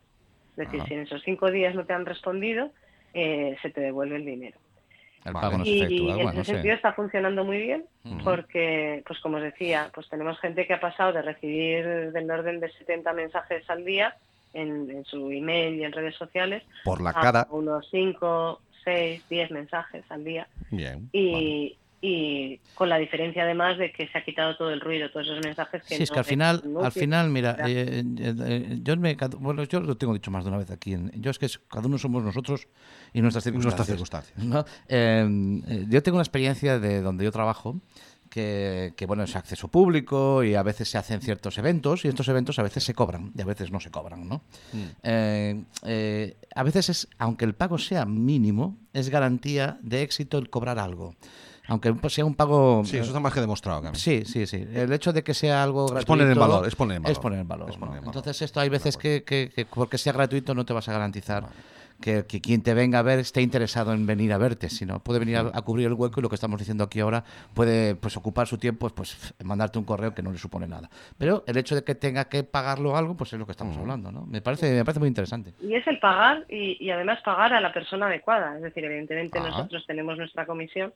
Es 0.50 0.56
decir, 0.66 0.80
Ajá. 0.80 0.88
si 0.88 0.94
en 0.94 1.00
esos 1.00 1.22
cinco 1.22 1.50
días 1.50 1.74
no 1.76 1.84
te 1.84 1.92
han 1.92 2.04
respondido, 2.04 2.70
eh, 3.14 3.56
se 3.62 3.70
te 3.70 3.80
devuelve 3.80 4.16
el 4.16 4.24
dinero. 4.26 4.58
El 5.24 5.32
Vale. 5.32 5.46
pago 5.46 5.58
no 5.58 5.64
se 5.64 5.70
y 5.70 5.82
efectúa. 5.82 6.10
en 6.12 6.16
Bueno, 6.16 6.30
ese 6.30 6.44
sí. 6.44 6.50
sentido 6.52 6.74
está 6.74 6.92
funcionando 6.92 7.44
muy 7.44 7.58
bien 7.58 7.84
Ujú. 8.04 8.24
porque, 8.24 9.02
pues 9.06 9.18
como 9.20 9.36
os 9.38 9.42
decía, 9.42 9.90
pues 9.94 10.08
tenemos 10.08 10.38
gente 10.40 10.66
que 10.66 10.74
ha 10.74 10.80
pasado 10.80 11.12
de 11.12 11.22
recibir 11.22 12.12
del 12.12 12.30
orden 12.30 12.60
de 12.60 12.70
70 12.70 13.12
mensajes 13.12 13.68
al 13.68 13.84
día 13.84 14.16
en, 14.54 14.90
en 14.90 15.04
su 15.04 15.30
email 15.30 15.74
y 15.76 15.84
en 15.84 15.92
redes 15.92 16.14
sociales 16.16 16.62
Por 16.84 17.02
la 17.02 17.10
a 17.10 17.14
cara. 17.20 17.46
unos 17.50 17.86
5, 17.90 18.60
6, 18.84 19.24
10 19.28 19.50
mensajes 19.50 20.04
al 20.10 20.24
día 20.24 20.48
Bien. 20.70 21.10
vale. 21.10 21.10
y, 21.12 21.78
y 22.00 22.60
con 22.74 22.88
la 22.88 22.96
diferencia 22.96 23.42
además 23.42 23.76
de 23.76 23.90
que 23.92 24.06
se 24.08 24.18
ha 24.18 24.24
quitado 24.24 24.56
todo 24.56 24.70
el 24.70 24.80
ruido, 24.80 25.10
todos 25.10 25.26
esos 25.26 25.40
mensajes 25.44 25.82
que 25.82 25.96
Sí, 25.96 26.02
es 26.04 26.10
no 26.10 26.14
que 26.14 26.18
al 26.20 26.24
final, 26.24 26.62
al 26.80 26.92
final, 26.92 27.28
mira, 27.30 27.56
eh, 27.66 28.04
eh, 28.18 28.34
eh, 28.46 28.78
yo 28.82 28.96
me, 28.96 29.16
bueno, 29.40 29.64
yo 29.64 29.80
lo 29.80 29.96
tengo 29.96 30.14
dicho 30.14 30.30
más 30.30 30.44
de 30.44 30.50
una 30.50 30.58
vez 30.58 30.70
aquí. 30.70 30.92
en- 30.94 31.10
yo 31.20 31.30
es 31.32 31.38
que 31.38 31.46
es- 31.46 31.58
cada 31.58 31.86
uno 31.88 31.98
somos 31.98 32.22
nosotros 32.22 32.68
y 33.12 33.20
nuestras 33.20 33.42
circunstancias. 33.44 33.88
Nuestras 33.88 34.24
circunstancias. 34.26 34.44
¿no? 34.44 34.64
Eh, 34.88 35.86
yo 35.88 36.02
tengo 36.02 36.16
una 36.18 36.22
experiencia 36.22 36.78
de 36.78 37.00
donde 37.02 37.24
yo 37.24 37.32
trabajo 37.32 37.80
que, 38.30 38.92
que, 38.96 39.06
bueno 39.06 39.22
es 39.24 39.34
acceso 39.36 39.68
público 39.68 40.44
y 40.44 40.54
a 40.54 40.62
veces 40.62 40.88
se 40.90 40.98
hacen 40.98 41.20
ciertos 41.22 41.56
eventos 41.58 42.04
y 42.04 42.08
estos 42.08 42.28
eventos 42.28 42.58
a 42.58 42.62
veces 42.62 42.84
se 42.84 42.94
cobran 42.94 43.32
y 43.34 43.40
a 43.40 43.44
veces 43.46 43.70
no 43.72 43.80
se 43.80 43.90
cobran, 43.90 44.28
¿no? 44.28 44.42
Mm. 44.72 44.82
Eh, 45.02 45.62
eh, 45.86 46.36
a 46.54 46.62
veces 46.62 46.90
es, 46.90 47.08
aunque 47.18 47.44
el 47.46 47.54
pago 47.54 47.78
sea 47.78 48.04
mínimo, 48.04 48.76
es 48.92 49.08
garantía 49.08 49.78
de 49.82 50.02
éxito 50.02 50.38
el 50.38 50.50
cobrar 50.50 50.78
algo. 50.78 51.14
Aunque 51.68 51.94
sea 52.08 52.24
un 52.24 52.34
pago 52.34 52.82
Sí, 52.84 52.96
eso 52.96 53.06
está 53.08 53.20
más 53.20 53.32
que 53.32 53.40
demostrado. 53.40 53.82
Carmen. 53.82 53.98
Sí, 54.00 54.24
sí, 54.24 54.46
sí. 54.46 54.66
El 54.74 54.92
hecho 54.92 55.12
de 55.12 55.22
que 55.22 55.34
sea 55.34 55.62
algo 55.62 55.86
gratuito. 55.86 56.00
Es 56.00 56.06
poner 56.06 56.30
en 56.30 56.38
valor, 56.38 56.66
es 56.66 56.74
poner 56.74 56.96
en 56.96 57.02
valor. 57.02 57.12
Es 57.12 57.18
poner 57.18 57.38
en 57.40 57.48
valor, 57.48 57.70
Es 57.70 57.76
poner 57.76 57.90
¿no? 57.92 57.98
en 57.98 58.04
valor. 58.06 58.16
Entonces, 58.16 58.42
esto 58.42 58.60
hay 58.60 58.68
veces 58.68 58.96
que, 58.96 59.22
que- 59.24 59.50
que 59.54 59.64
porque 59.66 59.98
sea 59.98 60.12
gratuito 60.12 60.54
no 60.54 60.64
te 60.64 60.72
vas 60.72 60.88
a 60.88 60.92
garantizar 60.92 61.44
que, 62.00 62.24
que 62.26 62.40
quien 62.40 62.62
te 62.62 62.74
venga 62.74 63.00
a 63.00 63.02
ver 63.02 63.18
esté 63.18 63.42
interesado 63.42 63.92
en 63.92 64.06
venir 64.06 64.32
a 64.32 64.38
verte, 64.38 64.70
sino 64.70 65.00
puede 65.00 65.18
venir 65.18 65.36
a, 65.36 65.40
a 65.52 65.62
cubrir 65.62 65.88
el 65.88 65.94
hueco 65.94 66.20
y 66.20 66.22
lo 66.22 66.28
que 66.28 66.36
estamos 66.36 66.58
diciendo 66.60 66.84
aquí 66.84 67.00
ahora 67.00 67.24
puede 67.54 67.96
pues 67.96 68.16
ocupar 68.16 68.46
su 68.46 68.56
tiempo, 68.56 68.88
pues 68.90 69.34
mandarte 69.42 69.80
un 69.80 69.84
correo 69.84 70.14
que 70.14 70.22
no 70.22 70.30
le 70.30 70.38
supone 70.38 70.68
nada. 70.68 70.88
Pero 71.18 71.42
el 71.48 71.56
hecho 71.56 71.74
de 71.74 71.82
que 71.82 71.96
tenga 71.96 72.26
que 72.26 72.44
pagarlo 72.44 72.96
algo, 72.96 73.16
pues 73.16 73.32
es 73.32 73.38
lo 73.40 73.46
que 73.46 73.50
estamos 73.52 73.76
hablando, 73.76 74.12
¿no? 74.12 74.24
Me 74.26 74.40
parece, 74.40 74.72
me 74.72 74.84
parece 74.84 75.00
muy 75.00 75.08
interesante. 75.08 75.54
Y 75.60 75.74
es 75.74 75.84
el 75.88 75.98
pagar 75.98 76.46
y, 76.48 76.76
y 76.82 76.90
además 76.92 77.18
pagar 77.24 77.52
a 77.52 77.60
la 77.60 77.72
persona 77.72 78.06
adecuada. 78.06 78.56
Es 78.56 78.62
decir, 78.62 78.84
evidentemente 78.84 79.38
Ah. 79.40 79.48
nosotros 79.48 79.84
tenemos 79.86 80.16
nuestra 80.16 80.46
comisión, 80.46 80.92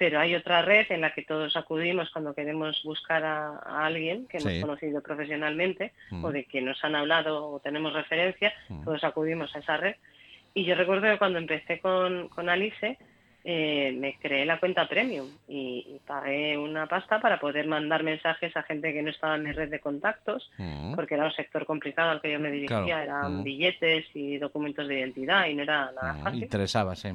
pero 0.00 0.18
hay 0.18 0.34
otra 0.34 0.62
red 0.62 0.86
en 0.88 1.02
la 1.02 1.12
que 1.12 1.20
todos 1.22 1.54
acudimos 1.58 2.08
cuando 2.10 2.32
queremos 2.34 2.80
buscar 2.84 3.22
a, 3.22 3.58
a 3.58 3.84
alguien 3.84 4.26
que 4.28 4.38
hemos 4.38 4.50
Sí. 4.54 4.60
conocido 4.62 5.02
profesionalmente 5.02 5.92
Mm. 6.10 6.24
o 6.24 6.32
de 6.32 6.44
que 6.44 6.62
nos 6.62 6.82
han 6.82 6.94
hablado 6.96 7.46
o 7.50 7.60
tenemos 7.60 7.92
referencia, 7.92 8.50
Mm. 8.70 8.84
todos 8.84 9.04
acudimos 9.04 9.54
a 9.54 9.58
esa 9.58 9.76
red. 9.76 9.96
Y 10.54 10.64
yo 10.64 10.74
recuerdo 10.74 11.02
que 11.10 11.18
cuando 11.18 11.38
empecé 11.38 11.80
con, 11.80 12.28
con 12.30 12.48
Alice, 12.48 12.96
eh, 13.44 13.92
me 13.98 14.16
creé 14.18 14.46
la 14.46 14.58
cuenta 14.58 14.88
premium 14.88 15.26
y, 15.48 15.84
y 15.86 16.00
pagué 16.06 16.56
una 16.56 16.86
pasta 16.86 17.20
para 17.20 17.38
poder 17.38 17.66
mandar 17.66 18.02
mensajes 18.02 18.56
a 18.56 18.62
gente 18.62 18.94
que 18.94 19.02
no 19.02 19.10
estaba 19.10 19.34
en 19.36 19.42
mi 19.44 19.52
red 19.52 19.68
de 19.70 19.80
contactos, 19.80 20.50
Mm. 20.56 20.94
porque 20.94 21.14
era 21.14 21.26
un 21.26 21.32
sector 21.32 21.66
complicado 21.66 22.10
al 22.10 22.22
que 22.22 22.32
yo 22.32 22.40
me 22.40 22.50
dirigía, 22.50 22.84
Claro. 22.84 23.02
eran 23.02 23.36
Mm. 23.40 23.42
billetes 23.44 24.06
y 24.14 24.38
documentos 24.38 24.88
de 24.88 24.98
identidad 25.00 25.46
y 25.46 25.54
no 25.54 25.62
era 25.64 25.90
nada 25.92 26.14
Mm. 26.14 26.22
fácil. 26.24 26.42
Interesaba, 26.44 26.96
sí. 26.96 27.08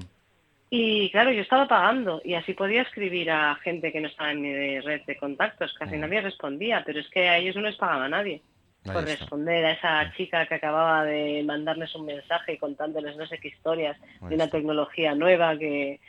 Y 0.69 1.09
claro, 1.11 1.31
yo 1.31 1.41
estaba 1.41 1.67
pagando 1.67 2.21
y 2.25 2.33
así 2.33 2.53
podía 2.53 2.81
escribir 2.81 3.29
a 3.31 3.55
gente 3.55 3.91
que 3.91 4.01
no 4.01 4.07
estaba 4.07 4.31
en 4.31 4.41
mi 4.41 4.79
red 4.79 5.01
de 5.05 5.15
contactos, 5.17 5.73
casi 5.77 5.95
Mm. 5.95 5.99
nadie 6.01 6.21
respondía, 6.21 6.83
pero 6.85 6.99
es 6.99 7.07
que 7.09 7.29
a 7.29 7.37
ellos 7.37 7.55
no 7.55 7.61
les 7.61 7.75
pagaba 7.75 8.09
nadie 8.09 8.41
Ahí 8.85 8.93
por 8.93 9.03
está. 9.07 9.11
responder 9.23 9.63
a 9.65 9.71
esa 9.71 10.13
chica 10.17 10.45
que 10.47 10.55
acababa 10.55 11.05
de 11.05 11.43
mandarles 11.43 11.93
un 11.95 12.05
mensaje 12.05 12.57
contándoles 12.57 13.15
no 13.15 13.25
sé 13.27 13.37
qué 13.39 13.49
historias 13.49 13.97
Ahí 14.01 14.29
de 14.29 14.35
una 14.35 14.45
está. 14.45 14.57
tecnología 14.57 15.15
nueva 15.15 15.57
que... 15.57 15.99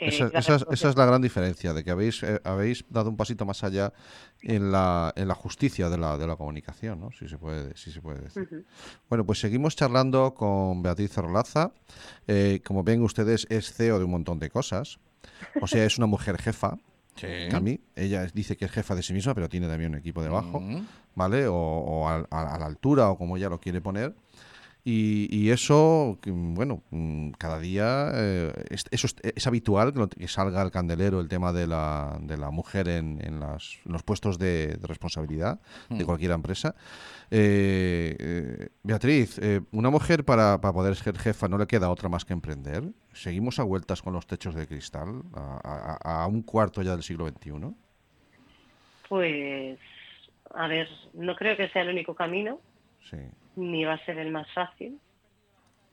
que 0.00 0.08
Esa, 0.08 0.24
a 0.24 0.26
es, 0.28 0.32
resolver. 0.46 0.74
esa 0.74 0.88
es 0.90 0.96
la 0.96 1.04
gran 1.06 1.22
diferencia, 1.22 1.72
de 1.72 1.84
que 1.84 1.90
habéis, 1.90 2.22
eh, 2.22 2.40
habéis 2.44 2.84
dado 2.88 3.10
un 3.10 3.16
pasito 3.16 3.44
más 3.46 3.62
allá 3.62 3.92
en 4.42 4.72
la, 4.72 5.12
en 5.16 5.28
la 5.28 5.34
justicia 5.34 5.88
de 5.90 5.98
la, 5.98 6.16
de 6.18 6.26
la 6.26 6.36
comunicación, 6.36 6.98
¿no? 7.00 7.10
Si 7.12 7.28
se 7.28 7.38
puede, 7.38 7.76
si 7.76 7.92
se 7.92 8.00
puede 8.00 8.20
decir. 8.22 8.64
Bueno, 9.08 9.24
pues 9.24 9.38
seguimos 9.40 9.76
charlando 9.76 10.34
con 10.34 10.82
Beatriz 10.82 11.16
Orlaza. 11.18 11.72
Eh, 12.26 12.60
como 12.66 12.82
ven 12.82 13.02
ustedes, 13.02 13.46
es 13.50 13.72
CEO 13.72 13.98
de 13.98 14.04
un 14.04 14.10
montón 14.10 14.38
de 14.38 14.50
cosas. 14.50 14.98
O 15.60 15.66
sea, 15.66 15.84
es 15.84 15.98
una 15.98 16.06
mujer 16.06 16.38
jefa. 16.40 16.76
Cami. 17.50 17.78
Ella 17.96 18.24
es- 18.24 18.32
dice 18.32 18.56
que 18.56 18.64
es 18.64 18.70
jefa 18.70 18.94
de 18.94 19.02
sí 19.02 19.12
misma, 19.12 19.34
pero 19.34 19.48
tiene 19.48 19.68
también 19.68 19.92
un 19.92 19.98
equipo 19.98 20.22
debajo. 20.22 20.62
¿vale? 21.14 21.46
O, 21.48 21.54
o 21.54 22.08
a, 22.08 22.24
a- 22.30 22.54
a 22.54 22.58
la 22.58 22.64
altura, 22.66 23.10
o 23.10 23.18
como 23.18 23.36
ella 23.36 23.50
lo 23.50 23.60
quiere 23.60 23.80
poner. 23.82 24.14
Y, 24.82 25.28
y 25.30 25.50
eso, 25.50 26.18
bueno, 26.26 26.82
mm, 26.90 27.32
cada 27.32 27.58
día 27.58 28.10
eh, 28.14 28.52
es, 28.70 28.84
eso 28.90 29.06
es, 29.08 29.16
es 29.36 29.46
habitual 29.46 29.92
que, 29.92 29.98
lo- 29.98 30.08
que 30.08 30.26
salga 30.26 30.62
al 30.62 30.70
candelero 30.70 31.20
el 31.20 31.28
tema 31.28 31.52
de 31.52 31.66
la, 31.66 32.18
de 32.22 32.38
la 32.38 32.50
mujer 32.50 32.88
en, 32.88 33.20
en 33.22 33.40
las- 33.40 33.78
en 33.84 33.92
los 33.92 34.02
puestos 34.02 34.38
de, 34.38 34.68
de 34.78 34.86
responsabilidad 34.86 35.60
de 35.90 36.04
cualquier 36.06 36.30
empresa. 36.30 36.74
Eh, 37.30 38.16
eh, 38.18 38.68
Beatriz, 38.82 39.38
eh, 39.42 39.60
una 39.72 39.90
mujer 39.90 40.24
para, 40.24 40.60
para 40.60 40.72
poder 40.72 40.96
ser 40.96 41.18
jefa 41.18 41.46
no 41.46 41.58
le 41.58 41.66
queda 41.66 41.90
otra 41.90 42.08
más 42.08 42.24
que 42.24 42.32
emprender. 42.32 42.82
Seguimos 43.12 43.58
a 43.58 43.64
vueltas 43.64 44.00
con 44.02 44.14
los 44.14 44.26
techos 44.26 44.54
de 44.54 44.66
cristal 44.66 45.22
a, 45.34 45.98
a- 46.02 46.22
a 46.22 46.26
un 46.26 46.40
cuarto 46.42 46.80
ya 46.80 46.92
del 46.92 47.02
siglo 47.02 47.28
XXI. 47.28 47.74
Pues, 49.08 49.78
a 50.54 50.66
ver, 50.68 50.88
no 51.14 51.34
creo 51.36 51.56
que 51.56 51.68
sea 51.68 51.82
el 51.82 51.90
único 51.90 52.14
camino, 52.14 52.60
Sí. 53.10 53.16
Ni 53.56 53.84
va 53.84 53.94
a 53.94 54.04
ser 54.04 54.18
el 54.18 54.30
más 54.30 54.50
fácil, 54.52 54.98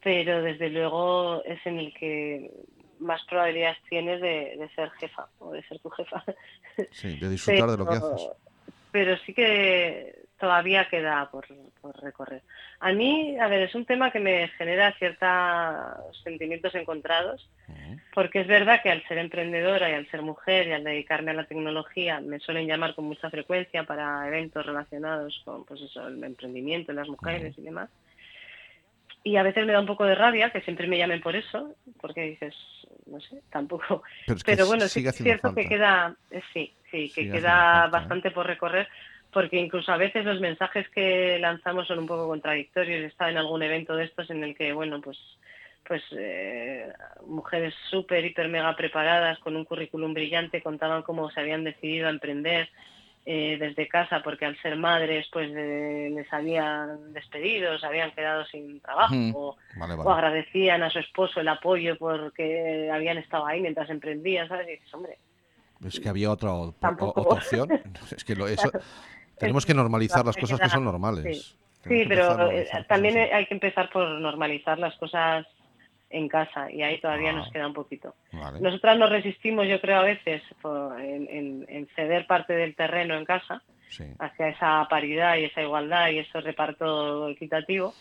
pero 0.03 0.41
desde 0.41 0.69
luego 0.69 1.43
es 1.43 1.65
en 1.65 1.79
el 1.79 1.93
que 1.93 2.51
más 2.99 3.21
probabilidades 3.25 3.77
tienes 3.89 4.21
de, 4.21 4.55
de 4.57 4.69
ser 4.75 4.89
jefa 4.91 5.27
o 5.39 5.51
de 5.51 5.63
ser 5.63 5.79
tu 5.79 5.89
jefa. 5.89 6.23
Sí, 6.91 7.17
de 7.17 7.29
disfrutar 7.29 7.71
de 7.71 7.77
lo 7.77 7.87
que 7.87 7.95
haces. 7.95 8.29
Pero 8.91 9.17
sí 9.17 9.33
que 9.33 10.26
todavía 10.39 10.87
queda 10.89 11.29
por, 11.31 11.47
por 11.81 11.99
recorrer. 12.01 12.41
A 12.79 12.91
mí, 12.93 13.37
a 13.39 13.47
ver, 13.47 13.63
es 13.63 13.75
un 13.75 13.85
tema 13.85 14.11
que 14.11 14.19
me 14.19 14.47
genera 14.49 14.93
ciertos 14.93 16.21
sentimientos 16.23 16.73
encontrados, 16.75 17.49
porque 18.13 18.41
es 18.41 18.47
verdad 18.47 18.81
que 18.81 18.91
al 18.91 19.03
ser 19.07 19.17
emprendedora 19.17 19.89
y 19.89 19.93
al 19.93 20.09
ser 20.09 20.21
mujer 20.21 20.67
y 20.67 20.73
al 20.73 20.83
dedicarme 20.83 21.31
a 21.31 21.35
la 21.35 21.45
tecnología, 21.45 22.19
me 22.21 22.39
suelen 22.39 22.67
llamar 22.67 22.95
con 22.95 23.05
mucha 23.05 23.29
frecuencia 23.29 23.83
para 23.83 24.27
eventos 24.27 24.65
relacionados 24.65 25.41
con 25.43 25.65
pues 25.65 25.81
eso, 25.81 26.07
el 26.07 26.23
emprendimiento, 26.23 26.93
las 26.93 27.09
mujeres 27.09 27.57
y 27.57 27.61
demás. 27.61 27.89
Y 29.23 29.35
a 29.35 29.43
veces 29.43 29.65
me 29.65 29.73
da 29.73 29.79
un 29.81 29.87
poco 29.87 30.05
de 30.05 30.15
rabia 30.15 30.51
que 30.51 30.61
siempre 30.61 30.87
me 30.87 30.97
llamen 30.97 31.19
por 31.19 31.35
eso, 31.35 31.75
porque 31.99 32.21
dices, 32.21 32.55
no 33.07 33.19
sé, 33.19 33.41
tampoco. 33.49 34.03
Pero 34.25 34.37
es 34.37 34.43
que 34.43 34.51
Pero 34.53 34.67
bueno, 34.67 34.87
sí 34.87 35.05
es 35.05 35.15
cierto 35.15 35.53
que 35.53 35.67
queda, 35.67 36.15
eh, 36.31 36.41
sí, 36.53 36.71
sí, 36.91 37.09
que 37.09 37.23
Sigue 37.23 37.31
queda 37.31 37.81
falta, 37.81 37.87
¿eh? 37.87 37.91
bastante 37.91 38.31
por 38.31 38.47
recorrer, 38.47 38.87
porque 39.31 39.57
incluso 39.57 39.91
a 39.91 39.97
veces 39.97 40.25
los 40.25 40.39
mensajes 40.39 40.87
que 40.89 41.37
lanzamos 41.39 41.87
son 41.87 41.99
un 41.99 42.07
poco 42.07 42.27
contradictorios. 42.27 43.01
He 43.03 43.07
estado 43.07 43.31
en 43.31 43.37
algún 43.37 43.61
evento 43.63 43.95
de 43.95 44.05
estos 44.05 44.29
en 44.29 44.43
el 44.43 44.55
que, 44.55 44.73
bueno, 44.73 45.01
pues 45.01 45.17
pues 45.85 46.03
eh, 46.17 46.91
mujeres 47.25 47.73
súper, 47.89 48.25
hiper, 48.25 48.49
mega 48.49 48.75
preparadas, 48.75 49.39
con 49.39 49.55
un 49.55 49.63
currículum 49.63 50.13
brillante, 50.13 50.61
contaban 50.61 51.01
cómo 51.03 51.31
se 51.31 51.39
habían 51.39 51.63
decidido 51.63 52.07
a 52.07 52.09
emprender 52.09 52.67
eh, 53.25 53.55
desde 53.57 53.87
casa, 53.87 54.21
porque 54.21 54.45
al 54.45 54.57
ser 54.61 54.75
madres, 54.75 55.27
pues 55.31 55.49
eh, 55.55 56.09
les 56.13 56.31
habían 56.33 57.13
despedido, 57.13 57.77
se 57.79 57.85
habían 57.85 58.11
quedado 58.11 58.43
sin 58.47 58.81
trabajo, 58.81 59.15
Mm. 59.15 59.31
o, 59.33 59.55
Vale, 59.77 59.93
o 59.93 60.03
vale. 60.03 60.11
agradecían 60.11 60.83
a 60.83 60.89
su 60.89 60.99
esposo 60.99 61.39
el 61.39 61.47
apoyo 61.47 61.97
porque 61.97 62.89
habían 62.91 63.17
estado 63.17 63.45
ahí 63.45 63.61
mientras 63.61 63.89
emprendían, 63.89 64.49
¿sabes? 64.49 64.67
Y 64.67 64.71
dices, 64.71 64.93
hombre, 64.93 65.17
Es 65.85 65.99
que 66.01 66.09
había 66.09 66.31
otra, 66.31 66.51
o- 66.53 66.73
Tampoco. 66.73 67.21
otra 67.21 67.33
opción. 67.37 67.69
Es 68.15 68.25
que 68.25 68.35
lo- 68.35 68.47
eso, 68.47 68.71
tenemos 69.39 69.65
que 69.65 69.73
normalizar 69.73 70.25
las 70.25 70.35
cosas 70.37 70.59
que 70.59 70.69
son 70.69 70.83
normales. 70.83 71.57
Sí. 71.83 72.05
Pero 72.07 72.51
eh, 72.51 72.67
también 72.87 73.17
hay 73.33 73.45
que 73.45 73.53
empezar 73.53 73.89
por 73.89 74.07
normalizar 74.19 74.77
las 74.77 74.95
cosas 74.97 75.45
en 76.09 76.27
casa 76.27 76.71
y 76.71 76.81
ahí 76.81 76.99
todavía 76.99 77.29
Ah. 77.31 77.33
nos 77.33 77.51
queda 77.51 77.67
un 77.67 77.73
poquito. 77.73 78.15
Vale. 78.31 78.59
Nosotras 78.61 78.97
nos 78.97 79.09
resistimos, 79.09 79.67
yo 79.67 79.79
creo, 79.81 79.97
a 79.99 80.03
veces 80.03 80.41
por- 80.61 80.99
en, 80.99 81.27
en- 81.29 81.65
en 81.69 81.87
ceder 81.95 82.25
parte 82.27 82.53
del 82.53 82.75
terreno 82.75 83.15
en 83.15 83.25
casa 83.25 83.61
Sí. 83.89 84.03
hacia 84.19 84.49
esa 84.49 84.85
paridad 84.89 85.37
y 85.37 85.45
esa 85.45 85.61
igualdad 85.61 86.09
y 86.09 86.19
ese 86.19 86.41
reparto 86.41 87.29
equitativo, 87.29 87.93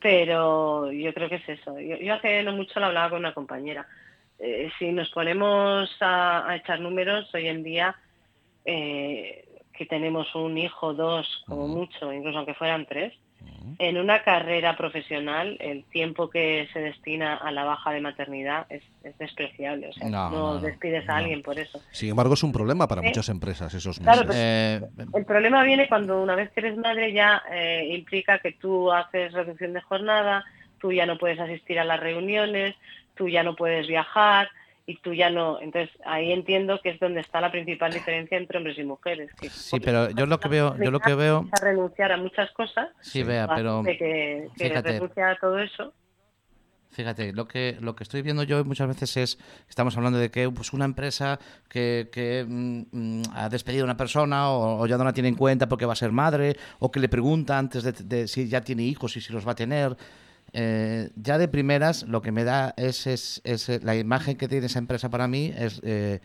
pero 0.00 0.90
yo 0.90 1.12
creo 1.14 1.28
que 1.28 1.36
es 1.36 1.48
eso. 1.48 1.78
Yo, 1.78 1.96
yo 1.96 2.14
hace 2.14 2.42
no 2.42 2.52
mucho 2.52 2.80
lo 2.80 2.86
hablaba 2.86 3.10
con 3.10 3.20
una 3.20 3.34
compañera. 3.34 3.86
Eh, 4.38 4.70
si 4.78 4.90
nos 4.90 5.10
ponemos 5.10 5.90
a, 6.00 6.48
a 6.48 6.56
echar 6.56 6.80
números, 6.80 7.32
hoy 7.34 7.46
en 7.46 7.62
día 7.62 7.94
eh, 8.64 9.44
que 9.76 9.86
tenemos 9.86 10.34
un 10.34 10.58
hijo, 10.58 10.94
dos, 10.94 11.42
como 11.46 11.68
mucho, 11.68 12.12
incluso 12.12 12.38
aunque 12.38 12.54
fueran 12.54 12.86
tres, 12.86 13.12
en 13.78 13.96
una 13.96 14.22
carrera 14.22 14.76
profesional 14.76 15.56
el 15.60 15.84
tiempo 15.84 16.28
que 16.30 16.68
se 16.72 16.80
destina 16.80 17.34
a 17.34 17.50
la 17.50 17.64
baja 17.64 17.92
de 17.92 18.00
maternidad 18.00 18.66
es, 18.68 18.82
es 19.02 19.16
despreciable. 19.18 19.88
O 19.88 19.92
sea, 19.92 20.08
No, 20.08 20.30
no, 20.30 20.36
no, 20.36 20.54
no, 20.54 20.60
despides 20.60 21.08
a 21.08 21.16
alguien 21.16 21.42
por 21.42 21.58
eso. 21.58 21.80
Sin 21.90 22.10
embargo, 22.10 22.34
es 22.34 22.42
un 22.42 22.52
problema 22.52 22.86
para 22.86 23.02
muchas 23.02 23.28
empresas 23.28 23.72
esos 23.74 23.98
Claro, 23.98 24.24
meses. 24.24 24.36
Eh, 24.36 24.80
El 25.14 25.24
problema 25.24 25.62
viene 25.64 25.88
cuando 25.88 26.22
una 26.22 26.34
vez 26.34 26.50
que 26.50 26.60
eres 26.60 26.76
madre 26.76 27.12
ya 27.12 27.42
eh, 27.50 27.88
implica 27.92 28.38
que 28.38 28.52
tú 28.52 28.92
haces 28.92 29.32
reducción 29.32 29.72
de 29.72 29.80
jornada, 29.80 30.44
tú 30.80 30.92
ya 30.92 31.06
no 31.06 31.18
puedes 31.18 31.40
asistir 31.40 31.78
a 31.78 31.84
las 31.84 32.00
reuniones, 32.00 32.74
tú 33.14 33.28
ya 33.28 33.42
no 33.42 33.54
puedes 33.56 33.86
viajar 33.86 34.50
y 34.86 34.96
tú 34.98 35.14
ya 35.14 35.30
no. 35.30 35.60
Entonces 35.60 35.90
ahí 36.04 36.32
entiendo 36.32 36.80
que 36.82 36.90
es 36.90 37.00
donde 37.00 37.20
está 37.20 37.40
la 37.40 37.50
principal 37.50 37.92
diferencia 37.92 38.36
entre 38.36 38.58
hombres 38.58 38.78
y 38.78 38.84
mujeres. 38.84 39.30
Que 39.40 39.48
sí, 39.48 39.80
pero 39.80 40.10
yo 40.10 40.26
lo 40.26 40.38
que 40.40 40.48
veo, 40.48 40.76
yo 40.82 40.90
lo 40.90 41.00
que 41.00 41.14
veo, 41.14 41.46
a 41.52 41.60
renunciar 41.60 42.12
a 42.12 42.16
muchas 42.16 42.50
cosas, 42.52 42.88
sí, 43.00 43.22
vea, 43.22 43.48
pero 43.54 43.82
que, 43.84 43.96
que 43.96 44.48
fíjate. 44.56 44.92
renuncia 44.92 45.30
a 45.30 45.36
todo 45.38 45.58
eso. 45.58 45.92
Fíjate, 46.90 47.32
lo 47.32 47.48
que, 47.48 47.78
lo 47.80 47.96
que 47.96 48.02
estoy 48.02 48.20
viendo 48.20 48.42
yo 48.42 48.62
muchas 48.66 48.86
veces 48.86 49.16
es, 49.16 49.38
estamos 49.66 49.96
hablando 49.96 50.18
de 50.18 50.30
que 50.30 50.50
pues 50.50 50.74
una 50.74 50.84
empresa 50.84 51.38
que, 51.70 52.10
que, 52.12 52.44
mm, 52.46 52.82
mm, 52.92 53.22
ha 53.32 53.48
despedido 53.48 53.84
a 53.84 53.86
una 53.86 53.96
persona 53.96 54.50
o, 54.50 54.78
o 54.78 54.86
ya 54.86 54.98
no 54.98 55.04
la 55.04 55.14
tiene 55.14 55.30
en 55.30 55.34
cuenta 55.34 55.70
porque 55.70 55.86
va 55.86 55.94
a 55.94 55.96
ser 55.96 56.12
madre, 56.12 56.54
o 56.80 56.92
que 56.92 57.00
le 57.00 57.08
pregunta 57.08 57.58
antes 57.58 57.82
de, 57.82 57.92
de 57.92 58.28
si 58.28 58.46
ya 58.46 58.60
tiene 58.60 58.82
hijos 58.82 59.16
y 59.16 59.22
si 59.22 59.32
los 59.32 59.46
va 59.46 59.52
a 59.52 59.54
tener. 59.54 59.96
Eh, 60.52 61.10
ya 61.16 61.38
de 61.38 61.48
primeras 61.48 62.02
lo 62.04 62.20
que 62.20 62.30
me 62.32 62.44
da 62.44 62.74
es, 62.76 63.06
es, 63.06 63.40
es, 63.44 63.68
eh, 63.68 63.80
la 63.82 63.96
imagen 63.96 64.36
que 64.36 64.48
tiene 64.48 64.66
esa 64.66 64.78
empresa 64.78 65.08
para 65.08 65.26
mí 65.26 65.52
es 65.56 65.80
eh, 65.82 66.20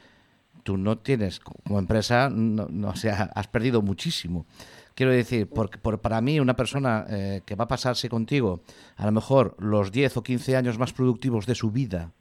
tú 0.64 0.76
no 0.78 0.98
tienes 0.98 1.40
como 1.40 1.80
empresa, 1.80 2.30
no, 2.30 2.68
no, 2.70 2.90
o 2.90 2.96
sea, 2.98 3.32
has 3.34 3.48
perdido 3.48 3.82
muchísimo. 3.82 4.46
Quiero 4.96 5.12
decir, 5.14 5.48
por, 5.48 5.70
por- 5.80 6.02
para 6.02 6.20
mí 6.20 6.40
una 6.42 6.56
persona 6.58 7.06
eh, 7.10 7.42
que 7.46 7.56
va 7.56 7.66
a 7.66 7.68
pasarse 7.70 8.10
contigo 8.10 8.64
a 8.98 9.06
lo 9.06 9.12
mejor 9.14 9.56
los 9.60 9.92
10 9.94 10.18
o 10.18 10.24
15 10.24 10.58
años 10.58 10.78
más 10.78 10.92
productivos 10.92 11.46
de 11.46 11.56
su 11.56 11.72
vida, 11.72 12.12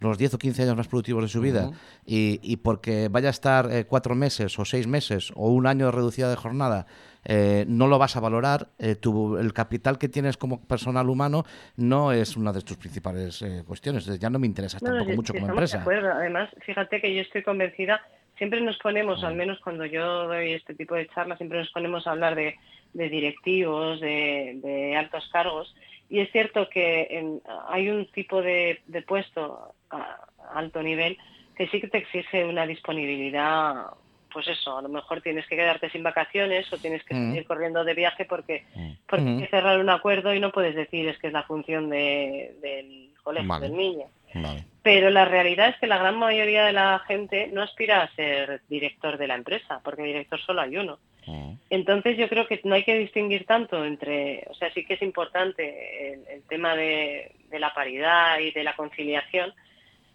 los 0.00 0.18
10 0.18 0.34
o 0.34 0.38
15 0.38 0.64
años 0.64 0.76
más 0.76 0.88
productivos 0.88 1.22
de 1.22 1.28
su 1.28 1.40
vida, 1.40 1.70
y, 2.04 2.40
y 2.42 2.56
porque 2.56 3.08
vaya 3.08 3.28
a 3.28 3.30
estar 3.30 3.70
eh, 3.72 3.84
cuatro 3.86 4.14
meses 4.16 4.58
o 4.58 4.64
seis 4.64 4.86
meses 4.86 5.32
o 5.36 5.48
un 5.50 5.66
año 5.66 5.86
de 5.86 5.92
reducida 5.92 6.28
de 6.28 6.36
jornada, 6.36 6.86
eh, 7.24 7.64
no 7.68 7.86
lo 7.86 7.98
vas 7.98 8.16
a 8.16 8.20
valorar, 8.20 8.68
eh, 8.78 8.94
tu- 8.96 9.36
el 9.36 9.52
capital 9.52 9.98
que 9.98 10.08
tienes 10.08 10.36
como 10.36 10.60
personal 10.66 11.08
humano 11.08 11.44
no 11.76 12.12
es 12.12 12.36
una 12.36 12.52
de 12.52 12.62
tus 12.62 12.76
principales 12.76 13.42
eh, 13.42 13.62
cuestiones. 13.66 14.06
Ya 14.18 14.28
no 14.30 14.38
me 14.38 14.46
No, 14.48 14.54
no, 14.54 14.96
tampoco 14.98 15.16
mucho 15.16 15.32
como 15.34 15.46
empresa. 15.48 15.76
de 15.78 15.82
acuerdo. 15.82 16.12
Además, 16.12 16.50
fíjate 16.64 17.00
que 17.00 17.14
yo 17.14 17.20
estoy 17.22 17.42
convencida, 17.42 18.00
siempre 18.38 18.60
nos 18.60 18.76
ponemos, 18.78 19.22
al 19.24 19.34
menos 19.36 19.58
cuando 19.60 19.84
yo 19.86 20.26
doy 20.26 20.52
este 20.52 20.74
tipo 20.74 20.94
de 20.94 21.06
charlas, 21.08 21.38
siempre 21.38 21.58
nos 21.58 21.70
ponemos 21.70 22.06
a 22.06 22.10
hablar 22.12 22.34
de, 22.34 22.56
de 22.92 23.08
directivos, 23.08 24.00
de, 24.00 24.58
de 24.62 24.96
altos 24.96 25.28
cargos, 25.32 25.74
y 26.10 26.20
es 26.20 26.30
cierto 26.32 26.68
que 26.68 27.06
en- 27.10 27.40
hay 27.68 27.88
un 27.88 28.06
tipo 28.12 28.42
de, 28.42 28.80
de 28.86 29.02
puesto 29.02 29.74
a 29.90 30.18
alto 30.54 30.82
nivel 30.82 31.16
que 31.56 31.68
sí 31.68 31.80
que 31.80 31.88
te 31.88 31.98
exige 31.98 32.44
una 32.44 32.66
disponibilidad, 32.66 33.86
pues 34.32 34.48
eso, 34.48 34.78
a 34.78 34.82
lo 34.82 34.88
mejor 34.88 35.20
tienes 35.20 35.46
que 35.46 35.56
quedarte 35.56 35.90
sin 35.90 36.02
vacaciones 36.02 36.72
o 36.72 36.78
tienes 36.78 37.02
que 37.04 37.14
Mm. 37.14 37.28
seguir 37.30 37.46
corriendo 37.46 37.84
de 37.84 37.94
viaje 37.94 38.24
porque, 38.24 38.64
porque 39.06 39.24
Mm. 39.24 39.28
hay 39.36 39.42
que 39.44 39.48
cerrar 39.50 39.78
un 39.78 39.90
acuerdo 39.90 40.32
y 40.34 40.40
no 40.40 40.50
puedes 40.52 40.74
decir 40.74 41.08
es 41.08 41.18
que 41.18 41.28
es 41.28 41.32
la 41.32 41.42
función 41.44 41.90
de- 41.90 42.54
del 42.62 43.10
colegio 43.22 43.48
Vale. 43.48 43.68
del 43.68 43.76
niño. 43.76 44.06
Vale. 44.34 44.64
Pero 44.82 45.10
la 45.10 45.26
realidad 45.26 45.68
es 45.68 45.76
que 45.76 45.86
la 45.86 45.98
gran 45.98 46.16
mayoría 46.18 46.64
de 46.64 46.72
la 46.72 46.98
gente 47.06 47.48
no 47.52 47.62
aspira 47.62 48.02
a 48.02 48.14
ser 48.14 48.62
director 48.68 49.18
de 49.18 49.26
la 49.28 49.34
empresa, 49.34 49.80
porque 49.84 50.02
director 50.02 50.40
solo 50.40 50.62
hay 50.62 50.76
uno. 50.76 50.98
Mm. 51.26 51.52
Entonces 51.70 52.16
yo 52.16 52.28
creo 52.28 52.46
que 52.48 52.60
no 52.64 52.74
hay 52.74 52.82
que 52.82 52.98
distinguir 52.98 53.44
tanto 53.46 53.84
entre, 53.84 54.44
o 54.50 54.54
sea, 54.54 54.72
sí 54.72 54.84
que 54.84 54.94
es 54.94 55.02
importante 55.02 56.14
el, 56.14 56.20
el 56.28 56.42
tema 56.48 56.74
de, 56.74 57.32
de 57.50 57.58
la 57.60 57.72
paridad 57.74 58.38
y 58.40 58.50
de 58.50 58.64
la 58.64 58.74
conciliación, 58.74 59.52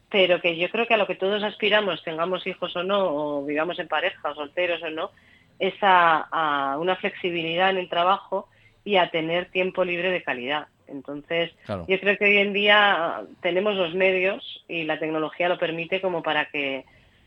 pero 0.10 0.39
que 0.41 0.55
yo 0.58 0.70
creo 0.70 0.88
que 0.88 0.93
a 0.93 0.97
lo 0.97 1.08
que 1.08 1.16
todos 1.16 1.43
aspiramos, 1.43 2.03
tengamos 2.03 2.45
hijos 2.47 2.76
o 2.76 2.84
no, 2.84 2.99
o 3.39 3.45
vivamos 3.45 3.78
en 3.80 3.88
pareja 3.88 4.30
o 4.30 4.36
solteros 4.36 4.82
o 4.84 4.89
no, 4.89 5.12
es 5.60 5.74
a, 5.82 6.28
a 6.32 6.78
una 6.78 6.95
flexibilidad 6.95 7.70
en 7.70 7.78
el 7.78 7.89
trabajo 7.89 8.47
y 8.86 8.95
a 8.97 9.10
tener 9.10 9.49
tiempo 9.51 9.84
libre 9.84 10.12
de 10.12 10.24
calidad. 10.24 10.68
Entonces, 10.88 11.51
Claro. 11.66 11.86
yo 11.88 11.99
creo 11.99 12.18
que 12.18 12.26
hoy 12.26 12.38
en 12.38 12.53
día 12.53 13.24
tenemos 13.41 13.76
los 13.76 13.93
medios 13.93 14.64
y 14.70 14.84
la 14.84 14.99
tecnología 14.99 15.49
lo 15.49 15.58
permite 15.58 15.99
como 15.99 16.24
para 16.24 16.45
que, 16.45 16.86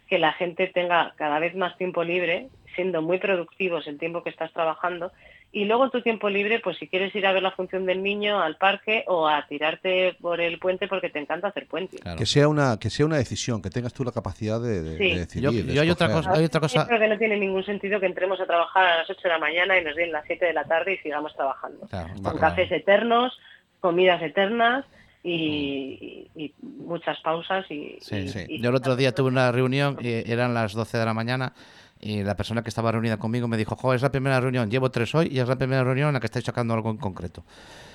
que 0.09 0.18
la 0.18 0.33
gente 0.33 0.66
tenga 0.68 1.12
cada 1.16 1.39
vez 1.39 1.55
más 1.55 1.76
tiempo 1.76 2.03
libre, 2.03 2.49
siendo 2.74 3.03
muy 3.03 3.18
productivos 3.18 3.87
el 3.87 3.99
tiempo 3.99 4.22
que 4.22 4.31
estás 4.31 4.53
trabajando. 4.53 5.12
Y 5.53 5.64
luego 5.64 5.84
en 5.84 5.90
tu 5.90 6.01
tiempo 6.01 6.28
libre, 6.30 6.61
pues 6.61 6.78
si 6.78 6.86
quieres 6.86 7.12
ir 7.16 7.26
a 7.26 7.32
ver 7.32 7.42
la 7.42 7.51
función 7.51 7.84
del 7.84 8.05
niño 8.05 8.40
al 8.40 8.57
parque 8.57 9.03
o 9.09 9.26
a 9.26 9.44
tirarte 9.48 10.16
por 10.20 10.40
el 10.40 10.61
puente 10.61 10.86
porque 10.86 11.11
te 11.11 11.18
encanta 11.18 11.48
hacer 11.48 11.66
puente. 11.66 11.98
Claro. 11.98 12.16
Que 12.16 12.24
sea 12.24 12.46
una 12.46 12.78
que 12.78 12.88
sea 12.88 13.05
una 13.05 13.16
decisión, 13.16 13.61
que 13.61 13.68
tengas 13.68 13.92
tú 13.92 14.05
la 14.05 14.12
capacidad 14.12 14.61
de, 14.61 14.80
de- 14.80 14.96
Sí. 14.98 15.11
de 15.14 15.18
decidir. 15.18 15.51
Yo- 15.51 15.62
de 15.66 15.74
yo 15.74 15.82
hay 15.82 15.90
otra 15.90 16.12
cosa- 16.12 16.32
hay 16.34 16.44
otra 16.44 16.61
cosa- 16.61 16.82
Yo 16.82 16.86
creo 16.86 17.01
que 17.01 17.09
no 17.09 17.18
tiene 17.18 17.36
ningún 17.36 17.64
sentido 17.64 17.98
que 17.98 18.07
entremos 18.07 18.40
a 18.40 18.46
trabajar 18.46 18.86
a 18.86 18.96
las 18.98 19.11
8 19.11 19.20
de 19.24 19.28
la 19.28 19.38
mañana 19.38 19.76
y 19.76 19.84
nos 19.84 19.96
den 19.96 20.12
las 20.12 20.24
7 20.24 20.46
de 20.46 20.53
la 20.53 20.62
tarde 20.64 20.94
y 20.94 20.98
sigamos 20.98 21.34
trabajando. 21.34 21.84
Claro, 21.88 22.14
Con 22.22 22.38
cafés 22.38 22.70
eternos, 22.70 23.36
comidas 23.80 24.22
eternas 24.22 24.84
y, 25.24 26.28
y- 26.36 26.44
y 26.44 26.55
muchas 26.62 27.18
pausas. 27.22 27.68
Y, 27.70 27.98
Sí, 28.01 28.16
y- 28.16 28.28
sí. 28.28 28.38
y- 28.48 28.61
Yo 28.62 28.70
el 28.70 28.76
otro 28.76 28.94
día 28.94 29.12
tuve 29.14 29.28
una 29.28 29.51
reunión, 29.51 29.98
y 30.01 30.30
eran 30.30 30.55
las 30.55 30.74
12 30.74 30.96
de 30.96 31.05
la 31.05 31.12
mañana, 31.14 31.53
y 32.01 32.22
la 32.22 32.34
persona 32.36 32.62
que 32.62 32.68
estaba 32.70 32.90
reunida 32.92 33.18
conmigo 33.18 33.46
me 33.48 33.57
dijo, 33.57 33.76
jo, 33.76 33.92
es 33.94 34.03
la 34.03 34.11
primera 34.11 34.40
reunión, 34.40 34.70
llevo 34.70 34.90
tres 34.90 35.14
hoy 35.14 35.28
y 35.30 35.38
es 35.40 35.48
la 35.48 35.57
primera 35.57 35.84
reunión 35.84 36.09
en 36.09 36.14
la 36.14 36.20
que 36.20 36.26
estáis 36.26 36.44
sacando 36.44 36.74
algo 36.74 36.90
en 36.90 36.96
concreto. 36.96 37.44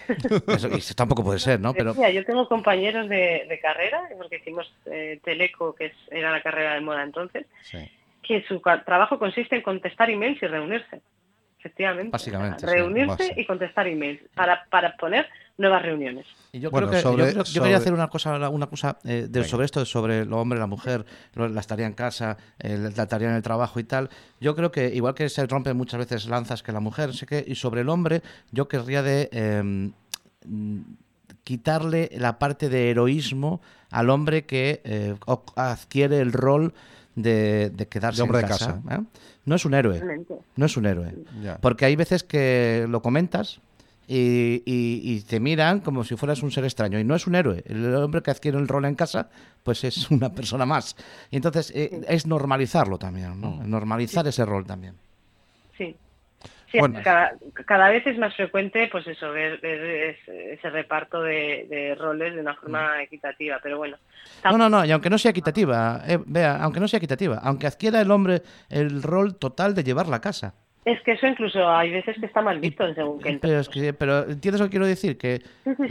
Eso, 0.48 0.70
y 0.70 0.76
eso 0.76 0.94
tampoco 0.94 1.24
puede 1.24 1.40
ser, 1.40 1.60
¿no? 1.60 1.74
Pero 1.74 1.96
yo 2.10 2.24
tengo 2.26 2.48
compañeros 2.48 3.10
de, 3.10 3.48
de 3.50 3.60
carrera, 3.60 4.04
porque 4.20 4.36
hicimos 4.36 4.72
eh, 4.86 5.20
Teleco, 5.24 5.74
que 5.74 5.88
es- 5.88 5.94
era 6.12 6.30
la 6.32 6.44
carrera 6.44 6.76
de 6.76 6.82
moda 6.82 7.02
entonces, 7.02 7.48
Sí. 7.64 7.80
que 8.22 8.44
su 8.48 8.62
trabajo 8.86 9.18
consiste 9.18 9.56
en 9.56 9.64
contestar 9.64 10.10
emails 10.12 10.42
y 10.44 10.46
reunirse. 10.46 11.02
Efectivamente. 11.60 12.12
Básicamente, 12.12 12.58
O 12.58 12.60
sea, 12.60 12.70
sí, 12.70 12.76
reunirse 12.76 13.34
y 13.36 13.46
contestar 13.48 13.88
emails 13.88 14.22
para, 14.36 14.66
para 14.70 14.96
poner 14.98 15.28
nuevas 15.58 15.82
reuniones. 15.84 16.26
Y 16.52 16.60
yo 16.60 16.70
Bueno, 16.72 16.88
creo 16.88 16.98
que 16.98 17.04
sobre- 17.04 17.24
yo, 17.26 17.32
creo- 17.32 17.44
yo 17.44 17.46
sobre- 17.46 17.64
quería 17.64 17.78
hacer 17.78 17.94
una 17.94 18.08
cosa, 18.10 18.50
una 18.50 18.68
cosa 18.68 18.98
eh, 19.06 19.28
de- 19.30 19.44
sobre 19.46 19.66
esto, 19.66 19.86
sobre 19.86 20.20
el 20.22 20.34
hombre, 20.34 20.60
la 20.60 20.68
mujer, 20.68 21.06
lo- 21.34 21.48
la 21.48 21.62
tarea 21.62 21.88
en 21.88 21.94
casa, 21.94 22.38
eh, 22.60 22.92
la 22.96 23.06
tarea 23.08 23.30
en 23.30 23.36
el 23.36 23.42
trabajo 23.42 23.80
y 23.80 23.84
tal. 23.86 24.10
Yo 24.42 24.56
creo 24.56 24.72
que 24.72 24.94
igual 24.94 25.14
que 25.16 25.30
se 25.30 25.46
rompen 25.48 25.78
muchas 25.78 25.98
veces 26.00 26.28
lanzas 26.28 26.62
que 26.64 26.72
la 26.72 26.80
mujer, 26.82 27.14
sé 27.14 27.26
que 27.26 27.44
y 27.48 27.56
sobre 27.56 27.82
el 27.82 27.90
hombre, 27.90 28.22
yo 28.52 28.68
querría 28.68 29.02
de 29.02 29.30
eh, 29.32 29.92
mm, 30.46 30.80
quitarle 31.44 32.10
la 32.18 32.40
parte 32.40 32.70
de 32.70 32.90
heroísmo 32.90 33.62
al 33.92 34.10
hombre 34.10 34.46
que 34.46 34.82
eh, 34.84 35.16
adquiere 35.56 36.20
el 36.20 36.34
rol 36.34 36.74
de, 37.16 37.70
de 37.70 37.88
quedarse 37.88 38.18
De 38.18 38.24
hombre 38.24 38.40
en 38.40 38.46
de 38.46 38.50
casa. 38.50 38.82
¿eh? 38.92 39.00
No 39.46 39.56
es 39.56 39.64
un 39.66 39.74
héroe. 39.74 40.02
No 40.56 40.66
es 40.66 40.76
un 40.76 40.86
héroe. 40.86 41.14
Porque 41.62 41.86
hay 41.86 41.96
veces 41.96 42.24
que 42.24 42.88
lo 42.90 43.02
comentas 43.02 43.62
y, 44.08 44.62
y- 44.66 45.02
y 45.16 45.22
te 45.22 45.40
miran 45.40 45.80
como 45.80 46.04
si 46.04 46.16
fueras 46.16 46.44
un 46.44 46.52
ser 46.52 46.64
extraño. 46.66 47.00
Y 47.00 47.04
no 47.04 47.16
es 47.16 47.28
un 47.28 47.36
héroe. 47.36 47.64
El 47.66 47.94
hombre 47.96 48.22
que 48.22 48.32
adquiere 48.32 48.58
el 48.58 48.68
rol 48.68 48.86
en 48.86 48.96
casa, 48.96 49.30
pues 49.64 49.84
es 49.84 50.10
una 50.12 50.30
persona 50.32 50.66
más. 50.66 50.96
Y 51.32 51.38
entonces 51.38 51.72
eh, 51.76 52.02
es 52.08 52.26
normalizarlo 52.28 52.98
también, 52.98 53.40
¿no? 53.42 53.52
Mm. 53.52 53.70
Normalizar 53.70 54.28
ese 54.28 54.46
rol 54.46 54.66
también. 54.66 54.96
Sí. 55.78 55.96
Sí, 56.72 56.80
Bueno. 56.80 57.00
cada, 57.04 57.34
cada 57.66 57.90
vez 57.90 58.06
es 58.08 58.18
más 58.18 58.36
frecuente 58.36 58.90
pues 58.92 59.06
eso, 59.08 59.30
ver, 59.32 59.60
ver 59.62 59.82
ese, 60.20 60.54
ese 60.54 60.70
reparto 60.70 61.22
de, 61.22 61.68
de 61.70 61.96
roles 61.96 62.34
de 62.36 62.42
una 62.42 62.56
forma 62.56 63.02
equitativa, 63.02 63.60
pero 63.64 63.78
bueno. 63.78 63.98
No, 64.44 64.58
no, 64.58 64.70
no, 64.70 64.84
y 64.84 64.92
aunque 64.92 65.10
no 65.10 65.18
sea 65.18 65.32
equitativa, 65.32 66.02
eh, 66.08 66.20
vea, 66.26 66.58
aunque 66.62 66.80
no 66.80 66.88
sea 66.88 66.98
equitativa, 66.98 67.40
aunque 67.44 67.68
adquiera 67.68 68.02
el 68.02 68.12
hombre 68.12 68.42
el 68.70 69.04
rol 69.04 69.36
total 69.36 69.74
de 69.76 69.84
llevar 69.84 70.08
la 70.08 70.20
casa. 70.20 70.54
Es 70.86 71.02
que 71.02 71.14
eso 71.14 71.26
incluso 71.26 71.68
hay 71.68 71.92
veces 71.92 72.16
que 72.20 72.28
está 72.28 72.42
mal 72.42 72.60
visto 72.60 72.86
en 72.86 72.94
según 72.94 73.20
qué 73.20 73.40
Pero, 73.42 73.60
es 73.60 73.70
que, 73.70 73.92
pero 73.94 74.30
entiendes 74.30 74.62
lo 74.62 74.68
que 74.68 74.72
quiero 74.72 74.86
decir, 74.86 75.18
que 75.18 75.42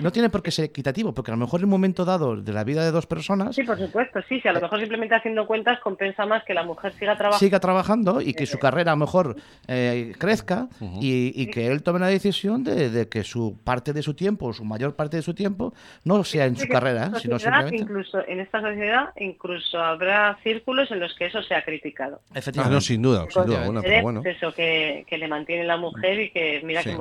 no 0.00 0.12
tiene 0.12 0.30
por 0.30 0.42
qué 0.42 0.52
ser 0.52 0.66
equitativo, 0.66 1.12
porque 1.12 1.32
a 1.32 1.34
lo 1.34 1.40
mejor 1.40 1.60
en 1.60 1.64
un 1.64 1.70
momento 1.70 2.04
dado 2.04 2.36
de 2.36 2.52
la 2.52 2.62
vida 2.62 2.84
de 2.84 2.92
dos 2.92 3.06
personas 3.06 3.56
Sí, 3.56 3.64
por 3.64 3.78
supuesto, 3.78 4.20
sí, 4.28 4.40
sí, 4.40 4.48
a 4.48 4.52
lo 4.52 4.60
mejor 4.60 4.78
simplemente 4.78 5.16
haciendo 5.16 5.46
cuentas 5.46 5.80
compensa 5.80 6.26
más 6.26 6.44
que 6.44 6.54
la 6.54 6.62
mujer 6.62 6.92
siga 6.92 7.16
trabajando. 7.16 7.38
siga 7.38 7.60
trabajando 7.60 8.20
y 8.20 8.34
que 8.34 8.46
su 8.46 8.58
carrera 8.58 8.92
a 8.92 8.94
lo 8.94 9.00
mejor 9.00 9.36
eh, 9.66 10.12
crezca 10.18 10.68
y, 11.00 11.32
y 11.34 11.50
que 11.50 11.66
él 11.66 11.82
tome 11.82 11.98
la 11.98 12.06
decisión 12.06 12.62
de, 12.62 12.88
de 12.90 13.08
que 13.08 13.24
su 13.24 13.58
parte 13.64 13.92
de 13.92 14.02
su 14.02 14.14
tiempo, 14.14 14.52
su 14.52 14.64
mayor 14.64 14.94
parte 14.94 15.16
de 15.16 15.22
su 15.22 15.34
tiempo, 15.34 15.74
no 16.04 16.22
sea 16.22 16.46
en 16.46 16.56
su 16.56 16.66
que 16.66 16.72
carrera, 16.72 17.06
esta 17.06 17.18
sino 17.18 17.34
sociedad, 17.34 17.60
simplemente... 17.60 17.82
Incluso 17.92 18.28
en 18.28 18.40
esta 18.40 18.60
sociedad, 18.60 19.08
incluso 19.16 19.78
habrá 19.80 20.38
círculos 20.42 20.90
en 20.92 21.00
los 21.00 21.14
que 21.16 21.26
eso 21.26 21.42
sea 21.42 21.64
criticado. 21.64 22.20
Ah, 22.30 22.38
Efectivamente. 22.38 22.74
no, 22.74 22.80
sin 22.80 23.02
duda, 23.02 23.26
sin 23.28 23.44
duda. 23.44 23.64
Bueno, 23.64 23.80
pero 23.82 24.02
bueno. 24.02 24.22
Eso 24.24 24.52
que, 24.52 24.83
que 25.08 25.18
le 25.18 25.28
mantiene 25.28 25.64
la 25.64 25.76
mujer 25.76 26.20
y 26.20 26.30
que 26.30 26.60
mira 26.64 26.82
Sí. 26.82 26.90
qué. 26.90 26.96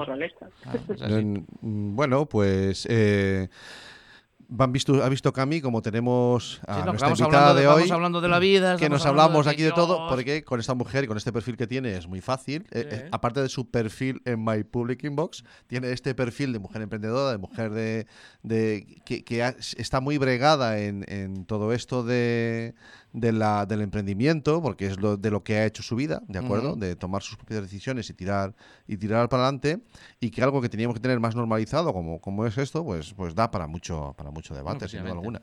Ah, 0.65 0.73
pues 0.87 1.01
mm, 1.01 1.95
bueno, 1.95 2.25
pues 2.27 2.87
eh, 2.89 3.47
van 4.55 4.71
visto, 4.71 5.01
ha 5.03 5.09
visto 5.09 5.33
Cami 5.33 5.61
como 5.61 5.81
tenemos 5.81 6.61
a 6.67 6.73
Sí, 6.75 6.79
no, 6.79 6.85
que 6.85 6.91
nuestra 6.91 7.09
invitada 7.09 7.49
hablando 7.49 7.61
de, 7.61 7.67
hoy. 7.83 7.89
hablando 7.91 8.21
de 8.21 8.27
la 8.27 8.39
vida, 8.39 8.77
que 8.77 8.89
nos 8.89 9.05
hablamos 9.05 9.47
aquí 9.47 9.63
de 9.63 9.71
todo, 9.71 10.07
porque 10.09 10.43
con 10.43 10.59
esta 10.59 10.75
mujer 10.75 11.05
y 11.05 11.07
con 11.07 11.17
este 11.17 11.31
perfil 11.33 11.57
que 11.57 11.65
tiene 11.65 11.95
es 11.95 12.07
muy 12.07 12.21
fácil. 12.21 12.67
Eh, 12.71 12.87
eh, 12.91 13.07
aparte 13.11 13.41
de 13.41 13.49
su 13.49 13.71
perfil 13.71 14.21
en 14.25 14.43
My 14.43 14.63
Public 14.63 15.03
Inbox, 15.05 15.43
tiene 15.67 15.91
este 15.91 16.13
perfil 16.13 16.53
de 16.53 16.59
mujer 16.59 16.81
emprendedora, 16.83 17.31
de 17.31 17.37
mujer 17.39 17.71
de, 17.71 18.05
de 18.43 19.01
que, 19.05 19.23
que 19.23 19.43
ha- 19.43 19.55
está 19.77 20.01
muy 20.01 20.17
bregada 20.19 20.77
en, 20.79 21.03
en 21.07 21.45
todo 21.45 21.73
esto 21.73 22.03
de, 22.03 22.75
de 23.13 23.31
la, 23.31 23.65
del 23.67 23.81
emprendimiento, 23.81 24.61
porque 24.61 24.87
es 24.87 24.99
lo, 24.99 25.17
de 25.17 25.29
lo 25.29 25.43
que 25.43 25.57
ha 25.57 25.65
hecho 25.65 25.83
su 25.83 25.95
vida, 25.95 26.23
¿de 26.27 26.39
acuerdo? 26.39 26.71
Ujú. 26.71 26.79
De 26.79 26.95
tomar 26.95 27.21
sus 27.21 27.37
propias 27.37 27.61
decisiones 27.61 28.09
y 28.09 28.13
tirar 28.13 28.55
y 28.87 28.97
tirar 28.97 29.29
para 29.29 29.43
adelante, 29.43 29.79
y 30.19 30.31
que 30.31 30.41
algo 30.41 30.61
que 30.61 30.67
teníamos 30.67 30.95
que 30.95 30.99
tener 30.99 31.19
más 31.19 31.35
normalizado, 31.35 31.93
como, 31.93 32.19
como 32.19 32.45
es 32.45 32.57
esto, 32.57 32.83
pues, 32.83 33.13
pues 33.13 33.35
da 33.35 33.51
para 33.51 33.67
mucho, 33.67 34.13
para 34.17 34.31
mucho 34.31 34.55
debate, 34.55 34.87
sin 34.87 35.01
duda 35.01 35.11
alguna. 35.11 35.41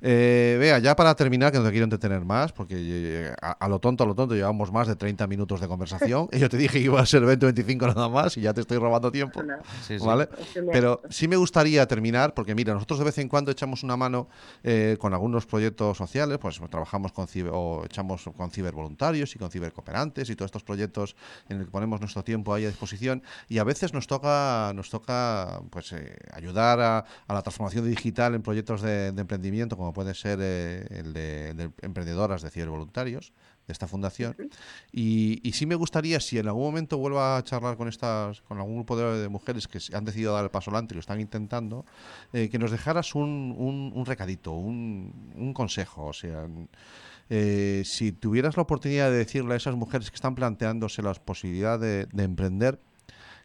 Eh, 0.00 0.56
vea, 0.60 0.78
ya 0.78 0.94
para 0.94 1.14
terminar, 1.16 1.50
que 1.50 1.58
no 1.58 1.64
te 1.64 1.70
quiero 1.70 1.84
entretener 1.84 2.24
más, 2.24 2.52
porque 2.52 2.76
eh, 2.78 3.34
a, 3.42 3.52
a 3.52 3.68
lo 3.68 3.80
tonto, 3.80 4.04
a 4.04 4.06
lo 4.06 4.14
tonto, 4.14 4.36
llevamos 4.36 4.70
más 4.70 4.86
de 4.86 4.94
30 4.94 5.26
minutos 5.26 5.60
de 5.60 5.66
conversación. 5.66 6.28
y 6.32 6.38
yo 6.38 6.48
te 6.48 6.56
dije 6.56 6.78
que 6.78 6.84
iba 6.84 7.00
a 7.00 7.06
ser 7.06 7.24
20 7.24 7.46
o 7.46 7.48
25 7.48 7.86
nada 7.88 8.08
más 8.08 8.36
y 8.36 8.42
ya 8.42 8.54
te 8.54 8.60
estoy 8.60 8.78
robando 8.78 9.10
tiempo. 9.10 9.42
Sí, 9.86 9.98
sí. 9.98 10.06
¿Vale? 10.06 10.28
Pero 10.72 11.02
sí 11.10 11.26
me 11.26 11.36
gustaría 11.36 11.86
terminar, 11.86 12.32
porque 12.32 12.54
mira, 12.54 12.74
nosotros 12.74 13.00
de 13.00 13.06
vez 13.06 13.18
en 13.18 13.28
cuando 13.28 13.50
echamos 13.50 13.82
una 13.82 13.96
mano 13.96 14.28
eh, 14.62 14.96
con 15.00 15.12
algunos 15.12 15.46
proyectos 15.46 15.96
sociales, 15.96 16.38
pues 16.38 16.60
trabajamos 16.70 17.07
con 17.12 17.26
o 17.52 17.84
echamos 17.84 18.24
con 18.36 18.50
cibervoluntarios 18.50 19.34
y 19.34 19.38
con 19.38 19.50
cibercooperantes 19.50 20.30
y 20.30 20.36
todos 20.36 20.48
estos 20.48 20.64
proyectos 20.64 21.16
en 21.48 21.58
el 21.58 21.64
que 21.66 21.70
ponemos 21.70 22.00
nuestro 22.00 22.24
tiempo 22.24 22.54
ahí 22.54 22.64
a 22.64 22.68
disposición. 22.68 23.22
Y 23.48 23.58
a 23.58 23.64
veces 23.64 23.92
nos 23.92 24.06
toca, 24.06 24.72
nos 24.74 24.90
toca 24.90 25.60
pues 25.70 25.92
eh, 25.92 26.16
ayudar 26.32 26.80
a, 26.80 27.04
la 27.28 27.42
transformación 27.42 27.88
digital 27.88 28.34
en 28.34 28.42
proyectos 28.42 28.82
de, 28.82 29.08
emprendimiento, 29.08 29.76
como 29.76 29.92
puede 29.92 30.14
ser 30.14 30.38
eh, 30.40 30.86
el, 30.90 31.12
de, 31.12 31.47
de 31.58 31.70
emprendedoras 31.82 32.40
de 32.40 32.50
cibervoluntarios 32.50 33.32
de 33.66 33.72
esta 33.72 33.86
fundación 33.86 34.34
y, 34.90 35.46
y 35.46 35.52
sí 35.52 35.66
me 35.66 35.74
gustaría 35.74 36.20
si 36.20 36.38
en 36.38 36.46
algún 36.46 36.62
momento 36.64 36.96
vuelva 36.96 37.36
a 37.36 37.44
charlar 37.44 37.76
con 37.76 37.88
estas 37.88 38.40
con 38.42 38.56
algún 38.56 38.76
grupo 38.76 38.96
de, 38.96 39.20
de 39.20 39.28
mujeres 39.28 39.68
que 39.68 39.78
han 39.92 40.06
decidido 40.06 40.32
dar 40.32 40.44
el 40.44 40.50
paso 40.50 40.70
adelante 40.70 40.94
y 40.94 40.96
lo 40.96 41.00
están 41.00 41.20
intentando 41.20 41.84
eh, 42.32 42.48
que 42.48 42.58
nos 42.58 42.70
dejaras 42.70 43.14
un, 43.14 43.54
un, 43.58 43.92
un 43.94 44.06
recadito 44.06 44.52
un, 44.52 45.34
un 45.36 45.52
consejo 45.52 46.06
o 46.06 46.12
sea 46.14 46.46
eh, 47.28 47.82
si 47.84 48.12
tuvieras 48.12 48.56
la 48.56 48.62
oportunidad 48.62 49.10
de 49.10 49.18
decirle 49.18 49.52
a 49.52 49.56
esas 49.58 49.74
mujeres 49.74 50.10
que 50.10 50.14
están 50.14 50.34
planteándose 50.34 51.02
la 51.02 51.12
posibilidad 51.12 51.78
de, 51.78 52.06
de 52.06 52.22
emprender 52.24 52.78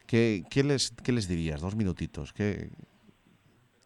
¿qué, 0.06 0.44
qué 0.50 0.64
les, 0.64 0.92
¿qué 1.04 1.12
les 1.12 1.28
dirías? 1.28 1.62
Dos 1.62 1.76
minutitos. 1.76 2.34
¿Qué, 2.34 2.70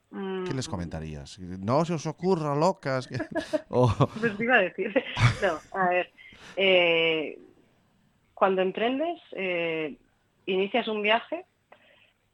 ¿Qué 0.09 0.53
les 0.53 0.67
Mm, 0.67 0.71
comentarías? 0.71 1.39
No 1.39 1.83
se 1.85 1.93
os 1.93 2.05
ocurra, 2.05 2.55
locas. 2.55 3.07
que- 3.07 3.17
o- 3.69 3.93
Pues 4.19 4.37
te 4.37 4.43
iba 4.43 4.55
a 4.55 4.61
decir. 4.61 4.93
No, 5.41 5.61
a 5.71 5.89
ver. 5.89 6.11
eh, 6.55 7.37
cuando 8.33 8.61
emprendes, 8.61 9.19
eh, 9.33 9.97
inicias 10.45 10.87
un 10.87 11.01
viaje 11.01 11.45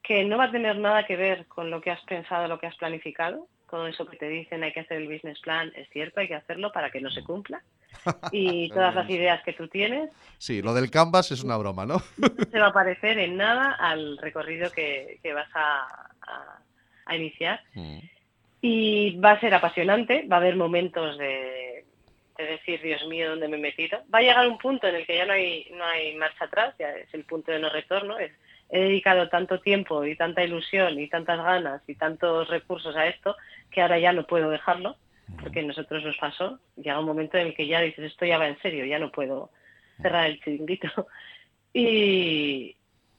que 0.02 0.24
no 0.26 0.38
va 0.38 0.46
a 0.46 0.52
tener 0.52 0.78
nada 0.78 1.06
que 1.06 1.16
ver 1.16 1.48
con 1.48 1.70
lo 1.70 1.80
que 1.82 1.92
has 1.92 2.02
pensado, 2.06 2.48
lo 2.48 2.60
que 2.60 2.68
has 2.68 2.76
planificado. 2.76 3.48
Todo 3.70 3.88
eso 3.88 4.06
que 4.06 4.18
te 4.18 4.28
dicen, 4.30 4.64
hay 4.64 4.72
que 4.74 4.82
hacer 4.82 4.98
el 4.98 5.08
business 5.12 5.40
plan, 5.40 5.72
es 5.76 5.90
cierto, 5.90 6.20
hay 6.20 6.28
que 6.28 6.36
hacerlo 6.36 6.72
para 6.72 6.92
que 6.92 7.02
no 7.02 7.10
se 7.10 7.24
cumpla. 7.24 7.64
Y 8.32 8.70
todas 8.70 8.94
las 8.96 9.10
ideas 9.10 9.42
que 9.44 9.54
tú 9.54 9.68
tienes 9.68 10.10
Sí, 10.40 10.62
lo 10.62 10.74
del 10.74 10.90
canvas 10.92 11.32
es 11.32 11.44
una 11.44 11.56
broma, 11.58 11.86
¿no? 11.86 12.02
no 12.18 12.46
se 12.52 12.60
va 12.60 12.68
a 12.68 12.74
parecer 12.74 13.18
en 13.20 13.38
nada 13.38 13.74
al 13.80 14.18
recorrido 14.18 14.72
que, 14.72 15.20
que 15.22 15.34
vas 15.34 15.50
a, 15.54 15.82
a- 16.28 16.60
a 17.06 17.16
iniciar. 17.16 17.62
Mm. 17.74 18.00
Y 18.62 19.18
va 19.18 19.32
a 19.32 19.40
ser 19.40 19.54
apasionante, 19.54 20.26
va 20.32 20.38
a 20.38 20.40
haber 20.40 20.56
momentos 20.56 21.18
de, 21.18 21.86
de 22.38 22.46
decir, 22.46 22.82
Dios 22.82 23.06
mío, 23.08 23.30
¿dónde 23.30 23.48
me 23.48 23.58
he 23.58 23.60
metido? 23.60 24.00
Va 24.14 24.20
a 24.20 24.22
llegar 24.22 24.48
un 24.48 24.58
punto 24.58 24.88
en 24.88 24.96
el 24.96 25.06
que 25.06 25.18
ya 25.18 25.26
no 25.26 25.34
hay, 25.34 25.68
no 25.72 25.86
hay 25.86 26.16
marcha 26.16 26.46
atrás, 26.46 26.76
ya 26.80 26.90
es 26.92 27.14
el 27.14 27.26
punto 27.26 27.52
de 27.52 27.60
no 27.60 27.70
retorno. 27.70 28.18
Es, 28.18 28.32
he 28.70 28.80
dedicado 28.80 29.30
tanto 29.30 29.60
tiempo 29.60 30.04
y 30.06 30.16
tanta 30.16 30.44
ilusión 30.44 31.00
y 31.00 31.08
tantas 31.08 31.38
ganas 31.38 31.82
y 31.88 31.96
tantos 31.96 32.48
recursos 32.48 32.96
a 32.96 33.08
esto 33.08 33.36
que 33.70 33.82
ahora 33.82 34.00
ya 34.00 34.14
no 34.14 34.26
puedo 34.26 34.50
dejarlo, 34.50 34.96
porque 35.42 35.60
a 35.60 35.64
nosotros 35.64 36.04
nos 36.04 36.18
pasó. 36.18 36.60
Llega 36.76 37.00
un 37.00 37.06
momento 37.06 37.38
en 37.38 37.48
el 37.48 37.56
que 37.56 37.68
ya 37.68 37.82
dices, 37.82 38.06
esto 38.06 38.26
ya 38.26 38.40
va 38.40 38.48
en 38.48 38.60
serio, 38.62 38.86
ya 38.86 38.98
no 38.98 39.12
puedo 39.12 39.52
cerrar 40.02 40.28
el 40.28 40.40
chiringuito. 40.42 40.90
Y, 41.76 42.76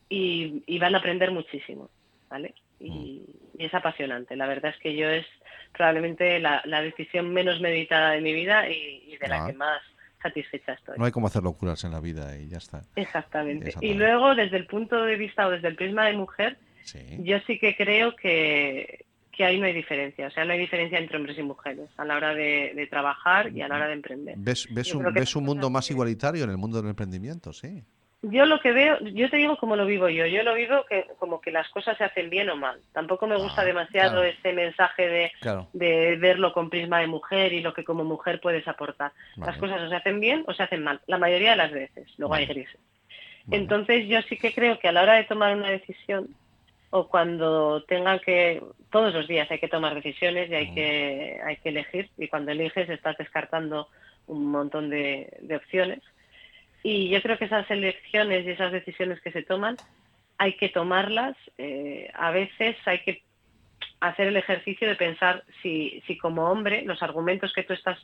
y, 0.09 0.63
y 0.65 0.79
van 0.79 0.95
a 0.95 0.99
aprender 0.99 1.33
muchísimo, 1.33 1.91
¿vale? 2.31 2.55
Y, 2.79 3.34
y 3.59 3.65
es 3.67 3.75
apasionante. 3.75 4.37
La 4.37 4.47
verdad 4.47 4.73
es 4.75 4.81
que 4.81 4.95
yo 4.97 5.09
es 5.09 5.27
probablemente 5.73 6.39
la, 6.41 6.63
la 6.65 6.83
decisión 6.83 7.33
menos 7.33 7.61
meditada 7.61 8.11
de 8.13 8.21
mi 8.21 8.33
vida 8.33 8.69
y, 8.69 9.05
y 9.13 9.17
de 9.17 9.29
la 9.29 9.45
Ah. 9.45 9.47
que 9.47 9.53
más 9.55 9.81
satisfecha 10.23 10.73
estoy. 10.73 10.97
No 10.99 11.05
hay 11.05 11.13
como 11.13 11.27
hacer 11.27 11.43
locuras 11.43 11.85
en 11.85 11.91
la 11.93 12.01
vida 12.01 12.39
y 12.39 12.49
ya 12.49 12.59
está. 12.59 12.83
Exactamente. 12.97 13.67
Exactamente. 13.69 13.87
Y 13.87 13.95
luego, 13.95 14.35
desde 14.35 14.57
el 14.57 14.67
punto 14.67 15.03
de 15.05 15.17
vista 15.17 15.47
o 15.47 15.51
desde 15.51 15.69
el 15.69 15.77
prisma 15.77 16.07
de 16.07 16.15
mujer, 16.15 16.57
Sí. 16.83 16.99
yo 17.21 17.39
sí 17.47 17.59
que 17.59 17.75
creo 17.77 18.15
que, 18.17 19.05
que 19.33 19.45
ahí 19.45 19.59
no 19.59 19.67
hay 19.67 19.73
diferencia. 19.73 20.27
O 20.27 20.31
sea, 20.31 20.45
no 20.45 20.53
hay 20.53 20.59
diferencia 20.59 20.99
entre 20.99 21.17
hombres 21.17 21.39
y 21.39 21.43
mujeres 21.43 21.89
a 21.97 22.05
la 22.05 22.17
hora 22.17 22.35
de, 22.35 22.73
de 22.75 22.87
trabajar 22.87 23.51
y 23.55 23.63
a 23.63 23.69
la 23.69 23.77
hora 23.77 23.87
de 23.89 23.95
emprender. 23.95 24.35
¿Ves, 24.39 24.67
ves, 24.71 24.95
un, 24.95 25.13
ves 25.13 25.35
un 25.37 25.45
mundo 25.45 25.69
más 25.71 25.91
igualitario 25.91 26.45
en 26.45 26.51
el 26.51 26.57
mundo 26.59 26.81
del 26.81 26.91
emprendimiento? 26.91 27.53
Sí. 27.53 27.83
Yo 28.31 28.47
lo 28.47 28.59
que 28.61 28.73
veo, 28.73 28.99
yo 29.01 29.29
te 29.29 29.37
digo 29.37 29.57
cómo 29.59 29.77
lo 29.77 29.85
vivo 29.85 30.09
yo. 30.09 30.25
Yo 30.27 30.43
lo 30.43 30.55
vivo 30.55 30.85
que 30.89 31.05
como 31.19 31.41
que 31.41 31.51
las 31.51 31.69
cosas 31.69 31.97
se 31.99 32.05
hacen 32.05 32.31
bien 32.31 32.49
o 32.49 32.57
mal. 32.57 32.81
Tampoco 32.93 33.27
me 33.27 33.37
gusta 33.37 33.63
Ah, 33.63 33.65
demasiado 33.65 34.21
claro. 34.23 34.25
ese 34.25 34.53
mensaje 34.53 35.09
de, 35.09 35.33
Claro. 35.41 35.69
de 35.75 36.17
verlo 36.17 36.53
con 36.53 36.71
prisma 36.71 37.01
de 37.01 37.07
mujer 37.07 37.53
y 37.53 37.61
lo 37.61 37.75
que 37.75 37.85
como 37.85 38.03
mujer 38.05 38.41
puedes 38.41 38.67
aportar. 38.67 39.13
Vale. 39.37 39.53
Las 39.53 39.61
cosas 39.61 39.83
o 39.83 39.89
se 39.89 39.97
hacen 39.97 40.21
bien 40.21 40.43
o 40.47 40.55
se 40.55 40.63
hacen 40.63 40.83
mal. 40.83 41.01
La 41.07 41.19
mayoría 41.19 41.51
de 41.51 41.57
las 41.57 41.73
veces. 41.73 42.09
Luego 42.19 42.35
hay 42.35 42.47
grises. 42.47 42.81
Vale. 43.47 43.63
Entonces 43.63 44.09
yo 44.09 44.23
sí 44.23 44.39
que 44.39 44.55
creo 44.55 44.79
que 44.79 44.89
a 44.89 44.93
la 44.93 45.03
hora 45.03 45.15
de 45.15 45.25
tomar 45.25 45.55
una 45.55 45.69
decisión 45.71 46.29
o 46.91 47.09
cuando 47.09 47.83
tengan 47.85 48.21
que 48.21 48.63
todos 48.91 49.13
los 49.13 49.29
días 49.29 49.51
hay 49.51 49.59
que 49.59 49.69
tomar 49.69 49.95
decisiones 49.95 50.49
y 50.49 50.55
hay 50.55 50.73
que 50.75 51.41
hay 51.45 51.57
que 51.57 51.69
elegir 51.71 52.09
y 52.17 52.29
cuando 52.29 52.53
eliges 52.53 52.89
estás 52.89 53.19
descartando 53.19 53.89
un 54.29 54.47
montón 54.47 54.89
de, 54.89 55.29
de 55.41 55.57
opciones 55.57 56.01
y 56.85 57.09
yo 57.09 57.21
creo 57.23 57.37
que 57.39 57.47
esas 57.47 57.69
elecciones 57.71 58.45
y 58.47 58.51
esas 58.51 58.71
decisiones 58.71 59.21
que 59.23 59.33
se 59.33 59.43
toman 59.43 59.79
hay 60.39 60.53
que 60.57 60.69
tomarlas 60.69 61.35
eh, 61.59 62.11
a 62.15 62.31
veces 62.31 62.77
hay 62.85 63.01
que 63.01 63.23
hacer 64.01 64.29
el 64.29 64.37
ejercicio 64.37 64.87
de 64.87 64.95
pensar 64.97 65.43
si, 65.63 66.03
si 66.07 66.19
como 66.19 66.49
hombre 66.51 66.83
los 66.83 67.03
argumentos 67.03 67.53
que 67.55 67.63
tú 67.65 67.73
estás 67.73 67.99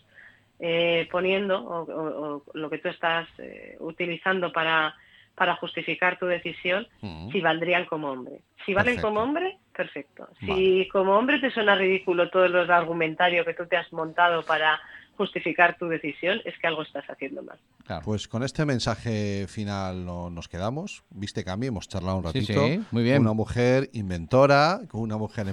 eh, 0.58 1.06
poniendo 1.10 1.58
o, 1.62 1.82
o- 1.82 2.36
o 2.36 2.44
lo 2.54 2.70
que 2.70 2.78
tú 2.78 2.88
estás 2.88 3.28
eh, 3.38 3.76
utilizando 3.80 4.50
para, 4.52 4.94
para 5.34 5.56
justificar 5.56 6.18
tu 6.18 6.26
decisión, 6.26 6.86
si 7.32 7.40
valdrían 7.40 7.84
como 7.86 8.10
hombre. 8.10 8.40
Si 8.64 8.72
valen 8.74 8.94
Perfecto. 8.96 9.08
como 9.08 9.22
hombre, 9.22 9.56
perfecto. 9.74 10.28
Si 10.40 10.46
Vale. 10.46 10.88
como 10.88 11.16
hombre 11.16 11.38
te 11.38 11.50
suena 11.50 11.74
ridículo 11.76 12.28
todo 12.30 12.44
el 12.46 12.70
argumentario 12.70 13.44
que 13.44 13.54
tú 13.54 13.66
te 13.66 13.76
has 13.76 13.90
montado 13.92 14.44
para 14.44 14.80
justificar 15.20 15.76
tu 15.78 15.86
decisión, 15.86 16.38
es 16.46 16.54
que 16.58 16.66
algo 16.66 16.80
estás 16.82 17.04
haciendo 17.10 17.42
mal. 17.42 17.58
Claro. 17.84 18.02
Pues 18.06 18.26
con 18.26 18.42
este 18.42 18.64
mensaje 18.64 19.46
final 19.48 20.06
no- 20.06 20.30
nos 20.30 20.48
quedamos. 20.48 21.04
Viste, 21.10 21.44
Cami, 21.44 21.66
hemos 21.66 21.88
charlado 21.88 22.16
un 22.16 22.24
ratito. 22.24 22.66
sí, 22.66 22.82
muy 22.90 23.02
bien. 23.02 23.16
Con 23.18 23.26
una 23.26 23.34
mujer 23.34 23.90
inventora, 23.92 24.80
con 24.88 25.02
una 25.02 25.18
mujer 25.18 25.46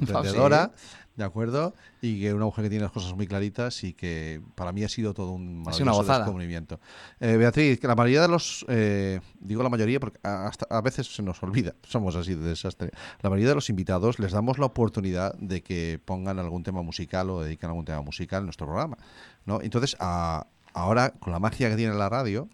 Sí. 0.74 1.00
¿De 1.18 1.24
acuerdo? 1.26 1.74
Y 2.02 2.22
que 2.22 2.34
una 2.34 2.46
mujer 2.46 2.64
que 2.64 2.70
tiene 2.70 2.84
las 2.84 2.94
cosas 2.94 3.14
muy 3.14 3.28
claritas 3.28 3.84
y 3.84 3.94
que 3.94 4.40
para 4.56 4.72
mí 4.72 4.84
ha 4.86 4.88
sido 4.90 5.14
todo 5.14 5.32
un 5.32 5.64
maravilloso 5.64 6.04
descubrimiento. 6.26 6.80
Eh, 7.20 7.36
Beatriz, 7.36 7.80
que 7.80 7.88
la 7.88 7.96
mayoría 7.96 8.22
de 8.22 8.28
los, 8.30 8.64
eh, 8.70 9.20
digo 9.40 9.64
la 9.64 9.70
mayoría 9.70 10.00
porque 10.00 10.20
a- 10.24 10.48
hasta 10.48 10.66
a 10.70 10.80
veces 10.82 11.14
se 11.14 11.24
nos 11.24 11.42
olvida, 11.44 11.74
somos 11.84 12.16
así 12.16 12.36
de 12.36 12.48
desastre. 12.50 12.92
La 13.22 13.30
mayoría 13.30 13.50
de 13.50 13.56
los 13.56 13.70
invitados 13.70 14.20
les 14.20 14.32
damos 14.32 14.58
la 14.60 14.68
oportunidad 14.68 15.34
de 15.40 15.62
que 15.62 16.00
pongan 16.06 16.40
algún 16.40 16.64
tema 16.64 16.82
musical 16.84 17.30
o 17.32 17.42
dediquen 17.42 17.70
algún 17.70 17.84
tema 17.86 18.02
musical 18.02 18.40
en 18.42 18.46
nuestro 18.46 18.68
programa. 18.68 18.98
¿no? 19.46 19.60
Entonces, 19.62 19.98
a- 20.00 20.46
ahora, 20.74 21.10
con 21.20 21.34
la 21.34 21.40
magia 21.40 21.70
que 21.70 21.76
tiene 21.76 21.96
la 21.96 22.08
radio, 22.10 22.48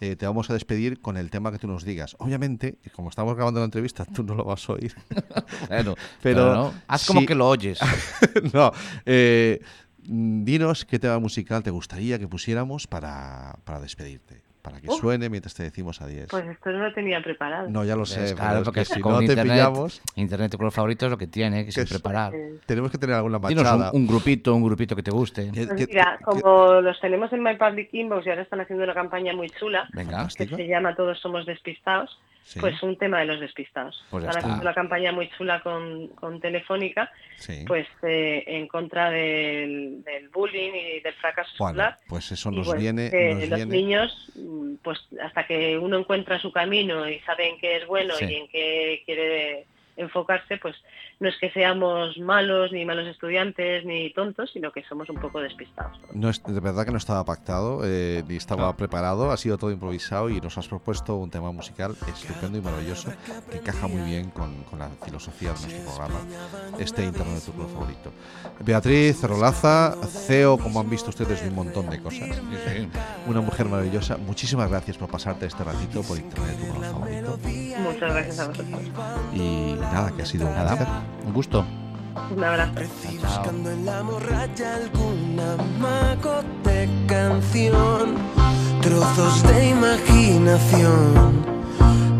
eh, 0.00 0.16
te 0.16 0.26
vamos 0.26 0.48
a 0.50 0.54
despedir 0.54 1.00
con 1.00 1.16
el 1.16 1.30
tema 1.30 1.52
que 1.52 1.58
tú 1.58 1.66
nos 1.66 1.84
digas. 1.84 2.16
Obviamente, 2.18 2.78
como 2.94 3.10
estamos 3.10 3.36
grabando 3.36 3.60
la 3.60 3.66
entrevista, 3.66 4.04
tú 4.06 4.22
no 4.22 4.34
lo 4.34 4.44
vas 4.44 4.68
a 4.68 4.72
oír. 4.72 4.94
Bueno, 5.68 5.94
Pero 6.22 6.40
pero 6.40 6.54
no, 6.54 6.74
haz 6.88 7.06
como 7.06 7.20
sí. 7.20 7.26
que 7.26 7.34
lo 7.34 7.48
oyes. 7.48 7.78
no. 8.52 8.72
eh, 9.04 9.60
dinos 9.98 10.84
qué 10.84 10.98
tema 10.98 11.18
musical 11.18 11.62
te 11.62 11.70
gustaría 11.70 12.18
que 12.18 12.26
pusiéramos 12.26 12.86
para, 12.86 13.58
para 13.64 13.80
despedirte. 13.80 14.42
Para 14.62 14.78
que 14.80 14.88
Uf. 14.88 15.00
suene 15.00 15.30
mientras 15.30 15.54
te 15.54 15.62
decimos 15.62 16.02
adiós. 16.02 16.26
Pues 16.30 16.46
esto 16.46 16.70
no 16.70 16.80
lo 16.80 16.92
tenía 16.92 17.22
preparado. 17.22 17.68
no, 17.70 17.82
ya 17.84 17.96
lo 17.96 18.04
sé. 18.04 18.24
Es 18.24 18.32
pero 18.32 18.42
claro, 18.42 18.58
es 18.58 18.64
porque 18.64 18.80
que 18.80 18.84
si 18.86 19.00
con 19.00 19.12
no 19.12 19.18
te 19.20 19.24
internet, 19.24 19.46
pillamos, 19.54 20.02
internet 20.16 20.50
tu 20.50 20.58
color 20.58 20.72
favorito 20.72 21.06
es 21.06 21.10
lo 21.10 21.16
que 21.18 21.26
tiene, 21.26 21.64
que 21.64 21.72
sin 21.72 21.84
es- 21.84 21.90
preparar. 21.90 22.34
Eh, 22.34 22.58
tenemos 22.66 22.90
que 22.90 22.98
tener 22.98 23.16
alguna 23.16 23.38
machada. 23.38 23.90
un, 23.92 24.02
un 24.02 24.06
grupito, 24.06 24.54
un 24.54 24.62
grupito 24.64 24.94
que 24.94 25.02
te 25.02 25.10
guste. 25.10 25.50
Que- 25.50 25.66
pues 25.66 25.88
mira, 25.88 26.16
que- 26.18 26.24
como 26.24 26.80
los 26.82 27.00
tenemos 27.00 27.32
en 27.32 27.42
My 27.42 27.56
Public 27.56 27.88
Inbox 27.92 28.26
y 28.26 28.30
ahora 28.30 28.42
están 28.42 28.60
haciendo 28.60 28.84
una 28.84 28.94
campaña 28.94 29.32
muy 29.34 29.48
chula, 29.50 29.88
Venga, 29.94 30.28
que 30.36 30.46
se 30.46 30.66
llama 30.66 30.94
Todos 30.94 31.18
somos 31.20 31.46
despistados, 31.46 32.18
Sí. 32.42 32.58
pues 32.58 32.82
un 32.82 32.96
tema 32.98 33.20
de 33.20 33.26
los 33.26 33.38
despistados. 33.38 34.04
Pues 34.10 34.24
Están 34.24 34.42
está. 34.50 34.60
una 34.60 34.74
campaña 34.74 35.12
muy 35.12 35.28
chula 35.36 35.60
con, 35.62 36.08
con 36.08 36.40
Telefónica, 36.40 37.12
sí. 37.36 37.64
pues 37.66 37.86
eh, 38.02 38.42
en 38.46 38.66
contra 38.66 39.08
del, 39.10 40.02
del 40.02 40.28
bullying 40.30 40.72
y 40.74 41.00
del 41.00 41.14
fracaso 41.14 41.50
Bueno, 41.58 41.80
escolar. 41.82 41.98
pues 42.08 42.32
eso 42.32 42.50
nos 42.50 42.66
bueno, 42.66 42.80
viene. 42.80 43.10
que 43.10 43.34
nos 43.34 43.48
los 43.50 43.56
viene- 43.56 43.76
niños, 43.76 44.32
pues 44.82 44.98
hasta 45.22 45.46
que 45.46 45.78
uno 45.78 45.98
encuentra 45.98 46.40
su 46.40 46.50
camino 46.50 47.08
y 47.08 47.20
sabe 47.20 47.50
en 47.50 47.58
qué 47.60 47.76
es 47.76 47.86
bueno 47.86 48.14
Sí. 48.16 48.24
y 48.24 48.34
en 48.34 48.48
qué 48.48 49.02
quiere 49.06 49.66
enfocarse, 50.00 50.56
pues 50.58 50.76
no 51.18 51.28
es 51.28 51.36
que 51.38 51.50
seamos 51.50 52.18
malos, 52.18 52.72
ni 52.72 52.84
malos 52.84 53.06
estudiantes, 53.06 53.84
ni 53.84 54.10
tontos, 54.10 54.50
sino 54.52 54.72
que 54.72 54.82
somos 54.84 55.08
un 55.10 55.16
poco 55.16 55.40
despistados. 55.40 55.98
No 56.12 56.30
es, 56.30 56.42
de 56.42 56.60
verdad 56.60 56.84
que 56.84 56.92
no 56.92 56.98
estaba 56.98 57.24
pactado, 57.24 57.82
eh, 57.84 58.22
ni 58.26 58.36
estaba 58.36 58.74
preparado, 58.76 59.30
ha 59.30 59.36
sido 59.36 59.58
todo 59.58 59.70
improvisado 59.70 60.30
y 60.30 60.40
nos 60.40 60.56
has 60.58 60.68
propuesto 60.68 61.16
un 61.16 61.30
tema 61.30 61.52
musical 61.52 61.96
estupendo 62.08 62.58
y 62.58 62.60
maravilloso 62.60 63.12
que 63.50 63.58
encaja 63.58 63.86
muy 63.86 64.02
bien 64.02 64.30
con, 64.30 64.64
con 64.64 64.78
la 64.78 64.88
filosofía 65.04 65.52
de 65.52 65.60
nuestro 65.60 65.84
programa, 65.84 66.20
este 66.78 67.04
Internet 67.04 67.36
de 67.36 67.40
tu 67.40 67.52
club 67.52 67.72
favorito. 67.72 68.12
Beatriz 68.60 69.22
Rolaza, 69.22 69.96
CEO, 70.26 70.58
como 70.58 70.80
han 70.80 70.90
visto 70.90 71.10
ustedes, 71.10 71.42
de 71.42 71.48
un 71.48 71.54
montón 71.54 71.88
de 71.88 72.00
cosas. 72.00 72.28
Sí, 72.28 72.42
sí. 72.66 72.88
Una 73.26 73.40
mujer 73.40 73.66
maravillosa. 73.66 74.16
Muchísimas 74.16 74.68
gracias 74.68 74.96
por 74.96 75.08
pasarte 75.08 75.46
este 75.46 75.64
ratito 75.64 76.02
por 76.02 76.18
Internet 76.18 76.58
de 76.58 76.66
tu 76.66 76.72
club 76.72 76.84
favorito. 76.84 77.38
Muchas 77.82 78.12
gracias 78.12 78.38
a 78.38 78.48
vosotros. 78.48 78.80
Y 79.34 79.76
nada, 79.92 80.10
que 80.12 80.22
ha 80.22 80.26
sido 80.26 80.46
un 80.46 80.54
placer. 80.54 80.86
Un 81.26 81.32
gusto. 81.32 81.64
Un 82.34 82.44
abrazo. 82.44 82.72
Buscando 83.22 83.70
en 83.70 83.86
la 83.86 84.02
morralla 84.02 84.76
algún 84.76 85.38
amago 85.38 86.42
de 86.64 86.88
canción, 87.06 88.16
trozos 88.82 89.42
de 89.44 89.68
imaginación 89.70 91.44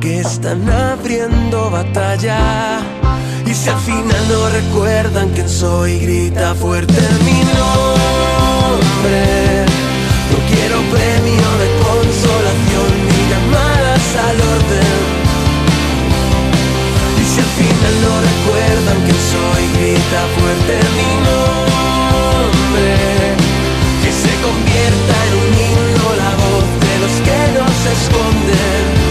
que 0.01 0.21
están 0.21 0.69
abriendo 0.69 1.71
batalla. 1.71 2.81
Y 3.47 3.55
si 3.55 3.69
al 3.69 3.79
final 3.79 4.29
no 4.29 4.49
recuerdan 4.49 5.31
quién 5.31 5.49
soy, 5.49 5.99
grita 5.99 6.55
fuerte 6.55 7.01
mi 7.25 7.43
nombre. 7.59 9.21
No 10.31 10.39
quiero 10.49 10.77
premio 10.91 11.49
de 11.63 11.69
consolación 11.85 12.91
ni 13.07 13.21
llamadas 13.31 14.17
al 14.17 14.41
orden. 14.41 15.30
Final 17.61 17.95
no 18.01 18.15
recuerdan 18.31 18.99
quién 19.05 19.21
soy, 19.35 19.63
grita 19.77 20.21
fuerte 20.35 20.75
mi 20.97 21.13
nombre. 21.29 22.89
Que 24.03 24.11
se 24.23 24.33
convierta 24.47 25.15
en 25.27 25.33
un 25.43 25.51
himno 25.61 26.07
la 26.23 26.33
voz 26.43 26.67
de 26.85 26.95
los 27.03 27.15
que 27.27 27.41
nos 27.59 27.79
esconden. 27.97 29.10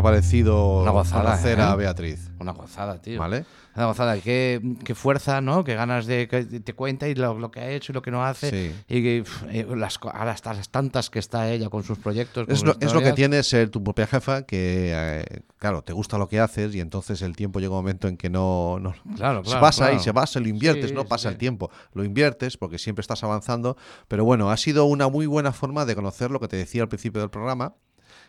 Ha 0.00 0.02
parecido 0.02 0.82
Una 0.82 0.90
gozada, 0.90 1.40
¿eh? 1.50 1.60
a 1.60 1.74
Beatriz? 1.76 2.30
Una 2.40 2.52
gozada, 2.52 3.00
tío. 3.00 3.20
¿Vale? 3.20 3.44
Una 3.76 3.86
gozada. 3.86 4.18
Qué, 4.18 4.60
qué 4.84 4.94
fuerza, 4.94 5.40
¿no? 5.40 5.62
Qué 5.62 5.74
ganas 5.74 6.06
de 6.06 6.26
que 6.26 6.42
te 6.44 6.72
cuenta 6.74 7.06
y 7.08 7.14
lo, 7.14 7.38
lo 7.38 7.50
que 7.50 7.60
ha 7.60 7.70
hecho 7.70 7.92
y 7.92 7.94
lo 7.94 8.02
que 8.02 8.10
no 8.10 8.24
hace. 8.24 8.50
Sí. 8.50 8.74
Y 8.88 9.02
que, 9.02 9.24
eh, 9.50 9.66
las, 9.76 9.98
a 10.12 10.24
las, 10.24 10.44
las 10.44 10.68
tantas 10.70 11.08
que 11.10 11.18
está 11.20 11.48
ella 11.50 11.68
con 11.68 11.84
sus 11.84 11.98
proyectos. 11.98 12.46
con 12.46 12.54
Es 12.54 12.64
lo, 12.64 12.74
es 12.80 12.92
lo 12.92 13.00
que 13.00 13.12
tiene 13.12 13.42
ser 13.42 13.70
tu 13.70 13.82
propia 13.84 14.06
jefa, 14.06 14.42
que, 14.42 14.92
eh, 14.94 15.40
claro, 15.58 15.82
te 15.82 15.92
gusta 15.92 16.18
lo 16.18 16.28
que 16.28 16.40
haces 16.40 16.74
y 16.74 16.80
entonces 16.80 17.22
el 17.22 17.36
tiempo 17.36 17.60
llega 17.60 17.70
un 17.72 17.76
momento 17.78 18.08
en 18.08 18.16
que 18.16 18.28
no, 18.28 18.78
no- 18.80 18.94
Claro, 19.16 19.44
se 19.44 19.50
claro, 19.50 19.60
pasa 19.60 19.84
claro. 19.86 19.96
y 20.00 20.02
se 20.02 20.12
pasa, 20.12 20.40
lo 20.40 20.48
inviertes, 20.48 20.88
Sí, 20.90 20.94
no 20.94 21.04
pasa 21.04 21.28
sí. 21.28 21.34
el 21.34 21.38
tiempo, 21.38 21.70
lo 21.92 22.02
inviertes 22.04 22.56
porque 22.56 22.78
siempre 22.78 23.02
estás 23.02 23.22
avanzando, 23.22 23.76
pero 24.08 24.24
bueno, 24.24 24.50
ha 24.50 24.56
sido 24.56 24.84
una 24.86 25.08
muy 25.08 25.26
buena 25.26 25.52
forma 25.52 25.84
de 25.84 25.94
conocer 25.94 26.30
lo 26.30 26.40
que 26.40 26.48
te 26.48 26.56
decía 26.56 26.82
al 26.82 26.88
principio 26.88 27.20
del 27.20 27.30
programa, 27.30 27.74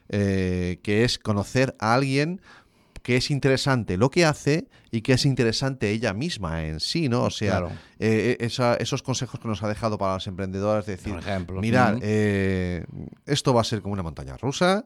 eh, 0.10 0.80
que 0.84 1.04
es 1.04 1.18
conocer 1.20 1.76
a 1.80 1.94
alguien 1.94 2.42
que 3.04 3.18
es 3.18 3.32
interesante 3.32 3.98
lo 3.98 4.12
que 4.12 4.26
hace 4.26 4.68
y 4.92 5.02
que 5.02 5.14
es 5.14 5.26
interesante 5.26 5.90
ella 5.90 6.14
misma 6.14 6.66
en 6.66 6.80
sí, 6.80 7.10
¿no? 7.10 7.24
O 7.24 7.30
sea, 7.32 7.58
Claro. 7.58 7.72
eh, 7.98 8.38
esa- 8.42 8.76
esos 8.76 9.02
consejos 9.02 9.40
que 9.40 9.48
nos 9.48 9.64
ha 9.64 9.68
dejado 9.68 9.98
para 9.98 10.14
las 10.14 10.28
emprendedoras, 10.28 10.86
de 10.86 10.92
decir, 10.98 11.14
Por 11.14 11.22
ejemplo. 11.24 11.62
mirad, 11.62 11.98
eh, 12.02 12.86
esto 13.26 13.56
va 13.56 13.62
a 13.62 13.64
ser 13.64 13.82
como 13.82 13.94
una 13.94 14.04
montaña 14.04 14.38
rusa, 14.38 14.86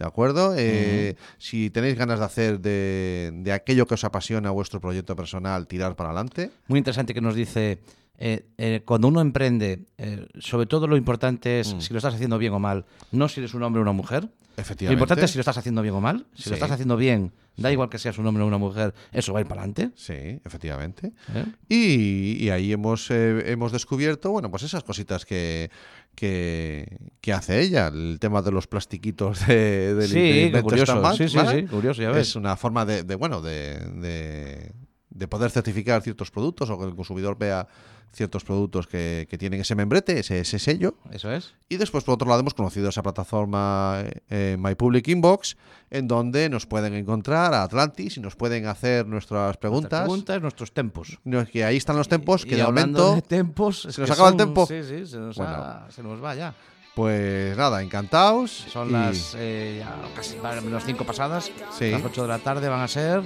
¿de 0.00 0.04
acuerdo? 0.04 0.54
Eh, 0.58 1.14
Si 1.38 1.70
tenéis 1.70 1.96
ganas 1.96 2.18
de 2.18 2.24
hacer 2.24 2.58
de, 2.58 3.30
de 3.32 3.52
aquello 3.52 3.86
que 3.86 3.94
os 3.94 4.02
apasiona 4.02 4.50
vuestro 4.50 4.80
proyecto 4.80 5.14
personal, 5.14 5.68
tirar 5.68 5.94
para 5.94 6.08
adelante. 6.10 6.50
Muy 6.66 6.78
interesante 6.78 7.14
que 7.14 7.20
nos 7.20 7.36
dice, 7.36 7.78
eh, 8.18 8.46
eh, 8.58 8.82
cuando 8.84 9.08
uno 9.08 9.20
emprende, 9.20 9.86
eh, 9.98 10.26
sobre 10.38 10.66
todo 10.66 10.86
lo 10.86 10.96
importante 10.96 11.58
Mm. 11.58 11.60
es 11.60 11.84
si 11.84 11.92
lo 11.92 11.98
estás 11.98 12.14
haciendo 12.14 12.38
bien 12.38 12.52
o 12.52 12.58
mal, 12.58 12.84
no 13.12 13.28
si 13.28 13.40
eres 13.40 13.54
un 13.54 13.62
hombre 13.62 13.80
o 13.80 13.82
una 13.82 13.92
mujer. 13.92 14.24
Lo 14.56 14.62
Efectivamente. 14.62 14.92
importante 14.94 15.24
es 15.24 15.32
si 15.32 15.36
lo 15.38 15.40
estás 15.40 15.58
haciendo 15.58 15.82
bien 15.82 15.94
o 15.96 16.00
mal. 16.00 16.26
Si 16.34 16.44
Sí. 16.44 16.50
lo 16.50 16.54
estás 16.54 16.70
haciendo 16.70 16.96
bien, 16.96 17.32
da 17.56 17.72
igual 17.72 17.88
que 17.88 17.98
seas 17.98 18.18
un 18.18 18.26
hombre 18.28 18.44
o 18.44 18.46
una 18.46 18.56
mujer, 18.58 18.94
eso 19.10 19.32
va 19.32 19.40
a 19.40 19.42
ir 19.42 19.48
para 19.48 19.62
adelante. 19.62 19.90
Sí, 19.96 20.14
efectivamente. 20.44 21.12
¿eh? 21.34 21.44
Y, 21.68 22.44
y 22.44 22.50
ahí 22.50 22.72
hemos, 22.72 23.10
eh, 23.10 23.50
hemos 23.50 23.72
descubierto, 23.72 24.30
bueno, 24.30 24.52
pues 24.52 24.62
esas 24.62 24.84
cositas 24.84 25.24
que, 25.24 25.70
que, 26.14 26.98
que 27.20 27.32
hace 27.32 27.60
ella. 27.62 27.88
El 27.88 28.18
tema 28.20 28.42
de 28.42 28.52
los 28.52 28.66
plastiquitos 28.68 29.44
de, 29.46 29.94
del 29.96 30.08
Sí, 30.08 30.40
invento 30.46 30.62
curioso. 30.68 31.14
Sí, 31.16 31.28
sí, 31.28 31.38
sí, 31.50 31.62
curioso, 31.64 32.02
ya 32.02 32.10
ves. 32.10 32.28
Es 32.28 32.36
una 32.36 32.56
forma 32.56 32.84
de, 32.84 33.02
de, 33.02 33.14
bueno, 33.16 33.40
de, 33.42 33.78
de, 34.00 34.72
de 35.10 35.28
poder 35.28 35.50
certificar 35.50 36.00
ciertos 36.02 36.30
productos 36.30 36.70
o 36.70 36.78
que 36.78 36.84
el 36.86 36.94
consumidor 36.94 37.36
vea 37.38 37.66
ciertos 38.14 38.44
productos 38.44 38.86
que, 38.86 39.26
que 39.28 39.36
tienen 39.38 39.60
ese 39.60 39.74
membrete, 39.74 40.18
ese, 40.20 40.40
ese 40.40 40.58
sello. 40.58 40.96
Eso 41.10 41.30
es. 41.32 41.54
Y 41.68 41.76
después, 41.76 42.04
por 42.04 42.14
otro 42.14 42.28
lado, 42.28 42.40
hemos 42.40 42.54
conocido 42.54 42.88
esa 42.88 43.02
plataforma 43.02 44.04
eh, 44.30 44.56
My 44.58 44.74
Public 44.74 45.08
Inbox, 45.08 45.56
en 45.90 46.08
donde 46.08 46.48
nos 46.48 46.66
pueden 46.66 46.94
encontrar 46.94 47.52
a 47.54 47.62
Atlantis 47.64 48.16
y 48.16 48.20
nos 48.20 48.36
pueden 48.36 48.66
hacer 48.66 49.06
nuestras 49.06 49.56
preguntas. 49.56 49.90
Nuestras 49.90 50.02
preguntas, 50.02 50.42
nuestros 50.42 50.72
tempos. 50.72 51.18
Que 51.52 51.64
ahí 51.64 51.76
están 51.76 51.96
los 51.96 52.08
tempos, 52.08 52.44
que 52.44 52.54
Y 52.54 52.58
de 52.58 52.64
momento, 52.64 53.14
de 53.16 53.22
tempos, 53.22 53.82
¿Se 53.90 54.00
nos 54.00 54.10
acaba 54.10 54.28
el 54.28 54.32
son- 54.32 54.38
tempo? 54.38 54.66
Sí, 54.66 54.82
sí, 54.82 55.06
se 55.06 55.18
nos, 55.18 55.36
Bueno. 55.36 55.52
ha- 55.52 55.86
se 55.90 56.02
nos 56.02 56.22
va 56.22 56.34
ya. 56.34 56.54
pues 56.94 57.56
nada, 57.56 57.82
encantados. 57.82 58.50
Son 58.72 58.88
y- 58.88 58.92
las 58.92 59.34
eh, 59.36 59.78
ya 59.80 59.96
casi 60.14 60.36
menos 60.64 60.84
cinco 60.84 61.04
pasadas. 61.04 61.50
Sí. 61.76 61.90
Las 61.90 62.04
8 62.04 62.22
de 62.22 62.28
la 62.28 62.38
tarde 62.38 62.68
van 62.68 62.80
a 62.82 62.88
ser. 62.88 63.22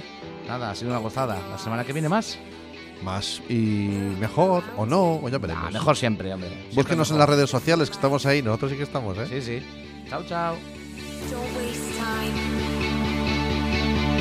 Nada, 0.47 0.71
ha 0.71 0.75
sido 0.75 0.89
una 0.89 0.99
gozada. 0.99 1.37
La 1.51 1.57
semana 1.59 1.83
que 1.83 1.93
viene 1.93 2.09
más. 2.09 2.39
Más 3.03 3.41
y 3.49 3.89
mejor 4.19 4.63
o 4.77 4.85
no, 4.85 5.15
o 5.15 5.29
ya 5.29 5.37
veremos. 5.37 5.65
Ah, 5.67 5.71
mejor 5.71 5.95
siempre, 5.95 6.33
hombre. 6.33 6.49
Siempre 6.49 6.75
Búsquenos 6.75 7.11
en 7.11 7.17
las 7.17 7.29
redes 7.29 7.49
sociales, 7.49 7.89
que 7.89 7.95
estamos 7.95 8.25
ahí. 8.25 8.41
Nosotros 8.41 8.71
sí 8.71 8.77
que 8.77 8.83
estamos, 8.83 9.17
¿eh? 9.17 9.27
Sí, 9.27 9.41
sí. 9.41 9.63
Chao, 10.09 10.23
chao. 10.23 10.55
Don't 11.29 11.55
waste 11.57 11.93
time. 11.97 12.33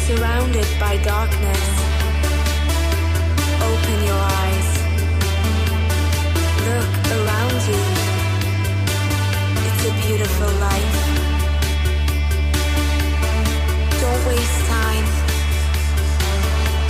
Surrounded 0.07 0.65
by 0.79 0.95
darkness, 1.03 1.59
open 3.61 4.05
your 4.05 4.15
eyes. 4.15 4.76
look 6.67 6.93
around 7.17 7.59
you. 7.69 7.81
It's 9.67 9.83
a 9.89 9.93
beautiful 10.03 10.51
life. 10.67 10.95
Don't 14.01 14.21
waste 14.27 14.61
time. 14.75 15.07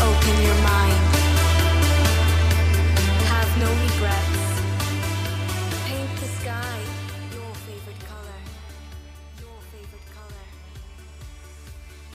Open 0.08 0.36
your 0.46 0.60
mind. 0.72 1.07